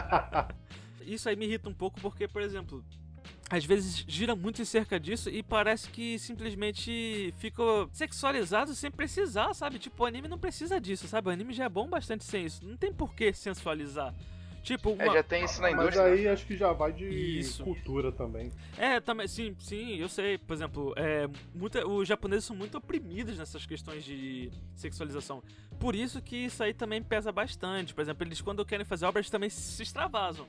Isso 1.04 1.28
aí 1.28 1.36
me 1.36 1.46
irrita 1.46 1.68
um 1.68 1.74
pouco 1.74 2.00
porque, 2.00 2.26
por 2.26 2.40
exemplo, 2.42 2.84
às 3.50 3.64
vezes 3.64 4.04
gira 4.08 4.34
muito 4.34 4.62
em 4.62 4.64
cerca 4.64 4.98
disso 4.98 5.28
e 5.28 5.42
parece 5.42 5.90
que 5.90 6.18
simplesmente 6.18 7.34
fica 7.38 7.62
sexualizado 7.92 8.74
sem 8.74 8.90
precisar, 8.90 9.52
sabe? 9.52 9.78
Tipo, 9.78 10.04
o 10.04 10.06
anime 10.06 10.26
não 10.26 10.38
precisa 10.38 10.80
disso, 10.80 11.06
sabe? 11.06 11.28
O 11.28 11.32
anime 11.32 11.52
já 11.52 11.64
é 11.64 11.68
bom 11.68 11.86
bastante 11.88 12.24
sem 12.24 12.46
isso. 12.46 12.64
Não 12.64 12.76
tem 12.76 12.92
por 12.92 13.14
que 13.14 13.32
sensualizar. 13.34 14.14
Tipo, 14.62 14.90
É, 14.98 15.04
uma... 15.06 15.14
já 15.14 15.22
tem 15.24 15.44
isso 15.44 15.60
na 15.60 15.70
Mas 15.72 15.80
indústria. 15.80 16.04
aí 16.04 16.28
acho 16.28 16.46
que 16.46 16.56
já 16.56 16.72
vai 16.72 16.92
de 16.92 17.04
Isso. 17.04 17.64
cultura 17.64 18.12
também. 18.12 18.52
É, 18.78 19.00
também, 19.00 19.26
sim, 19.26 19.56
sim, 19.58 19.96
eu 19.96 20.08
sei. 20.08 20.38
Por 20.38 20.54
exemplo, 20.54 20.94
é, 20.96 21.28
muita, 21.52 21.84
os 21.86 22.06
japoneses 22.06 22.44
são 22.44 22.54
muito 22.54 22.78
oprimidos 22.78 23.36
nessas 23.36 23.66
questões 23.66 24.04
de 24.04 24.52
sexualização. 24.76 25.42
Por 25.80 25.96
isso 25.96 26.22
que 26.22 26.36
isso 26.36 26.62
aí 26.62 26.72
também 26.72 27.02
pesa 27.02 27.32
bastante. 27.32 27.92
Por 27.92 28.02
exemplo, 28.02 28.24
eles 28.24 28.40
quando 28.40 28.64
querem 28.64 28.86
fazer 28.86 29.04
obras 29.04 29.28
também 29.28 29.50
se 29.50 29.82
extravasam. 29.82 30.46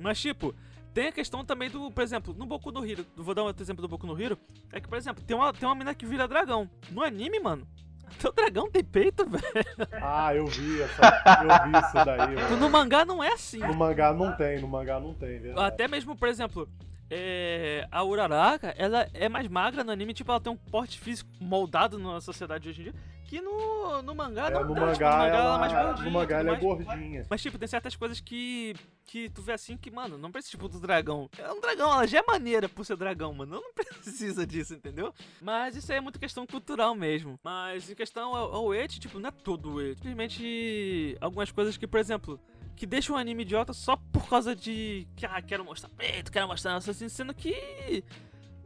Mas, 0.00 0.18
tipo, 0.18 0.54
tem 0.94 1.08
a 1.08 1.12
questão 1.12 1.44
também 1.44 1.68
do, 1.68 1.90
por 1.90 2.02
exemplo, 2.02 2.32
no 2.32 2.46
Boku 2.46 2.72
no 2.72 2.84
Hero, 2.88 3.04
vou 3.16 3.34
dar 3.34 3.42
um 3.42 3.46
outro 3.46 3.62
exemplo 3.62 3.82
do 3.82 3.88
Boku 3.88 4.06
no 4.06 4.18
Hero, 4.18 4.38
é 4.72 4.80
que, 4.80 4.88
por 4.88 4.96
exemplo, 4.96 5.22
tem 5.22 5.36
uma, 5.36 5.52
tem 5.52 5.68
uma 5.68 5.74
mina 5.74 5.94
que 5.94 6.06
vira 6.06 6.26
dragão. 6.26 6.70
No 6.90 7.02
anime, 7.02 7.38
mano, 7.38 7.68
teu 8.20 8.32
dragão 8.32 8.70
tem 8.70 8.84
peito, 8.84 9.28
velho. 9.28 9.88
Ah, 10.02 10.34
eu 10.34 10.46
vi 10.46 10.82
essa. 10.82 11.02
Eu 11.42 11.70
vi 11.70 11.78
isso 11.78 12.04
daí. 12.04 12.34
mano. 12.36 12.56
No 12.56 12.70
mangá 12.70 13.04
não 13.04 13.22
é 13.22 13.32
assim. 13.32 13.58
No 13.58 13.74
mangá 13.74 14.12
não 14.12 14.36
tem, 14.36 14.60
no 14.60 14.68
mangá 14.68 15.00
não 15.00 15.14
tem, 15.14 15.38
verdade. 15.38 15.66
Até 15.66 15.88
mesmo, 15.88 16.16
por 16.16 16.28
exemplo, 16.28 16.68
é, 17.10 17.86
a 17.90 18.02
Uraraka, 18.04 18.74
ela 18.76 19.08
é 19.14 19.28
mais 19.28 19.46
magra 19.48 19.84
no 19.84 19.90
anime, 19.92 20.12
tipo, 20.14 20.30
ela 20.30 20.40
tem 20.40 20.52
um 20.52 20.56
porte 20.56 20.98
físico 20.98 21.30
moldado 21.40 21.98
na 21.98 22.20
sociedade 22.20 22.68
hoje 22.68 22.80
em 22.80 22.84
dia, 22.84 22.94
que 23.26 23.40
no, 23.40 24.02
no 24.02 24.14
mangá 24.14 24.48
É, 24.48 24.50
não 24.50 24.60
no 24.64 24.74
tem, 24.74 24.74
tipo, 24.74 24.86
mangá, 24.86 25.26
ela 25.26 25.26
é 25.26 25.40
ela, 25.40 25.58
mais 25.58 25.72
gordinha 25.72 26.04
no 26.04 26.10
mangá 26.12 26.38
ela 26.38 26.48
é 26.48 26.52
mais. 26.52 26.62
gordinha. 26.62 27.26
Mas, 27.28 27.42
tipo, 27.42 27.58
tem 27.58 27.66
certas 27.66 27.96
coisas 27.96 28.20
que, 28.20 28.74
que 29.04 29.28
tu 29.30 29.42
vê 29.42 29.52
assim 29.52 29.76
que, 29.76 29.90
mano, 29.90 30.16
não 30.16 30.30
precisa, 30.30 30.52
tipo, 30.52 30.68
do 30.68 30.78
dragão. 30.78 31.28
É 31.36 31.52
um 31.52 31.60
dragão, 31.60 31.92
ela 31.92 32.06
já 32.06 32.18
é 32.20 32.22
maneira 32.24 32.68
por 32.68 32.84
ser 32.86 32.96
dragão, 32.96 33.34
mano. 33.34 33.56
Não 33.56 33.72
precisa 33.74 34.46
disso, 34.46 34.74
entendeu? 34.74 35.12
Mas 35.40 35.74
isso 35.74 35.90
aí 35.90 35.98
é 35.98 36.00
muito 36.00 36.20
questão 36.20 36.46
cultural 36.46 36.94
mesmo. 36.94 37.38
Mas 37.42 37.90
em 37.90 37.94
questão 37.96 38.34
ao, 38.34 38.54
ao 38.54 38.74
eti, 38.74 39.00
tipo, 39.00 39.18
não 39.18 39.28
é 39.28 39.32
todo 39.32 39.72
o 39.74 39.82
eti. 39.82 39.96
Simplesmente 39.96 41.16
algumas 41.20 41.50
coisas 41.50 41.76
que, 41.76 41.86
por 41.86 41.98
exemplo, 41.98 42.38
que 42.76 42.86
deixam 42.86 43.16
o 43.16 43.18
anime 43.18 43.42
idiota 43.42 43.72
só 43.72 43.96
por 43.96 44.28
causa 44.28 44.54
de 44.54 45.08
que, 45.16 45.24
ah, 45.24 45.40
quero 45.40 45.64
mostrar 45.64 45.88
peito, 45.90 46.30
quero 46.30 46.46
mostrar 46.46 46.76
assim, 46.76 47.08
sendo 47.08 47.34
que. 47.34 48.04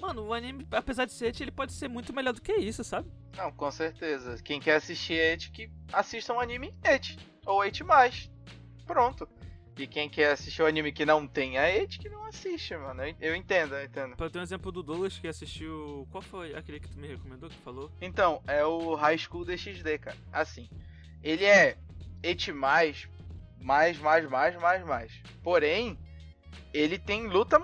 Mano, 0.01 0.27
o 0.27 0.35
anime, 0.35 0.67
apesar 0.73 1.05
de 1.05 1.13
ser 1.13 1.27
eti, 1.29 1.43
ele 1.43 1.51
pode 1.51 1.73
ser 1.73 1.89
muito 1.89 2.13
melhor 2.13 2.33
do 2.33 2.41
que 2.41 2.53
isso, 2.55 2.83
sabe? 2.83 3.09
Não, 3.37 3.53
com 3.53 3.71
certeza. 3.71 4.37
Quem 4.43 4.59
quer 4.59 4.77
assistir 4.77 5.15
Ed, 5.15 5.51
que 5.51 5.71
assista 5.93 6.33
um 6.33 6.41
anime 6.41 6.75
Ed. 6.83 7.19
Ou 7.47 7.65
Ed 7.65 7.85
mais. 7.85 8.31
Pronto. 8.87 9.29
E 9.77 9.87
quem 9.87 10.09
quer 10.09 10.33
assistir 10.33 10.63
o 10.63 10.67
anime 10.67 10.91
que 10.91 11.07
não 11.07 11.27
tem 11.27 11.59
a 11.59 11.71
Eti, 11.75 11.99
que 11.99 12.09
não 12.09 12.25
assiste, 12.25 12.77
mano. 12.77 13.03
Eu, 13.03 13.15
eu 13.21 13.37
entendo, 13.37 13.75
eu 13.75 13.85
entendo. 13.85 14.17
Pra 14.17 14.29
ter 14.29 14.39
um 14.39 14.43
exemplo 14.43 14.73
do 14.73 14.83
Douglas 14.83 15.19
que 15.19 15.29
assistiu. 15.29 16.09
Qual 16.11 16.23
foi 16.23 16.55
aquele 16.55 16.81
que 16.81 16.89
tu 16.89 16.99
me 16.99 17.09
recomendou 17.09 17.49
que 17.49 17.57
falou? 17.59 17.91
Então, 18.01 18.43
é 18.47 18.65
o 18.65 18.95
High 18.95 19.19
School 19.19 19.45
DxD, 19.45 19.99
cara. 19.99 20.17
Assim, 20.33 20.69
ele 21.23 21.45
é 21.45 21.79
Eti 22.23 22.53
mais, 22.53 23.09
mais, 23.61 23.99
mais, 23.99 24.29
mais, 24.29 24.57
mais, 24.57 24.85
mais. 24.85 25.13
Porém, 25.43 25.99
ele 26.73 26.99
tem 26.99 27.27
luta 27.27 27.61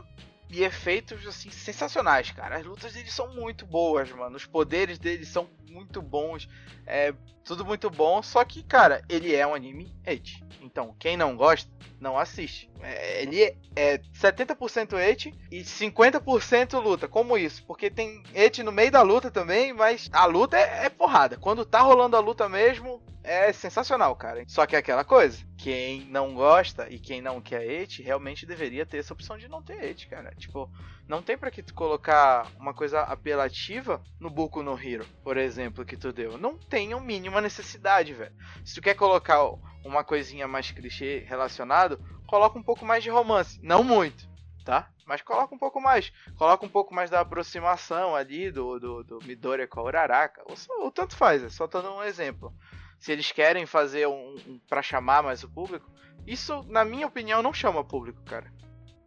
e 0.49 0.63
efeitos, 0.63 1.27
assim, 1.27 1.51
sensacionais, 1.51 2.31
cara. 2.31 2.57
As 2.57 2.65
lutas 2.65 2.93
dele 2.93 3.11
são 3.11 3.35
muito 3.35 3.67
boas, 3.67 4.11
mano. 4.13 4.37
Os 4.37 4.47
poderes 4.47 4.99
dele 4.99 5.25
são 5.25 5.49
muito 5.77 6.01
bons. 6.01 6.49
É 6.87 7.13
tudo 7.45 7.65
muito 7.65 7.89
bom. 7.89 8.23
Só 8.23 8.45
que, 8.45 8.63
cara, 8.63 9.03
ele 9.09 9.35
é 9.35 9.47
um 9.47 9.55
anime 9.55 9.95
Eti. 10.05 10.45
Então, 10.61 10.95
quem 10.99 11.17
não 11.17 11.37
gosta, 11.37 11.71
não 12.01 12.19
assiste. 12.19 12.69
É, 12.83 13.23
ele 13.23 13.57
é 13.77 13.99
70% 13.99 14.99
Eti 14.99 15.35
e 15.51 15.61
50% 15.61 16.83
luta. 16.83 17.07
Como 17.07 17.39
isso? 17.39 17.65
Porque 17.65 17.89
tem 17.91 18.23
Eti 18.35 18.63
no 18.63 18.73
meio 18.73 18.91
da 18.91 19.03
luta 19.03 19.31
também, 19.31 19.73
mas 19.73 20.09
a 20.13 20.25
luta 20.27 20.59
é, 20.59 20.87
é 20.87 20.89
porrada. 20.89 21.37
Quando 21.37 21.65
tá 21.65 21.81
rolando 21.81 22.17
a 22.17 22.21
luta 22.21 22.49
mesmo, 22.49 23.01
é 23.23 23.53
sensacional, 23.53 24.15
cara. 24.17 24.45
Só 24.47 24.67
que 24.67 24.77
é 24.77 24.79
aquela 24.79 25.05
coisa. 25.05 25.39
Quem 25.57 26.03
não 26.07 26.35
gosta 26.35 26.89
e 26.89 26.99
quem 26.99 27.21
não 27.21 27.41
quer 27.41 27.65
Eti, 27.65 28.03
realmente 28.03 28.47
deveria 28.47 28.87
ter 28.87 28.99
essa 28.99 29.13
opção 29.13 29.37
de 29.39 29.49
não 29.49 29.63
ter 29.63 29.83
Eti, 29.85 30.09
cara. 30.09 30.33
Tipo, 30.37 30.71
não 31.09 31.23
tem 31.23 31.37
pra 31.39 31.51
que 31.51 31.63
tu 31.63 31.73
colocar 31.75 32.49
uma 32.59 32.75
coisa 32.75 33.01
apelativa 33.03 34.03
no 34.19 34.29
Boku 34.29 34.63
no 34.63 34.79
Hero, 34.79 35.07
por 35.23 35.37
exemplo, 35.37 35.85
que 35.85 35.97
tu 35.97 36.13
deu. 36.13 36.37
Não 36.37 36.57
tem 36.59 36.93
a 36.93 37.01
mínima 37.01 37.41
necessidade, 37.41 38.13
velho. 38.13 38.35
Se 38.65 38.75
tu 38.75 38.83
quer 38.83 38.95
colocar 38.95 39.39
uma 39.85 40.03
coisinha 40.03 40.49
mais 40.49 40.71
clichê 40.71 41.25
relacionado, 41.29 41.99
coloca 42.27 42.59
um 42.59 42.63
pouco 42.63 42.85
mais 42.85 43.05
de 43.05 43.11
romance. 43.11 43.61
Não 43.63 43.85
muito, 43.85 44.29
tá? 44.65 44.91
Mas 45.07 45.23
coloca 45.23 45.55
um 45.55 45.59
pouco 45.59 45.81
mais. 45.81 46.13
Coloca 46.37 46.67
um 46.67 46.69
pouco 46.69 46.93
mais 46.93 47.09
da 47.09 47.21
aproximação 47.21 48.17
ali 48.17 48.51
do, 48.51 48.81
do, 48.81 49.05
do 49.05 49.19
Midoriya 49.25 49.69
com 49.69 49.79
a 49.79 49.85
Uraraka. 49.85 50.43
Ou, 50.47 50.57
só- 50.57 50.73
ou 50.83 50.91
tanto 50.91 51.15
faz, 51.17 51.45
é 51.45 51.49
só 51.49 51.69
tô 51.69 51.81
dando 51.81 51.95
um 51.99 52.03
exemplo. 52.03 52.53
Se 52.99 53.13
eles 53.13 53.31
querem 53.31 53.65
fazer 53.67 54.09
um, 54.09 54.35
um 54.47 54.61
para 54.69 54.83
chamar 54.83 55.23
mais 55.23 55.45
o 55.45 55.49
público, 55.49 55.89
isso, 56.27 56.65
na 56.65 56.85
minha 56.85 57.07
opinião, 57.07 57.41
não 57.43 57.53
chama 57.53 57.85
público, 57.85 58.21
cara. 58.25 58.53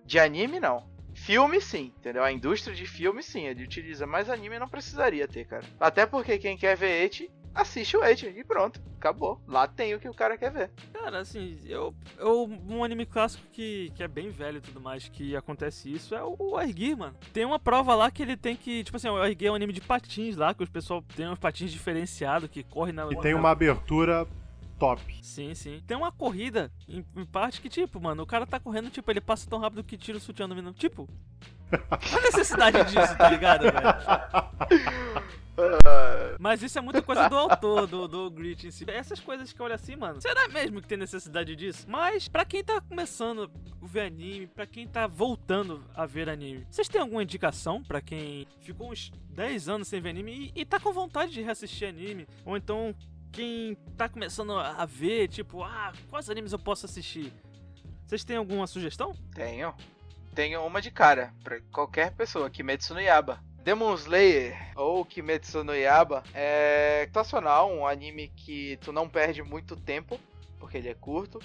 De 0.06 0.18
anime, 0.18 0.60
não. 0.62 0.88
Filme, 1.30 1.62
sim, 1.62 1.94
entendeu? 1.96 2.24
A 2.24 2.32
indústria 2.32 2.76
de 2.76 2.88
filme, 2.88 3.22
sim, 3.22 3.46
ele 3.46 3.64
utiliza, 3.64 4.08
mas 4.08 4.32
anime 4.32 4.58
não 4.58 4.68
precisaria 4.68 5.28
ter, 5.28 5.46
cara. 5.46 5.64
Até 5.80 6.04
porque 6.04 6.40
quem 6.40 6.58
quer 6.58 6.76
ver 6.76 7.06
Eti, 7.06 7.30
assiste 7.54 7.96
o 7.96 8.04
Eti 8.04 8.26
e 8.26 8.44
pronto, 8.44 8.82
acabou. 8.98 9.40
Lá 9.48 9.68
tem 9.68 9.94
o 9.94 10.00
que 10.00 10.10
o 10.10 10.14
cara 10.14 10.40
quer 10.40 10.52
ver. 10.52 10.72
Cara, 10.92 11.20
assim, 11.20 11.60
eu, 11.66 11.94
eu. 12.18 12.50
Um 12.68 12.84
anime 12.84 13.06
clássico 13.06 13.44
que, 13.52 13.92
que 13.96 14.02
é 14.02 14.08
bem 14.08 14.32
velho 14.32 14.58
e 14.58 14.62
tudo 14.62 14.82
mais, 14.82 15.08
que 15.08 15.36
acontece 15.36 15.94
isso, 15.94 16.16
é 16.16 16.24
o 16.24 16.58
Argir, 16.58 16.98
mano. 16.98 17.16
Tem 17.32 17.46
uma 17.46 17.60
prova 17.60 17.94
lá 17.94 18.10
que 18.10 18.24
ele 18.24 18.36
tem 18.36 18.56
que. 18.56 18.84
Tipo 18.84 18.98
assim, 18.98 19.10
o 19.10 19.16
Argir 19.16 19.50
é 19.50 19.52
um 19.52 19.56
anime 19.56 19.74
de 19.74 19.82
patins 19.82 20.36
lá, 20.36 20.56
que 20.56 20.64
os 20.64 20.70
pessoal 20.70 21.04
tem 21.16 21.30
uns 21.30 21.38
patins 21.38 21.72
diferenciados 21.72 22.50
que 22.50 22.64
correm 22.64 22.96
na. 22.96 23.08
E 23.12 23.16
tem 23.22 23.36
uma 23.36 23.52
abertura 23.52 24.28
top. 24.80 25.02
Sim, 25.22 25.54
sim. 25.54 25.84
Tem 25.86 25.96
uma 25.98 26.12
corrida, 26.12 26.72
em, 26.88 27.06
em 27.16 27.26
parte, 27.26 27.62
que, 27.62 27.70
tipo, 27.70 28.00
mano, 28.00 28.24
o 28.24 28.26
cara 28.26 28.48
tá 28.48 28.60
correndo, 28.60 28.90
tipo, 28.90 29.12
ele 29.12 29.22
passa 29.22 29.48
tão 29.50 29.60
rápido 29.60 29.84
que 29.84 29.98
tira 29.98 30.18
o 30.18 30.22
sutiã 30.22 30.48
do 30.48 30.56
menino. 30.56 30.74
Tipo. 30.74 31.08
A 31.70 32.22
necessidade 32.22 32.84
disso, 32.86 33.16
tá 33.16 33.30
ligado, 33.30 33.64
velho? 33.64 35.30
Mas 36.40 36.64
isso 36.64 36.78
é 36.80 36.82
muita 36.82 37.02
coisa 37.02 37.28
do 37.28 37.38
autor, 37.38 37.86
do, 37.86 38.08
do 38.08 38.32
Grit 38.32 38.66
em 38.66 38.72
si. 38.72 38.86
Essas 38.88 39.20
coisas 39.20 39.52
que 39.52 39.60
eu 39.60 39.66
olho 39.66 39.76
assim, 39.76 39.96
mano, 39.96 40.22
será 40.22 40.48
mesmo 40.48 40.82
que 40.82 40.88
tem 40.88 40.98
necessidade 40.98 41.56
disso? 41.56 41.86
Mas, 41.88 42.28
pra 42.28 42.46
quem 42.46 42.64
tá 42.64 42.80
começando 42.80 43.52
a 43.82 43.86
ver 43.86 44.02
anime, 44.02 44.48
pra 44.48 44.66
quem 44.66 44.88
tá 44.88 45.06
voltando 45.06 45.84
a 45.94 46.06
ver 46.06 46.30
anime, 46.30 46.66
vocês 46.70 46.88
têm 46.88 47.02
alguma 47.02 47.24
indicação 47.24 47.84
pra 47.84 48.02
quem 48.02 48.48
ficou 48.62 48.92
uns 48.92 49.12
10 49.32 49.68
anos 49.70 49.88
sem 49.90 50.00
ver 50.00 50.10
anime 50.12 50.54
e, 50.56 50.62
e 50.62 50.66
tá 50.66 50.80
com 50.80 50.94
vontade 50.94 51.34
de 51.34 51.42
reassistir 51.42 51.90
anime? 51.90 52.26
Ou 52.46 52.56
então, 52.56 52.96
quem 53.32 53.76
tá 53.98 54.10
começando 54.10 54.58
a 54.58 54.86
ver, 54.86 55.28
tipo, 55.28 55.64
ah, 55.64 55.94
quais 56.10 56.30
animes 56.30 56.52
eu 56.52 56.60
posso 56.60 56.86
assistir? 56.86 57.32
Vocês 58.06 58.24
têm 58.24 58.38
alguma 58.38 58.66
sugestão? 58.66 59.14
Tenho. 59.34 59.74
Tenho 60.34 60.66
uma 60.66 60.82
de 60.82 60.90
cara 60.90 61.34
pra 61.44 61.60
qualquer 61.72 62.12
pessoa, 62.12 62.50
Kimetsu 62.50 62.94
no 62.94 63.00
Yaba. 63.00 63.40
Demon 63.64 63.94
Slayer 63.94 64.58
ou 64.76 65.06
Kimetsu 65.06 65.64
no 65.64 65.76
Yaba 65.76 66.24
é 66.34 67.06
sensacional, 67.08 67.72
um 67.72 67.86
anime 67.86 68.30
que 68.30 68.78
tu 68.78 68.92
não 68.92 69.08
perde 69.08 69.44
muito 69.44 69.76
tempo, 69.76 70.20
porque 70.58 70.78
ele 70.78 70.90
é 70.90 70.94
curto. 70.94 71.40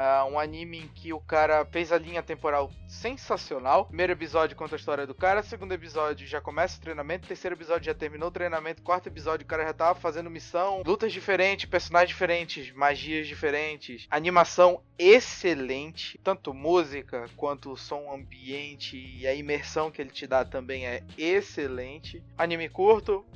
Ah, 0.00 0.24
um 0.30 0.38
anime 0.38 0.78
em 0.78 0.86
que 0.86 1.12
o 1.12 1.18
cara 1.18 1.64
fez 1.64 1.90
a 1.90 1.98
linha 1.98 2.22
temporal 2.22 2.70
sensacional. 2.86 3.86
Primeiro 3.86 4.12
episódio 4.12 4.56
conta 4.56 4.76
a 4.76 4.78
história 4.78 5.04
do 5.04 5.12
cara, 5.12 5.42
segundo 5.42 5.72
episódio 5.72 6.24
já 6.24 6.40
começa 6.40 6.78
o 6.78 6.80
treinamento, 6.80 7.26
terceiro 7.26 7.56
episódio 7.56 7.86
já 7.86 7.94
terminou 7.94 8.28
o 8.28 8.30
treinamento, 8.30 8.80
quarto 8.80 9.08
episódio 9.08 9.44
o 9.44 9.48
cara 9.48 9.64
já 9.64 9.72
tava 9.72 9.98
fazendo 9.98 10.30
missão, 10.30 10.84
lutas 10.86 11.12
diferentes, 11.12 11.68
personagens 11.68 12.10
diferentes, 12.10 12.72
magias 12.72 13.26
diferentes, 13.26 14.06
animação 14.08 14.80
excelente, 14.96 16.16
tanto 16.22 16.54
música 16.54 17.28
quanto 17.36 17.76
som 17.76 18.12
ambiente 18.14 18.96
e 18.96 19.26
a 19.26 19.34
imersão 19.34 19.90
que 19.90 20.00
ele 20.00 20.10
te 20.10 20.28
dá 20.28 20.44
também 20.44 20.86
é 20.86 21.02
excelente. 21.18 22.22
Anime 22.38 22.68
curto, 22.68 23.26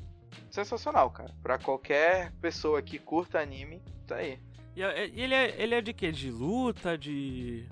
sensacional, 0.48 1.10
cara. 1.10 1.34
Pra 1.42 1.58
qualquer 1.58 2.30
pessoa 2.40 2.80
que 2.80 3.00
curta 3.00 3.40
anime, 3.40 3.82
tá 4.06 4.14
aí. 4.16 4.38
E 4.74 4.82
é- 4.82 5.08
e 5.08 5.20
ele 5.20 5.34
é, 5.34 5.62
ele 5.62 5.74
é 5.74 5.80
de 5.80 5.92
quê? 5.92 6.10
De 6.12 6.30
luta? 6.30 6.96
De. 6.96 7.68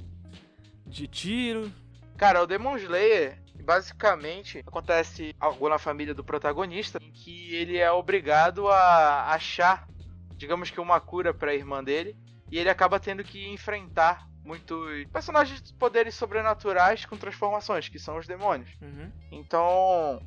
de 0.87 1.07
tiro? 1.07 1.71
Cara, 2.17 2.43
o 2.43 2.47
Demon 2.47 2.77
Slayer, 2.77 3.39
basicamente, 3.65 4.59
acontece 4.59 5.35
algo 5.41 5.69
na 5.69 5.79
família 5.79 6.13
do 6.15 6.23
protagonista, 6.25 6.99
em 7.03 7.11
que 7.11 7.55
ele 7.55 7.79
é 7.79 7.91
obrigado 7.91 8.69
a 8.69 9.33
achar, 9.33 9.89
digamos 10.37 10.71
que 10.71 10.81
uma 10.81 11.01
cura 11.01 11.33
pra 11.33 11.55
irmã 11.55 11.83
dele, 11.83 12.15
e 12.51 12.59
ele 12.59 12.69
acaba 12.69 13.01
tendo 13.01 13.25
que 13.25 13.49
enfrentar 13.49 14.29
muitos 14.45 15.05
personagens 15.13 15.63
de 15.63 15.73
poderes 15.75 16.15
sobrenaturais 16.15 17.05
com 17.07 17.17
transformações, 17.17 17.89
que 17.89 17.99
são 17.99 18.19
os 18.19 18.27
demônios. 18.27 18.71
Uhum. 18.83 19.11
Então, 19.31 20.21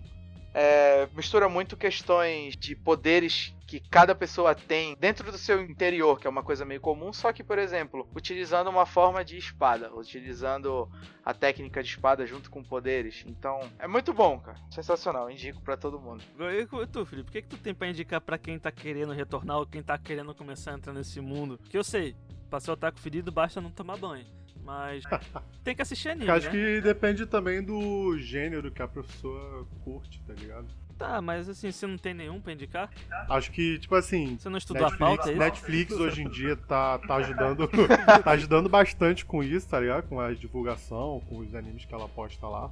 é, 0.53 1.07
mistura 1.13 1.49
muito 1.49 1.75
questões 1.75 2.55
de 2.55 2.75
poderes 2.75 3.53
que 3.79 3.89
cada 3.89 4.13
pessoa 4.13 4.53
tem 4.53 4.95
dentro 4.99 5.31
do 5.31 5.38
seu 5.38 5.59
interior, 5.63 6.19
que 6.19 6.27
é 6.27 6.29
uma 6.29 6.43
coisa 6.43 6.63
meio 6.63 6.79
comum, 6.79 7.12
só 7.12 7.33
que, 7.33 7.43
por 7.43 7.57
exemplo, 7.57 8.07
utilizando 8.15 8.69
uma 8.69 8.86
forma 8.86 9.25
de 9.25 9.36
espada, 9.36 9.91
utilizando 9.95 10.88
a 11.25 11.33
técnica 11.33 11.81
de 11.81 11.89
espada 11.89 12.25
junto 12.27 12.51
com 12.51 12.63
poderes. 12.63 13.23
Então, 13.25 13.59
é 13.79 13.88
muito 13.88 14.13
bom, 14.13 14.39
cara. 14.39 14.59
Sensacional, 14.69 15.31
indico 15.31 15.59
pra 15.62 15.75
todo 15.75 15.99
mundo. 15.99 16.23
E 16.39 16.67
tu, 16.88 17.03
Felipe, 17.03 17.29
o 17.29 17.31
que, 17.31 17.41
que 17.41 17.47
tu 17.47 17.57
tem 17.57 17.73
pra 17.73 17.88
indicar 17.88 18.21
pra 18.21 18.38
quem 18.38 18.59
tá 18.59 18.71
querendo 18.71 19.12
retornar 19.12 19.57
ou 19.57 19.65
quem 19.65 19.81
tá 19.81 19.97
querendo 19.97 20.36
começar 20.36 20.71
a 20.71 20.75
entrar 20.75 20.93
nesse 20.93 21.19
mundo? 21.19 21.59
Que 21.69 21.77
eu 21.77 21.83
sei, 21.83 22.15
pra 22.51 22.59
ser 22.59 22.71
otaku 22.71 22.99
ferido 22.99 23.31
basta 23.31 23.59
não 23.59 23.71
tomar 23.71 23.97
banho. 23.97 24.25
Mas 24.63 25.03
tem 25.63 25.75
que 25.75 25.81
assistir 25.81 26.09
anime, 26.09 26.27
Eu 26.27 26.36
acho 26.36 26.45
né? 26.45 26.51
que 26.51 26.81
depende 26.81 27.25
também 27.25 27.63
do 27.63 28.17
gênero 28.19 28.71
que 28.71 28.83
a 28.83 28.88
pessoa 28.88 29.67
curte, 29.83 30.21
tá 30.23 30.33
ligado? 30.33 30.67
Tá, 30.97 31.21
mas 31.21 31.49
assim, 31.49 31.71
você 31.71 31.86
não 31.88 31.97
tem 31.97 32.13
nenhum 32.13 32.39
pra 32.39 32.53
indicar? 32.53 32.89
Acho 33.29 33.51
que, 33.51 33.79
tipo 33.79 33.95
assim, 33.95 34.38
Você 34.39 34.47
não 34.49 34.58
estudou 34.58 34.86
a 34.86 34.89
Netflix, 34.89 35.15
pauta, 35.15 35.29
é 35.29 35.32
isso? 35.34 35.39
Netflix 35.39 35.93
hoje 35.93 36.21
em 36.21 36.29
dia 36.29 36.56
tá, 36.56 36.97
tá 36.99 37.15
ajudando 37.15 37.67
tá 38.23 38.32
ajudando 38.32 38.69
bastante 38.69 39.25
com 39.25 39.43
isso, 39.43 39.67
tá 39.67 39.79
ligado? 39.79 40.08
Com 40.08 40.19
a 40.19 40.34
divulgação, 40.34 41.21
com 41.27 41.39
os 41.39 41.53
animes 41.56 41.84
que 41.86 41.93
ela 41.93 42.08
posta 42.08 42.47
lá. 42.47 42.71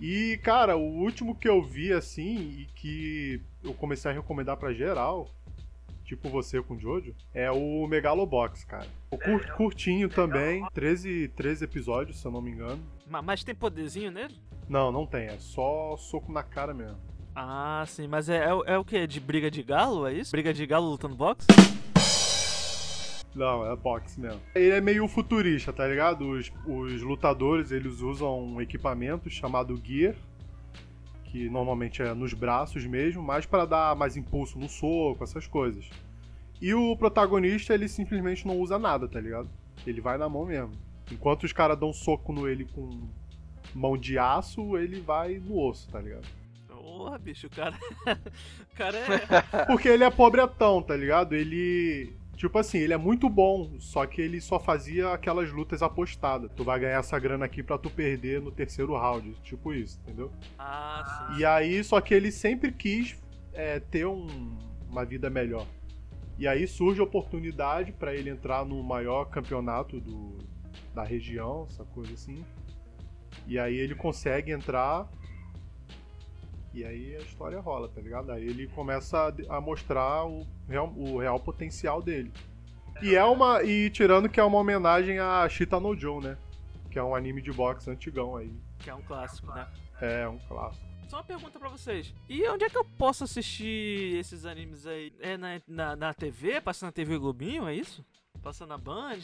E, 0.00 0.38
cara, 0.42 0.76
o 0.76 0.82
último 1.02 1.34
que 1.34 1.48
eu 1.48 1.62
vi, 1.62 1.92
assim, 1.92 2.36
e 2.60 2.66
que 2.74 3.40
eu 3.62 3.74
comecei 3.74 4.10
a 4.10 4.14
recomendar 4.14 4.56
pra 4.56 4.72
geral, 4.72 5.28
tipo 6.04 6.28
você 6.28 6.60
com 6.62 6.74
o 6.74 6.78
Jojo, 6.78 7.14
é 7.32 7.50
o 7.50 7.86
Megalobox, 7.86 8.64
cara. 8.64 8.86
O 9.10 9.18
cur- 9.18 9.46
curtinho 9.56 10.08
também, 10.08 10.66
13, 10.72 11.28
13 11.28 11.64
episódios, 11.64 12.18
se 12.20 12.26
eu 12.26 12.32
não 12.32 12.40
me 12.42 12.50
engano. 12.50 12.82
Ma- 13.06 13.22
Mas 13.22 13.44
tem 13.44 13.54
poderzinho 13.54 14.10
nele? 14.10 14.34
Não, 14.68 14.90
não 14.90 15.06
tem, 15.06 15.26
é 15.26 15.38
só 15.38 15.96
soco 15.96 16.32
na 16.32 16.42
cara 16.42 16.72
mesmo. 16.72 16.96
Ah, 17.34 17.84
sim, 17.86 18.06
mas 18.06 18.28
é, 18.28 18.44
é, 18.44 18.74
é 18.74 18.78
o 18.78 18.84
que? 18.84 19.06
De 19.06 19.18
briga 19.18 19.50
de 19.50 19.62
galo, 19.62 20.06
é 20.06 20.14
isso? 20.14 20.30
Briga 20.30 20.54
de 20.54 20.64
galo 20.66 20.88
lutando 20.88 21.16
boxe? 21.16 21.46
Não, 23.34 23.66
é 23.66 23.74
boxe 23.74 24.20
mesmo. 24.20 24.40
Ele 24.54 24.70
é 24.70 24.80
meio 24.80 25.08
futurista, 25.08 25.72
tá 25.72 25.86
ligado? 25.88 26.28
Os, 26.30 26.52
os 26.64 27.02
lutadores, 27.02 27.72
eles 27.72 28.00
usam 28.00 28.40
um 28.40 28.60
equipamento 28.60 29.28
chamado 29.28 29.80
Gear, 29.84 30.14
que 31.24 31.48
normalmente 31.50 32.00
é 32.00 32.14
nos 32.14 32.32
braços 32.32 32.86
mesmo, 32.86 33.20
mais 33.20 33.44
para 33.44 33.64
dar 33.64 33.96
mais 33.96 34.16
impulso 34.16 34.56
no 34.56 34.68
soco, 34.68 35.24
essas 35.24 35.48
coisas. 35.48 35.90
E 36.62 36.72
o 36.72 36.96
protagonista, 36.96 37.74
ele 37.74 37.88
simplesmente 37.88 38.46
não 38.46 38.56
usa 38.60 38.78
nada, 38.78 39.08
tá 39.08 39.20
ligado? 39.20 39.50
Ele 39.84 40.00
vai 40.00 40.16
na 40.16 40.28
mão 40.28 40.46
mesmo. 40.46 40.70
Enquanto 41.10 41.42
os 41.42 41.52
caras 41.52 41.76
dão 41.78 41.92
soco 41.92 42.32
no 42.32 42.48
ele 42.48 42.64
com 42.64 43.08
mão 43.74 43.98
de 43.98 44.16
aço, 44.16 44.76
ele 44.76 45.00
vai 45.00 45.38
no 45.38 45.58
osso, 45.58 45.90
tá 45.90 46.00
ligado? 46.00 46.43
Porra, 46.96 47.18
bicho, 47.18 47.48
o 47.48 47.50
cara. 47.50 47.76
o 48.72 48.76
cara 48.76 48.98
é. 48.98 49.64
Porque 49.66 49.88
ele 49.88 50.04
é 50.04 50.10
pobretão, 50.10 50.80
tá 50.80 50.96
ligado? 50.96 51.34
Ele 51.34 52.14
Tipo 52.36 52.58
assim, 52.58 52.78
ele 52.78 52.92
é 52.92 52.96
muito 52.96 53.28
bom, 53.28 53.78
só 53.78 54.04
que 54.06 54.20
ele 54.20 54.40
só 54.40 54.58
fazia 54.58 55.10
aquelas 55.12 55.50
lutas 55.52 55.82
apostadas. 55.82 56.50
Tu 56.54 56.64
vai 56.64 56.78
ganhar 56.80 56.98
essa 56.98 57.18
grana 57.18 57.44
aqui 57.44 57.62
pra 57.62 57.78
tu 57.78 57.88
perder 57.88 58.40
no 58.40 58.50
terceiro 58.50 58.92
round. 58.94 59.34
Tipo 59.42 59.72
isso, 59.72 60.00
entendeu? 60.02 60.32
Ah, 60.58 61.28
sim. 61.30 61.38
E 61.40 61.44
aí, 61.44 61.82
só 61.82 62.00
que 62.00 62.12
ele 62.12 62.32
sempre 62.32 62.72
quis 62.72 63.16
é, 63.52 63.78
ter 63.78 64.06
um- 64.06 64.56
uma 64.88 65.04
vida 65.04 65.30
melhor. 65.30 65.66
E 66.36 66.48
aí 66.48 66.66
surge 66.66 67.00
a 67.00 67.04
oportunidade 67.04 67.92
pra 67.92 68.12
ele 68.14 68.30
entrar 68.30 68.64
no 68.64 68.82
maior 68.82 69.26
campeonato 69.26 70.00
do, 70.00 70.38
da 70.92 71.04
região, 71.04 71.66
essa 71.68 71.84
coisa 71.84 72.12
assim. 72.14 72.44
E 73.46 73.58
aí 73.58 73.76
ele 73.76 73.94
consegue 73.94 74.50
entrar. 74.50 75.08
E 76.74 76.84
aí 76.84 77.14
a 77.14 77.20
história 77.20 77.60
rola, 77.60 77.88
tá 77.88 78.00
ligado? 78.00 78.32
Aí 78.32 78.44
ele 78.44 78.66
começa 78.66 79.32
a, 79.48 79.56
a 79.56 79.60
mostrar 79.60 80.26
o 80.26 80.44
real, 80.68 80.92
o 80.96 81.18
real 81.18 81.38
potencial 81.38 82.02
dele. 82.02 82.32
E 83.00 83.14
é 83.14 83.24
uma. 83.24 83.62
E 83.62 83.88
tirando 83.90 84.28
que 84.28 84.40
é 84.40 84.44
uma 84.44 84.58
homenagem 84.58 85.20
a 85.20 85.48
Shita 85.48 85.78
no 85.78 85.96
Joe, 85.96 86.22
né? 86.22 86.36
Que 86.90 86.98
é 86.98 87.02
um 87.02 87.14
anime 87.14 87.40
de 87.40 87.52
boxe 87.52 87.88
antigão 87.88 88.36
aí. 88.36 88.52
Que 88.80 88.90
é 88.90 88.94
um 88.94 89.02
clássico, 89.02 89.46
né? 89.54 89.68
É 90.00 90.28
um 90.28 90.38
clássico. 90.38 90.84
Só 91.08 91.18
uma 91.18 91.24
pergunta 91.24 91.58
pra 91.60 91.68
vocês. 91.68 92.12
E 92.28 92.48
onde 92.48 92.64
é 92.64 92.70
que 92.70 92.76
eu 92.76 92.84
posso 92.84 93.22
assistir 93.22 94.16
esses 94.16 94.44
animes 94.44 94.84
aí? 94.84 95.12
É 95.20 95.36
na, 95.36 95.60
na, 95.68 95.96
na 95.96 96.14
TV? 96.14 96.60
Passa 96.60 96.86
na 96.86 96.92
TV 96.92 97.18
Globinho, 97.18 97.68
é 97.68 97.74
isso? 97.74 98.04
Passa 98.42 98.66
na 98.66 98.76
Band? 98.76 99.20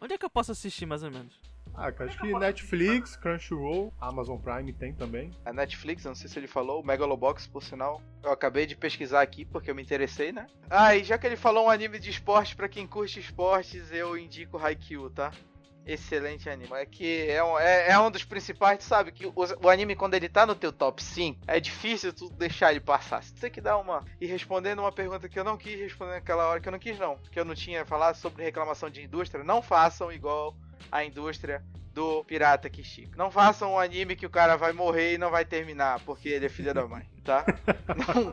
Onde 0.00 0.14
é 0.14 0.18
que 0.18 0.24
eu 0.24 0.30
posso 0.30 0.50
assistir, 0.50 0.84
mais 0.84 1.02
ou 1.02 1.10
menos? 1.10 1.38
Ah, 1.78 1.92
acho 1.96 2.18
que 2.18 2.34
Netflix, 2.34 3.14
Crunchyroll, 3.14 3.94
Amazon 4.00 4.36
Prime 4.36 4.72
tem 4.72 4.92
também. 4.92 5.30
A 5.44 5.52
Netflix, 5.52 6.04
eu 6.04 6.08
não 6.08 6.16
sei 6.16 6.28
se 6.28 6.36
ele 6.36 6.48
falou, 6.48 6.82
o 6.82 6.84
Megalobox, 6.84 7.46
por 7.46 7.62
sinal. 7.62 8.02
Eu 8.20 8.32
acabei 8.32 8.66
de 8.66 8.74
pesquisar 8.74 9.22
aqui 9.22 9.44
porque 9.44 9.70
eu 9.70 9.76
me 9.76 9.82
interessei, 9.82 10.32
né? 10.32 10.48
Ah, 10.68 10.96
e 10.96 11.04
já 11.04 11.16
que 11.16 11.24
ele 11.24 11.36
falou 11.36 11.66
um 11.66 11.70
anime 11.70 12.00
de 12.00 12.10
esporte, 12.10 12.56
pra 12.56 12.68
quem 12.68 12.84
curte 12.84 13.20
esportes, 13.20 13.92
eu 13.92 14.18
indico 14.18 14.58
Haikyuu, 14.58 15.08
tá? 15.08 15.30
Excelente 15.86 16.50
anime. 16.50 16.72
É 16.72 16.84
que 16.84 17.30
é 17.30 17.42
um, 17.44 17.56
é, 17.56 17.92
é 17.92 17.98
um 18.00 18.10
dos 18.10 18.24
principais, 18.24 18.78
tu 18.78 18.84
sabe? 18.84 19.12
Que 19.12 19.26
o, 19.26 19.32
o 19.62 19.68
anime, 19.70 19.94
quando 19.94 20.14
ele 20.14 20.28
tá 20.28 20.44
no 20.44 20.56
teu 20.56 20.72
top 20.72 21.02
5, 21.02 21.40
é 21.46 21.60
difícil 21.60 22.12
tu 22.12 22.28
deixar 22.30 22.72
ele 22.72 22.80
passar. 22.80 23.22
Você 23.22 23.32
tem 23.34 23.50
que 23.50 23.60
dar 23.60 23.78
uma. 23.78 24.04
E 24.20 24.26
respondendo 24.26 24.80
uma 24.80 24.92
pergunta 24.92 25.28
que 25.28 25.38
eu 25.38 25.44
não 25.44 25.56
quis 25.56 25.78
responder 25.78 26.10
naquela 26.10 26.48
hora, 26.48 26.60
que 26.60 26.68
eu 26.68 26.72
não 26.72 26.78
quis, 26.78 26.98
não. 26.98 27.16
Que 27.30 27.38
eu 27.38 27.44
não 27.44 27.54
tinha 27.54 27.86
falado 27.86 28.16
sobre 28.16 28.42
reclamação 28.42 28.90
de 28.90 29.02
indústria. 29.02 29.44
Não 29.44 29.62
façam 29.62 30.12
igual 30.12 30.54
a 30.90 31.04
indústria 31.04 31.62
do 31.92 32.22
Pirata 32.24 32.68
Kishiko. 32.70 33.16
Não 33.16 33.30
façam 33.30 33.72
um 33.72 33.78
anime 33.78 34.14
que 34.16 34.26
o 34.26 34.30
cara 34.30 34.56
vai 34.56 34.72
morrer 34.72 35.14
e 35.14 35.18
não 35.18 35.30
vai 35.30 35.44
terminar, 35.44 36.00
porque 36.00 36.28
ele 36.28 36.46
é 36.46 36.48
filho 36.48 36.72
da 36.74 36.86
mãe, 36.86 37.08
tá? 37.24 37.44
Não- 38.14 38.32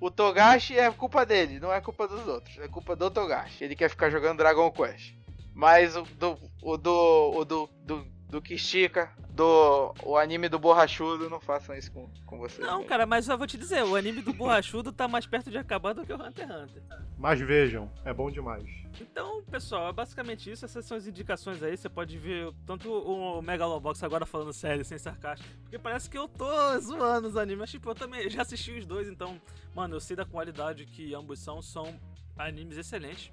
O 0.00 0.10
Togashi 0.10 0.76
é 0.78 0.90
culpa 0.90 1.24
dele, 1.24 1.60
não 1.60 1.72
é 1.72 1.80
culpa 1.80 2.08
dos 2.08 2.26
outros. 2.26 2.58
É 2.58 2.66
culpa 2.66 2.96
do 2.96 3.08
Togashi. 3.08 3.62
Ele 3.62 3.76
quer 3.76 3.88
ficar 3.88 4.10
jogando 4.10 4.38
Dragon 4.38 4.68
Quest. 4.72 5.14
Mas 5.54 5.96
o 5.96 6.02
do. 6.02 6.36
O 6.60 6.76
do. 6.76 7.32
O 7.36 7.44
do. 7.44 7.66
do, 7.84 8.06
do 8.32 8.40
Kishika, 8.40 9.12
do. 9.34 9.94
O 10.02 10.16
anime 10.16 10.48
do 10.48 10.58
borrachudo, 10.58 11.28
não 11.28 11.38
façam 11.38 11.76
isso 11.76 11.92
com, 11.92 12.08
com 12.24 12.38
vocês. 12.38 12.66
Não, 12.66 12.80
né? 12.80 12.86
cara, 12.86 13.04
mas 13.04 13.28
eu 13.28 13.36
vou 13.36 13.46
te 13.46 13.58
dizer, 13.58 13.84
o 13.84 13.94
anime 13.94 14.22
do 14.22 14.32
Borrachudo 14.32 14.90
tá 14.90 15.06
mais 15.06 15.26
perto 15.26 15.50
de 15.50 15.58
acabar 15.58 15.92
do 15.92 16.02
que 16.06 16.12
o 16.14 16.16
Hunter 16.16 16.48
x 16.48 16.56
Hunter. 16.56 16.82
Mas 17.18 17.38
vejam, 17.40 17.92
é 18.06 18.12
bom 18.14 18.30
demais. 18.30 18.64
Então, 18.98 19.42
pessoal, 19.44 19.90
é 19.90 19.92
basicamente 19.92 20.50
isso. 20.50 20.64
Essas 20.64 20.86
são 20.86 20.96
as 20.96 21.06
indicações 21.06 21.62
aí. 21.62 21.76
Você 21.76 21.90
pode 21.90 22.16
ver 22.16 22.50
tanto 22.64 22.90
o 22.90 23.42
Megalobox 23.42 24.02
agora 24.02 24.24
falando 24.24 24.52
sério, 24.54 24.82
sem 24.82 24.96
sarcasmo. 24.96 25.44
Porque 25.64 25.78
parece 25.78 26.08
que 26.08 26.16
eu 26.16 26.26
tô 26.26 26.80
zoando 26.80 27.28
os 27.28 27.36
animes. 27.36 27.60
Mas, 27.60 27.70
tipo, 27.70 27.90
eu 27.90 27.94
também 27.94 28.30
já 28.30 28.40
assisti 28.40 28.72
os 28.72 28.86
dois, 28.86 29.08
então, 29.08 29.38
mano, 29.74 29.96
eu 29.96 30.00
sei 30.00 30.16
da 30.16 30.24
qualidade 30.24 30.86
que 30.86 31.14
ambos 31.14 31.38
são. 31.38 31.60
São 31.60 32.00
animes 32.38 32.78
excelentes. 32.78 33.30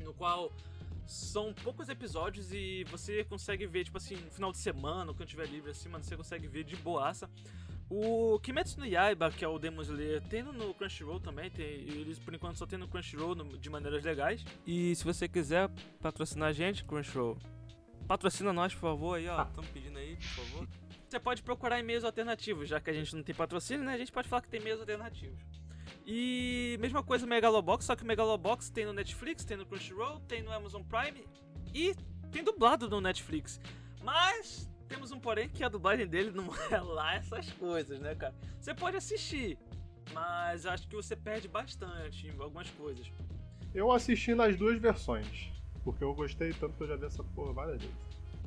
No 0.00 0.12
qual 0.12 0.50
são 1.08 1.54
poucos 1.54 1.88
episódios 1.88 2.52
e 2.52 2.84
você 2.90 3.24
consegue 3.24 3.66
ver, 3.66 3.84
tipo 3.84 3.96
assim, 3.96 4.14
no 4.16 4.30
final 4.30 4.52
de 4.52 4.58
semana, 4.58 5.12
quando 5.14 5.26
tiver 5.28 5.46
livre 5.46 5.70
assim, 5.70 5.88
mano, 5.88 6.04
você 6.04 6.16
consegue 6.16 6.46
ver 6.46 6.64
de 6.64 6.76
boaça. 6.76 7.28
O 7.90 8.38
Kimetsu 8.40 8.78
no 8.78 8.84
Yaiba, 8.86 9.30
que 9.30 9.42
é 9.42 9.48
o 9.48 9.58
Demon 9.58 9.80
Slayer, 9.80 10.20
tem 10.28 10.42
no- 10.42 10.74
Crunchyroll 10.74 11.18
também, 11.18 11.50
tem, 11.50 11.64
eles 11.66 12.18
por 12.18 12.34
enquanto 12.34 12.56
só 12.58 12.66
tem 12.66 12.78
no 12.78 12.86
Crunchyroll 12.86 13.34
no- 13.34 13.56
de 13.56 13.70
maneiras 13.70 14.04
legais. 14.04 14.44
E 14.66 14.94
se 14.94 15.02
você 15.02 15.26
quiser 15.26 15.70
patrocinar 16.02 16.50
a 16.50 16.52
gente, 16.52 16.84
Crunchyroll, 16.84 17.38
patrocina 18.06 18.52
nós, 18.52 18.74
por 18.74 18.80
favor, 18.82 19.14
aí, 19.16 19.26
ó, 19.28 19.42
estamos 19.42 19.70
pedindo 19.70 19.98
aí, 19.98 20.14
por 20.16 20.22
favor. 20.44 20.68
Você 21.08 21.18
pode 21.18 21.42
procurar 21.42 21.80
em 21.80 21.82
meios 21.82 22.04
alternativos, 22.04 22.68
já 22.68 22.78
que 22.78 22.90
a 22.90 22.92
gente 22.92 23.16
não 23.16 23.22
tem 23.22 23.34
patrocínio, 23.34 23.82
né? 23.82 23.94
A 23.94 23.98
gente 23.98 24.12
pode 24.12 24.28
falar 24.28 24.42
que 24.42 24.48
tem 24.50 24.60
meios 24.60 24.78
alternativos. 24.78 25.40
E 26.10 26.78
mesma 26.80 27.02
coisa 27.02 27.26
o 27.26 27.28
Megalobox, 27.28 27.84
só 27.84 27.94
que 27.94 28.02
o 28.02 28.06
Megalobox 28.06 28.70
tem 28.70 28.86
no 28.86 28.94
Netflix, 28.94 29.44
tem 29.44 29.58
no 29.58 29.66
Crunchyroll, 29.66 30.20
tem 30.20 30.42
no 30.42 30.50
Amazon 30.50 30.80
Prime 30.82 31.22
e 31.74 31.94
tem 32.32 32.42
dublado 32.42 32.88
no 32.88 32.98
Netflix. 32.98 33.60
Mas 34.02 34.70
temos 34.88 35.12
um 35.12 35.20
porém 35.20 35.50
que 35.50 35.62
a 35.62 35.68
dublagem 35.68 36.06
dele 36.06 36.30
não 36.30 36.48
é 36.72 36.80
lá 36.80 37.16
essas 37.16 37.52
coisas, 37.52 38.00
né, 38.00 38.14
cara? 38.14 38.34
Você 38.58 38.72
pode 38.72 38.96
assistir, 38.96 39.58
mas 40.14 40.64
acho 40.64 40.88
que 40.88 40.96
você 40.96 41.14
perde 41.14 41.46
bastante 41.46 42.26
em 42.26 42.40
algumas 42.40 42.70
coisas. 42.70 43.06
Eu 43.74 43.92
assisti 43.92 44.34
nas 44.34 44.56
duas 44.56 44.80
versões, 44.80 45.52
porque 45.84 46.02
eu 46.02 46.14
gostei 46.14 46.54
tanto 46.54 46.74
que 46.78 46.84
eu 46.84 46.88
já 46.88 46.96
vi 46.96 47.04
essa 47.04 47.22
porra 47.22 47.52
várias 47.52 47.82
vezes. 47.82 47.96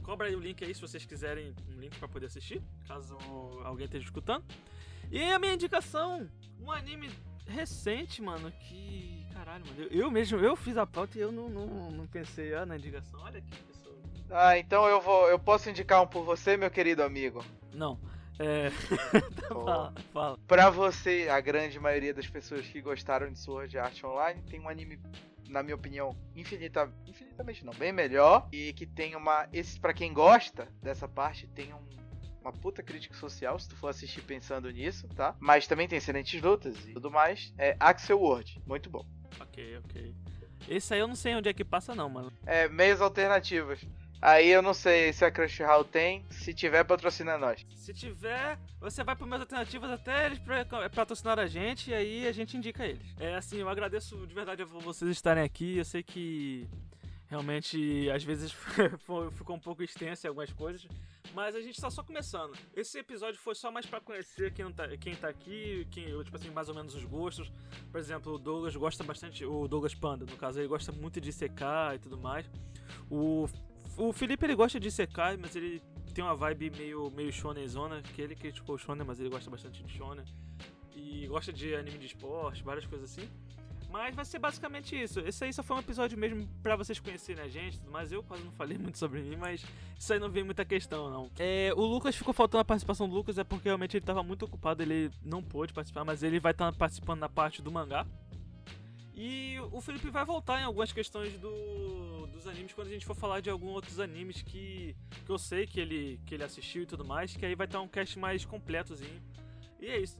Cobra 0.01 0.25
aí 0.25 0.35
o 0.35 0.39
link 0.39 0.63
aí 0.63 0.73
se 0.73 0.81
vocês 0.81 1.05
quiserem 1.05 1.53
um 1.69 1.79
link 1.79 1.95
pra 1.99 2.07
poder 2.07 2.25
assistir, 2.25 2.59
caso 2.87 3.15
alguém 3.63 3.85
esteja 3.85 4.05
escutando. 4.05 4.43
E 5.11 5.21
a 5.21 5.37
minha 5.37 5.53
indicação, 5.53 6.27
um 6.59 6.71
anime 6.71 7.11
recente, 7.51 8.21
mano, 8.21 8.51
que. 8.51 9.25
Caralho, 9.33 9.65
mano. 9.65 9.81
Eu, 9.83 9.87
eu 9.89 10.11
mesmo, 10.11 10.39
eu 10.39 10.55
fiz 10.55 10.77
a 10.77 10.85
pauta 10.85 11.17
e 11.17 11.21
eu 11.21 11.31
não, 11.31 11.49
não, 11.49 11.91
não 11.91 12.07
pensei 12.07 12.53
ah, 12.53 12.65
na 12.65 12.77
indicação. 12.77 13.19
Olha 13.21 13.39
aqui, 13.39 13.63
pessoa. 13.63 13.95
Ah, 14.29 14.57
então 14.57 14.87
eu 14.87 15.01
vou. 15.01 15.27
Eu 15.29 15.37
posso 15.37 15.69
indicar 15.69 16.01
um 16.01 16.07
por 16.07 16.23
você, 16.23 16.57
meu 16.57 16.71
querido 16.71 17.03
amigo. 17.03 17.43
Não. 17.73 17.99
É. 18.39 18.71
fala, 19.47 19.93
fala. 20.11 20.39
Pra 20.47 20.69
você, 20.69 21.27
a 21.29 21.39
grande 21.39 21.79
maioria 21.79 22.13
das 22.13 22.27
pessoas 22.27 22.65
que 22.65 22.81
gostaram 22.81 23.31
de 23.31 23.37
Sword 23.37 23.77
Art 23.77 24.03
Online, 24.03 24.41
tem 24.49 24.59
um 24.59 24.67
anime, 24.67 24.99
na 25.47 25.61
minha 25.61 25.75
opinião, 25.75 26.15
infinita, 26.35 26.91
infinitamente 27.05 27.63
não, 27.65 27.73
bem 27.73 27.91
melhor. 27.91 28.47
E 28.51 28.73
que 28.73 28.85
tem 28.85 29.15
uma. 29.15 29.47
Esse, 29.53 29.79
pra 29.79 29.93
quem 29.93 30.13
gosta 30.13 30.67
dessa 30.81 31.07
parte, 31.07 31.47
tem 31.47 31.73
um, 31.73 31.85
uma 32.41 32.51
puta 32.51 32.81
crítica 32.83 33.15
social, 33.15 33.57
se 33.59 33.69
tu 33.69 33.75
for 33.75 33.87
assistir 33.89 34.21
pensando 34.21 34.69
nisso, 34.71 35.07
tá? 35.09 35.35
Mas 35.39 35.67
também 35.67 35.87
tem 35.87 35.97
excelentes 35.97 36.41
lutas 36.41 36.75
e 36.85 36.93
tudo 36.93 37.09
mais. 37.11 37.53
É 37.57 37.75
Axel 37.79 38.19
World, 38.19 38.61
muito 38.65 38.89
bom. 38.89 39.05
Ok, 39.39 39.77
ok. 39.77 40.15
Esse 40.67 40.93
aí 40.93 40.99
eu 40.99 41.07
não 41.07 41.15
sei 41.15 41.35
onde 41.35 41.49
é 41.49 41.53
que 41.53 41.63
passa, 41.65 41.95
não, 41.95 42.09
mano. 42.09 42.31
É, 42.45 42.67
meios 42.67 43.01
alternativos. 43.01 43.79
Aí 44.21 44.49
eu 44.49 44.61
não 44.61 44.73
sei 44.75 45.11
se 45.13 45.25
a 45.25 45.31
Crunchyroll 45.31 45.83
tem, 45.83 46.23
se 46.29 46.53
tiver, 46.53 46.83
patrocina 46.83 47.39
nós. 47.39 47.65
Se 47.75 47.91
tiver, 47.91 48.59
você 48.79 49.03
vai 49.03 49.15
para 49.15 49.25
minhas 49.25 49.41
alternativas 49.41 49.89
até 49.89 50.27
eles 50.27 50.37
pra- 50.37 50.63
patrocinar 50.91 51.39
a 51.39 51.47
gente 51.47 51.89
e 51.89 51.93
aí 51.95 52.27
a 52.27 52.31
gente 52.31 52.55
indica 52.55 52.85
eles. 52.85 53.01
É 53.19 53.33
assim, 53.33 53.57
eu 53.57 53.67
agradeço 53.67 54.27
de 54.27 54.33
verdade 54.35 54.61
a 54.61 54.65
vocês 54.65 55.09
estarem 55.09 55.43
aqui. 55.43 55.77
Eu 55.77 55.85
sei 55.85 56.03
que 56.03 56.67
realmente 57.31 58.09
às 58.11 58.25
vezes 58.25 58.51
ficou 59.31 59.55
um 59.55 59.59
pouco 59.59 59.81
extenso 59.81 60.27
em 60.27 60.29
algumas 60.29 60.51
coisas, 60.51 60.85
mas 61.33 61.55
a 61.55 61.61
gente 61.61 61.79
tá 61.79 61.89
só 61.89 62.03
começando. 62.03 62.53
Esse 62.75 62.99
episódio 62.99 63.39
foi 63.39 63.55
só 63.55 63.71
mais 63.71 63.85
pra 63.85 64.01
conhecer 64.01 64.53
quem, 64.53 64.69
tá, 64.69 64.85
quem 64.97 65.15
tá 65.15 65.29
aqui, 65.29 65.87
quem, 65.89 66.05
tipo 66.23 66.35
assim, 66.35 66.49
mais 66.49 66.67
ou 66.67 66.75
menos 66.75 66.93
os 66.93 67.05
gostos. 67.05 67.49
Por 67.89 67.99
exemplo, 68.01 68.33
o 68.33 68.37
Douglas 68.37 68.75
gosta 68.75 69.01
bastante, 69.05 69.45
o 69.45 69.65
Douglas 69.65 69.95
Panda, 69.95 70.25
no 70.25 70.35
caso, 70.35 70.59
ele 70.59 70.67
gosta 70.67 70.91
muito 70.91 71.21
de 71.21 71.31
secar 71.31 71.95
e 71.95 71.99
tudo 71.99 72.17
mais. 72.17 72.45
O, 73.09 73.47
o 73.95 74.11
Felipe 74.11 74.45
ele 74.45 74.55
gosta 74.55 74.77
de 74.77 74.91
secar, 74.91 75.37
mas 75.37 75.55
ele 75.55 75.81
tem 76.13 76.21
uma 76.21 76.35
vibe 76.35 76.69
meio, 76.71 77.09
meio 77.11 77.31
shonenzona, 77.31 78.01
que 78.01 78.21
ele 78.21 78.35
criticou 78.35 78.75
o 78.75 78.77
shonen, 78.77 79.05
mas 79.07 79.21
ele 79.21 79.29
gosta 79.29 79.49
bastante 79.49 79.81
de 79.81 79.93
shonen. 79.93 80.25
E 80.93 81.27
gosta 81.27 81.53
de 81.53 81.73
anime 81.75 81.97
de 81.97 82.07
esporte, 82.07 82.61
várias 82.61 82.85
coisas 82.85 83.09
assim. 83.09 83.25
Mas 83.91 84.15
vai 84.15 84.23
ser 84.23 84.39
basicamente 84.39 84.99
isso. 84.99 85.19
Esse 85.19 85.43
aí 85.43 85.51
só 85.51 85.61
foi 85.61 85.75
um 85.75 85.79
episódio 85.79 86.17
mesmo 86.17 86.47
pra 86.63 86.77
vocês 86.77 86.97
conhecerem 86.97 87.43
a 87.43 87.49
gente, 87.49 87.77
mas 87.91 88.11
eu 88.11 88.23
quase 88.23 88.41
não 88.41 88.51
falei 88.53 88.77
muito 88.79 88.97
sobre 88.97 89.21
mim, 89.21 89.35
mas 89.35 89.65
isso 89.99 90.13
aí 90.13 90.19
não 90.19 90.29
vem 90.29 90.45
muita 90.45 90.63
questão, 90.63 91.09
não. 91.09 91.29
É, 91.37 91.73
o 91.75 91.81
Lucas 91.81 92.15
ficou 92.15 92.33
faltando 92.33 92.61
a 92.61 92.65
participação 92.65 93.09
do 93.09 93.13
Lucas, 93.13 93.37
é 93.37 93.43
porque 93.43 93.67
realmente 93.67 93.97
ele 93.97 94.05
tava 94.05 94.23
muito 94.23 94.45
ocupado, 94.45 94.81
ele 94.81 95.11
não 95.21 95.43
pôde 95.43 95.73
participar, 95.73 96.05
mas 96.05 96.23
ele 96.23 96.39
vai 96.39 96.53
estar 96.53 96.71
participando 96.71 97.19
na 97.19 97.27
parte 97.27 97.61
do 97.61 97.69
mangá. 97.69 98.07
E 99.13 99.57
o 99.73 99.81
Felipe 99.81 100.09
vai 100.09 100.23
voltar 100.23 100.61
em 100.61 100.63
algumas 100.63 100.93
questões 100.93 101.37
do, 101.37 102.27
dos 102.27 102.47
animes 102.47 102.71
quando 102.71 102.87
a 102.87 102.91
gente 102.91 103.05
for 103.05 103.15
falar 103.15 103.41
de 103.41 103.49
alguns 103.49 103.71
outros 103.71 103.99
animes 103.99 104.41
que, 104.41 104.95
que 105.25 105.29
eu 105.29 105.37
sei 105.37 105.67
que 105.67 105.79
ele, 105.81 106.19
que 106.25 106.33
ele 106.33 106.43
assistiu 106.43 106.83
e 106.83 106.85
tudo 106.85 107.03
mais, 107.03 107.35
que 107.35 107.45
aí 107.45 107.55
vai 107.55 107.67
estar 107.67 107.81
um 107.81 107.89
cast 107.89 108.17
mais 108.17 108.45
completozinho. 108.45 109.21
E 109.81 109.87
é 109.87 109.99
isso. 109.99 110.17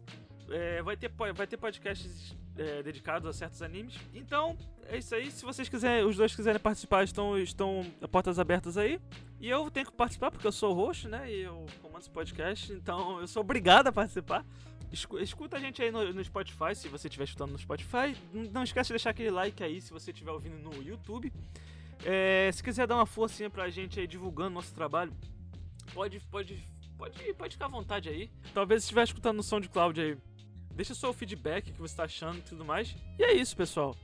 É, 0.50 0.84
vai, 0.84 0.98
ter, 0.98 1.10
vai 1.34 1.48
ter 1.48 1.56
podcasts 1.56 2.36
é, 2.58 2.84
dedicados 2.84 3.28
a 3.28 3.34
certos 3.34 3.62
animes. 3.62 3.96
Então, 4.14 4.58
é 4.88 4.98
isso 4.98 5.14
aí. 5.16 5.32
Se 5.32 5.44
vocês 5.46 5.68
quiserem, 5.70 6.06
os 6.06 6.16
dois 6.18 6.36
quiserem 6.36 6.60
participar, 6.60 7.04
estão, 7.04 7.38
estão 7.38 7.86
portas 8.12 8.38
abertas 8.40 8.78
aí. 8.78 9.00
E 9.40 9.50
eu 9.50 9.70
tenho 9.72 9.86
que 9.88 9.92
participar 9.94 10.30
porque 10.32 10.46
eu 10.46 10.52
sou 10.52 10.72
o 10.72 10.76
host, 10.76 11.08
né? 11.08 11.32
E 11.32 11.42
eu 11.42 11.66
comando 11.82 12.02
esse 12.02 12.10
podcast, 12.10 12.72
então 12.74 13.20
eu 13.20 13.28
sou 13.28 13.42
obrigado 13.42 13.88
a 13.88 13.92
participar. 13.92 14.46
Escu- 14.92 15.20
Escuta 15.20 15.58
a 15.58 15.60
gente 15.60 15.82
aí 15.82 15.90
no, 15.90 16.14
no 16.14 16.24
Spotify, 16.24 16.76
se 16.76 16.88
você 16.90 17.08
estiver 17.08 17.24
escutando 17.24 17.52
no 17.52 17.58
Spotify. 17.58 18.16
Não 18.52 18.64
esquece 18.64 18.88
de 18.90 18.94
deixar 18.94 19.12
aquele 19.12 19.32
like 19.32 19.64
aí 19.64 19.80
se 19.82 19.92
você 19.92 20.12
estiver 20.12 20.32
ouvindo 20.32 20.58
no 20.58 20.84
YouTube. 20.84 21.32
É, 22.04 22.50
se 22.52 22.62
quiser 22.64 22.86
dar 22.88 22.96
uma 22.96 23.06
forcinha 23.06 23.50
pra 23.50 23.70
gente 23.70 24.00
aí 24.00 24.08
divulgando 24.08 24.50
nosso 24.52 24.74
trabalho, 24.74 25.14
pode, 25.94 26.20
pode, 26.32 26.64
pode, 26.98 27.34
pode 27.36 27.54
ficar 27.54 27.66
à 27.66 27.70
vontade 27.70 28.10
aí. 28.10 28.30
Talvez 28.54 28.84
estiver 28.84 29.04
escutando 29.04 29.38
no 29.38 29.44
SoundCloud 29.44 30.02
aí, 30.02 30.18
deixa 30.76 30.94
só 30.94 31.10
o 31.10 31.14
feedback 31.14 31.72
que 31.72 31.80
você 31.80 31.96
tá 31.96 32.04
achando 32.04 32.40
e 32.40 32.42
tudo 32.42 32.66
mais. 32.66 32.96
E 33.20 33.24
é 33.24 33.34
isso, 33.34 33.56
pessoal. 33.56 33.96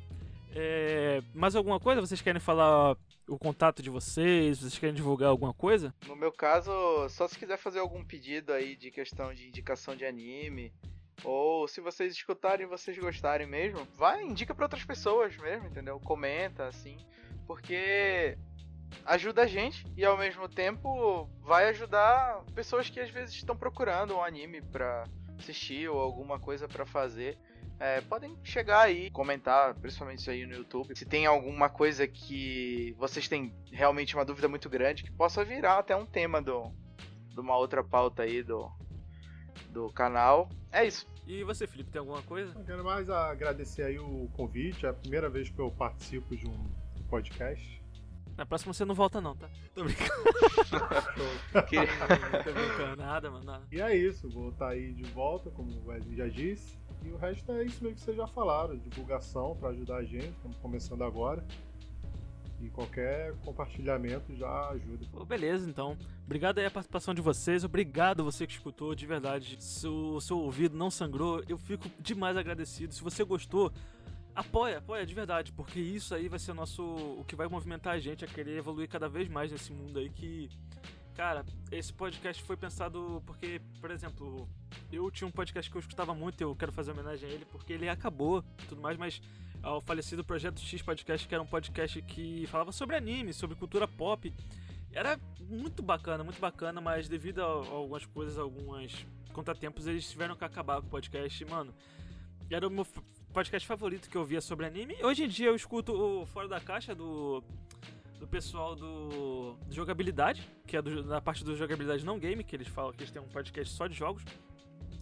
É, 0.55 1.21
mais 1.33 1.55
alguma 1.55 1.79
coisa? 1.79 2.01
Vocês 2.01 2.21
querem 2.21 2.39
falar 2.39 2.95
o 3.27 3.37
contato 3.37 3.83
de 3.83 3.89
vocês? 3.89 4.59
Vocês 4.59 4.77
querem 4.77 4.95
divulgar 4.95 5.29
alguma 5.29 5.53
coisa? 5.53 5.93
No 6.07 6.15
meu 6.15 6.31
caso, 6.31 6.71
só 7.09 7.27
se 7.27 7.37
quiser 7.37 7.57
fazer 7.57 7.79
algum 7.79 8.03
pedido 8.03 8.53
aí 8.53 8.75
de 8.75 8.89
questão 8.89 9.33
de 9.33 9.47
indicação 9.47 9.95
de 9.95 10.05
anime, 10.05 10.73
ou 11.23 11.67
se 11.67 11.81
vocês 11.81 12.13
escutarem 12.13 12.65
e 12.65 12.69
vocês 12.69 12.97
gostarem 12.97 13.47
mesmo, 13.47 13.87
vai, 13.95 14.23
indica 14.23 14.53
pra 14.53 14.65
outras 14.65 14.83
pessoas 14.83 15.35
mesmo, 15.37 15.67
entendeu? 15.67 15.99
Comenta, 15.99 16.67
assim, 16.67 16.97
porque 17.45 18.37
ajuda 19.05 19.43
a 19.43 19.47
gente 19.47 19.85
e 19.95 20.05
ao 20.05 20.17
mesmo 20.17 20.47
tempo 20.47 21.29
vai 21.41 21.69
ajudar 21.69 22.43
pessoas 22.55 22.89
que 22.89 22.99
às 22.99 23.09
vezes 23.09 23.35
estão 23.35 23.55
procurando 23.55 24.15
um 24.15 24.23
anime 24.23 24.61
pra 24.61 25.05
assistir 25.39 25.89
ou 25.89 25.99
alguma 25.99 26.39
coisa 26.39 26.67
pra 26.67 26.85
fazer. 26.85 27.37
É, 27.79 28.01
podem 28.01 28.35
chegar 28.43 28.81
aí, 28.81 29.11
comentar, 29.11 29.75
principalmente 29.75 30.19
isso 30.19 30.31
aí 30.31 30.45
no 30.45 30.55
YouTube. 30.55 30.97
Se 30.97 31.05
tem 31.05 31.25
alguma 31.25 31.69
coisa 31.69 32.07
que 32.07 32.95
vocês 32.97 33.27
têm 33.27 33.53
realmente 33.71 34.15
uma 34.15 34.25
dúvida 34.25 34.47
muito 34.47 34.69
grande, 34.69 35.03
que 35.03 35.11
possa 35.11 35.45
virar 35.45 35.77
até 35.77 35.95
um 35.95 36.05
tema 36.05 36.41
do, 36.41 36.71
de 37.29 37.39
uma 37.39 37.55
outra 37.55 37.83
pauta 37.83 38.23
aí 38.23 38.41
do, 38.41 38.71
do 39.69 39.91
canal. 39.91 40.49
É 40.71 40.85
isso. 40.85 41.07
E 41.27 41.43
você, 41.43 41.67
Felipe, 41.67 41.91
tem 41.91 41.99
alguma 41.99 42.23
coisa? 42.23 42.51
Eu 42.57 42.63
quero 42.63 42.83
mais 42.83 43.09
agradecer 43.09 43.83
aí 43.83 43.99
o 43.99 44.29
convite. 44.33 44.85
É 44.85 44.89
a 44.89 44.93
primeira 44.93 45.29
vez 45.29 45.49
que 45.49 45.59
eu 45.59 45.69
participo 45.69 46.35
de 46.35 46.47
um 46.47 46.69
podcast. 47.09 47.83
Na 48.37 48.45
próxima 48.45 48.71
você 48.73 48.85
não 48.85 48.93
volta 48.93 49.19
não, 49.19 49.35
tá? 49.35 49.49
Tô 49.73 49.83
brincando. 49.83 50.11
Que- 51.67 51.77
Tô 52.43 52.53
brincando. 52.53 52.95
Nada, 52.97 53.31
mano. 53.31 53.43
Nada. 53.45 53.63
E 53.71 53.81
é 53.81 53.95
isso, 53.95 54.29
vou 54.29 54.49
estar 54.49 54.69
aí 54.69 54.93
de 54.93 55.03
volta, 55.11 55.49
como 55.49 55.71
o 55.71 55.87
Wesley 55.87 56.15
já 56.15 56.27
disse. 56.27 56.77
E 57.03 57.09
o 57.09 57.17
resto 57.17 57.51
é 57.51 57.63
isso 57.65 57.83
mesmo 57.83 57.95
que 57.97 58.01
vocês 58.01 58.17
já 58.17 58.27
falaram, 58.27 58.77
divulgação 58.77 59.55
para 59.55 59.69
ajudar 59.69 59.97
a 59.97 60.03
gente, 60.03 60.29
estamos 60.29 60.57
começando 60.57 61.03
agora. 61.03 61.43
E 62.59 62.69
qualquer 62.69 63.35
compartilhamento 63.45 64.35
já 64.35 64.69
ajuda. 64.69 65.05
Pô, 65.11 65.23
beleza, 65.23 65.69
então. 65.69 65.95
Obrigado 66.25 66.57
aí 66.57 66.65
a 66.65 66.71
participação 66.71 67.13
de 67.13 67.21
vocês. 67.21 67.63
Obrigado 67.63 68.23
você 68.23 68.47
que 68.47 68.53
escutou, 68.53 68.95
de 68.95 69.05
verdade. 69.05 69.57
Se 69.59 69.87
o 69.87 70.19
seu 70.19 70.39
ouvido 70.39 70.75
não 70.75 70.89
sangrou, 70.89 71.43
eu 71.47 71.57
fico 71.57 71.87
demais 71.99 72.35
agradecido. 72.35 72.93
Se 72.95 73.03
você 73.03 73.23
gostou, 73.23 73.71
apoia, 74.37 74.77
apoia 74.77 75.03
de 75.03 75.15
verdade, 75.15 75.51
porque 75.51 75.79
isso 75.79 76.13
aí 76.13 76.29
vai 76.29 76.37
ser 76.37 76.51
o 76.51 76.53
nosso. 76.53 76.83
o 76.83 77.25
que 77.27 77.35
vai 77.35 77.47
movimentar 77.47 77.95
a 77.95 77.99
gente 77.99 78.23
a 78.23 78.27
querer 78.27 78.57
evoluir 78.57 78.87
cada 78.87 79.09
vez 79.09 79.27
mais 79.27 79.51
nesse 79.51 79.73
mundo 79.73 79.97
aí 79.97 80.09
que. 80.09 80.49
Cara, 81.15 81.43
esse 81.71 81.91
podcast 81.91 82.43
foi 82.43 82.55
pensado 82.55 83.23
porque, 83.25 83.59
por 83.81 83.89
exemplo, 83.89 84.47
eu 84.91 85.09
tinha 85.09 85.27
um 85.27 85.31
podcast 85.31 85.69
que 85.69 85.75
eu 85.75 85.79
escutava 85.79 86.13
muito, 86.13 86.39
eu 86.39 86.55
quero 86.55 86.71
fazer 86.71 86.91
homenagem 86.91 87.27
a 87.27 87.31
ele, 87.31 87.43
porque 87.45 87.73
ele 87.73 87.89
acabou 87.89 88.43
e 88.63 88.67
tudo 88.67 88.79
mais, 88.79 88.95
mas 88.97 89.19
ao 89.63 89.81
falecido 89.81 90.23
Projeto 90.23 90.59
X 90.59 90.79
Podcast, 90.83 91.27
que 91.27 91.33
era 91.33 91.41
um 91.41 91.47
podcast 91.47 91.99
que 92.03 92.45
falava 92.45 92.71
sobre 92.71 92.95
anime, 92.95 93.33
sobre 93.33 93.55
cultura 93.55 93.87
pop. 93.87 94.31
Era 94.91 95.19
muito 95.39 95.81
bacana, 95.81 96.23
muito 96.23 96.39
bacana, 96.39 96.79
mas 96.79 97.09
devido 97.09 97.41
a 97.41 97.45
algumas 97.45 98.05
coisas, 98.05 98.37
alguns 98.37 99.03
contratempos, 99.33 99.87
eles 99.87 100.07
tiveram 100.07 100.35
que 100.35 100.43
acabar 100.43 100.81
com 100.81 100.87
o 100.87 100.89
podcast. 100.91 101.43
Mano, 101.45 101.73
era 102.47 102.67
o 102.67 102.69
meu 102.69 102.85
podcast 103.37 103.67
favorito 103.67 104.09
que 104.09 104.17
eu 104.17 104.25
via 104.25 104.41
sobre 104.41 104.65
anime. 104.65 104.97
Hoje 105.03 105.23
em 105.23 105.27
dia 105.27 105.45
eu 105.45 105.55
escuto 105.55 105.93
o 105.93 106.25
Fora 106.25 106.47
da 106.47 106.59
Caixa 106.59 106.95
do, 106.95 107.43
do 108.19 108.27
pessoal 108.27 108.75
do, 108.75 109.53
do 109.53 109.75
Jogabilidade, 109.75 110.41
que 110.65 110.75
é 110.75 110.81
do, 110.81 111.03
da 111.03 111.21
parte 111.21 111.43
do 111.43 111.55
Jogabilidade 111.55 112.03
Não 112.03 112.17
Game, 112.17 112.43
que 112.43 112.55
eles 112.55 112.67
falam 112.67 112.91
que 112.93 113.03
eles 113.03 113.11
têm 113.11 113.21
um 113.21 113.27
podcast 113.27 113.71
só 113.75 113.85
de 113.85 113.93
jogos. 113.93 114.23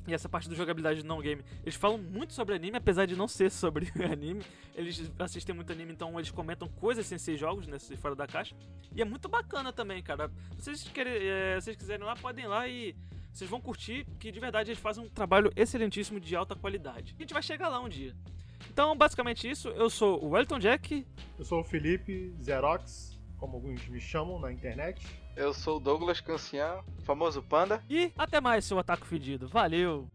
E 0.06 0.14
essa 0.14 0.28
parte 0.28 0.50
do 0.50 0.54
jogabilidade 0.54 1.04
não 1.04 1.20
game, 1.20 1.42
eles 1.64 1.74
falam 1.74 1.98
muito 1.98 2.32
sobre 2.34 2.54
anime, 2.54 2.78
apesar 2.78 3.08
de 3.08 3.16
não 3.16 3.28
ser 3.28 3.50
sobre 3.50 3.92
anime. 4.12 4.44
Eles 4.76 5.12
assistem 5.18 5.56
muito 5.56 5.72
anime, 5.72 5.94
então 5.94 6.14
eles 6.20 6.30
comentam 6.30 6.68
coisas 6.68 7.08
sem 7.08 7.18
ser 7.18 7.38
jogos, 7.38 7.66
nesse 7.66 7.96
fora 7.96 8.16
da 8.16 8.28
caixa. 8.28 8.54
E 8.94 9.02
é 9.02 9.06
muito 9.06 9.28
bacana 9.28 9.74
também, 9.74 10.04
cara. 10.04 10.30
Se 10.60 10.66
vocês, 10.66 10.84
querem, 10.84 11.14
é, 11.14 11.56
se 11.60 11.66
vocês 11.66 11.78
quiserem 11.78 12.06
lá, 12.06 12.16
podem 12.18 12.44
ir 12.44 12.48
lá 12.50 12.68
e 12.68 12.96
vocês 13.36 13.50
vão 13.50 13.60
curtir, 13.60 14.06
que 14.18 14.32
de 14.32 14.40
verdade 14.40 14.72
eles 14.72 14.82
fazem 14.82 15.04
um 15.04 15.10
trabalho 15.10 15.52
excelentíssimo 15.58 16.22
de 16.22 16.36
alta 16.38 16.56
qualidade. 16.56 17.14
A 17.18 17.22
gente 17.22 17.34
vai 17.34 17.44
chegar 17.44 17.68
lá 17.68 17.82
um 17.82 17.90
dia. 17.90 18.16
Então, 18.72 18.96
basicamente 18.96 19.50
isso, 19.50 19.68
eu 19.70 19.90
sou 19.90 20.24
o 20.26 20.38
Elton 20.38 20.58
Jack. 20.58 21.06
Eu 21.38 21.44
sou 21.44 21.60
o 21.60 21.64
Felipe 21.64 22.34
Xerox, 22.42 23.20
como 23.38 23.58
alguns 23.58 23.86
me 23.90 24.00
chamam 24.00 24.40
na 24.40 24.54
internet. 24.54 25.06
Eu 25.36 25.54
sou 25.54 25.78
o 25.78 25.80
Douglas 25.82 26.22
Cancian, 26.22 26.80
famoso 27.04 27.44
Panda. 27.44 27.84
E 27.90 28.10
até 28.18 28.40
mais, 28.40 28.64
seu 28.64 28.80
ataque 28.80 29.06
fedido. 29.06 29.50
Valeu! 29.50 30.08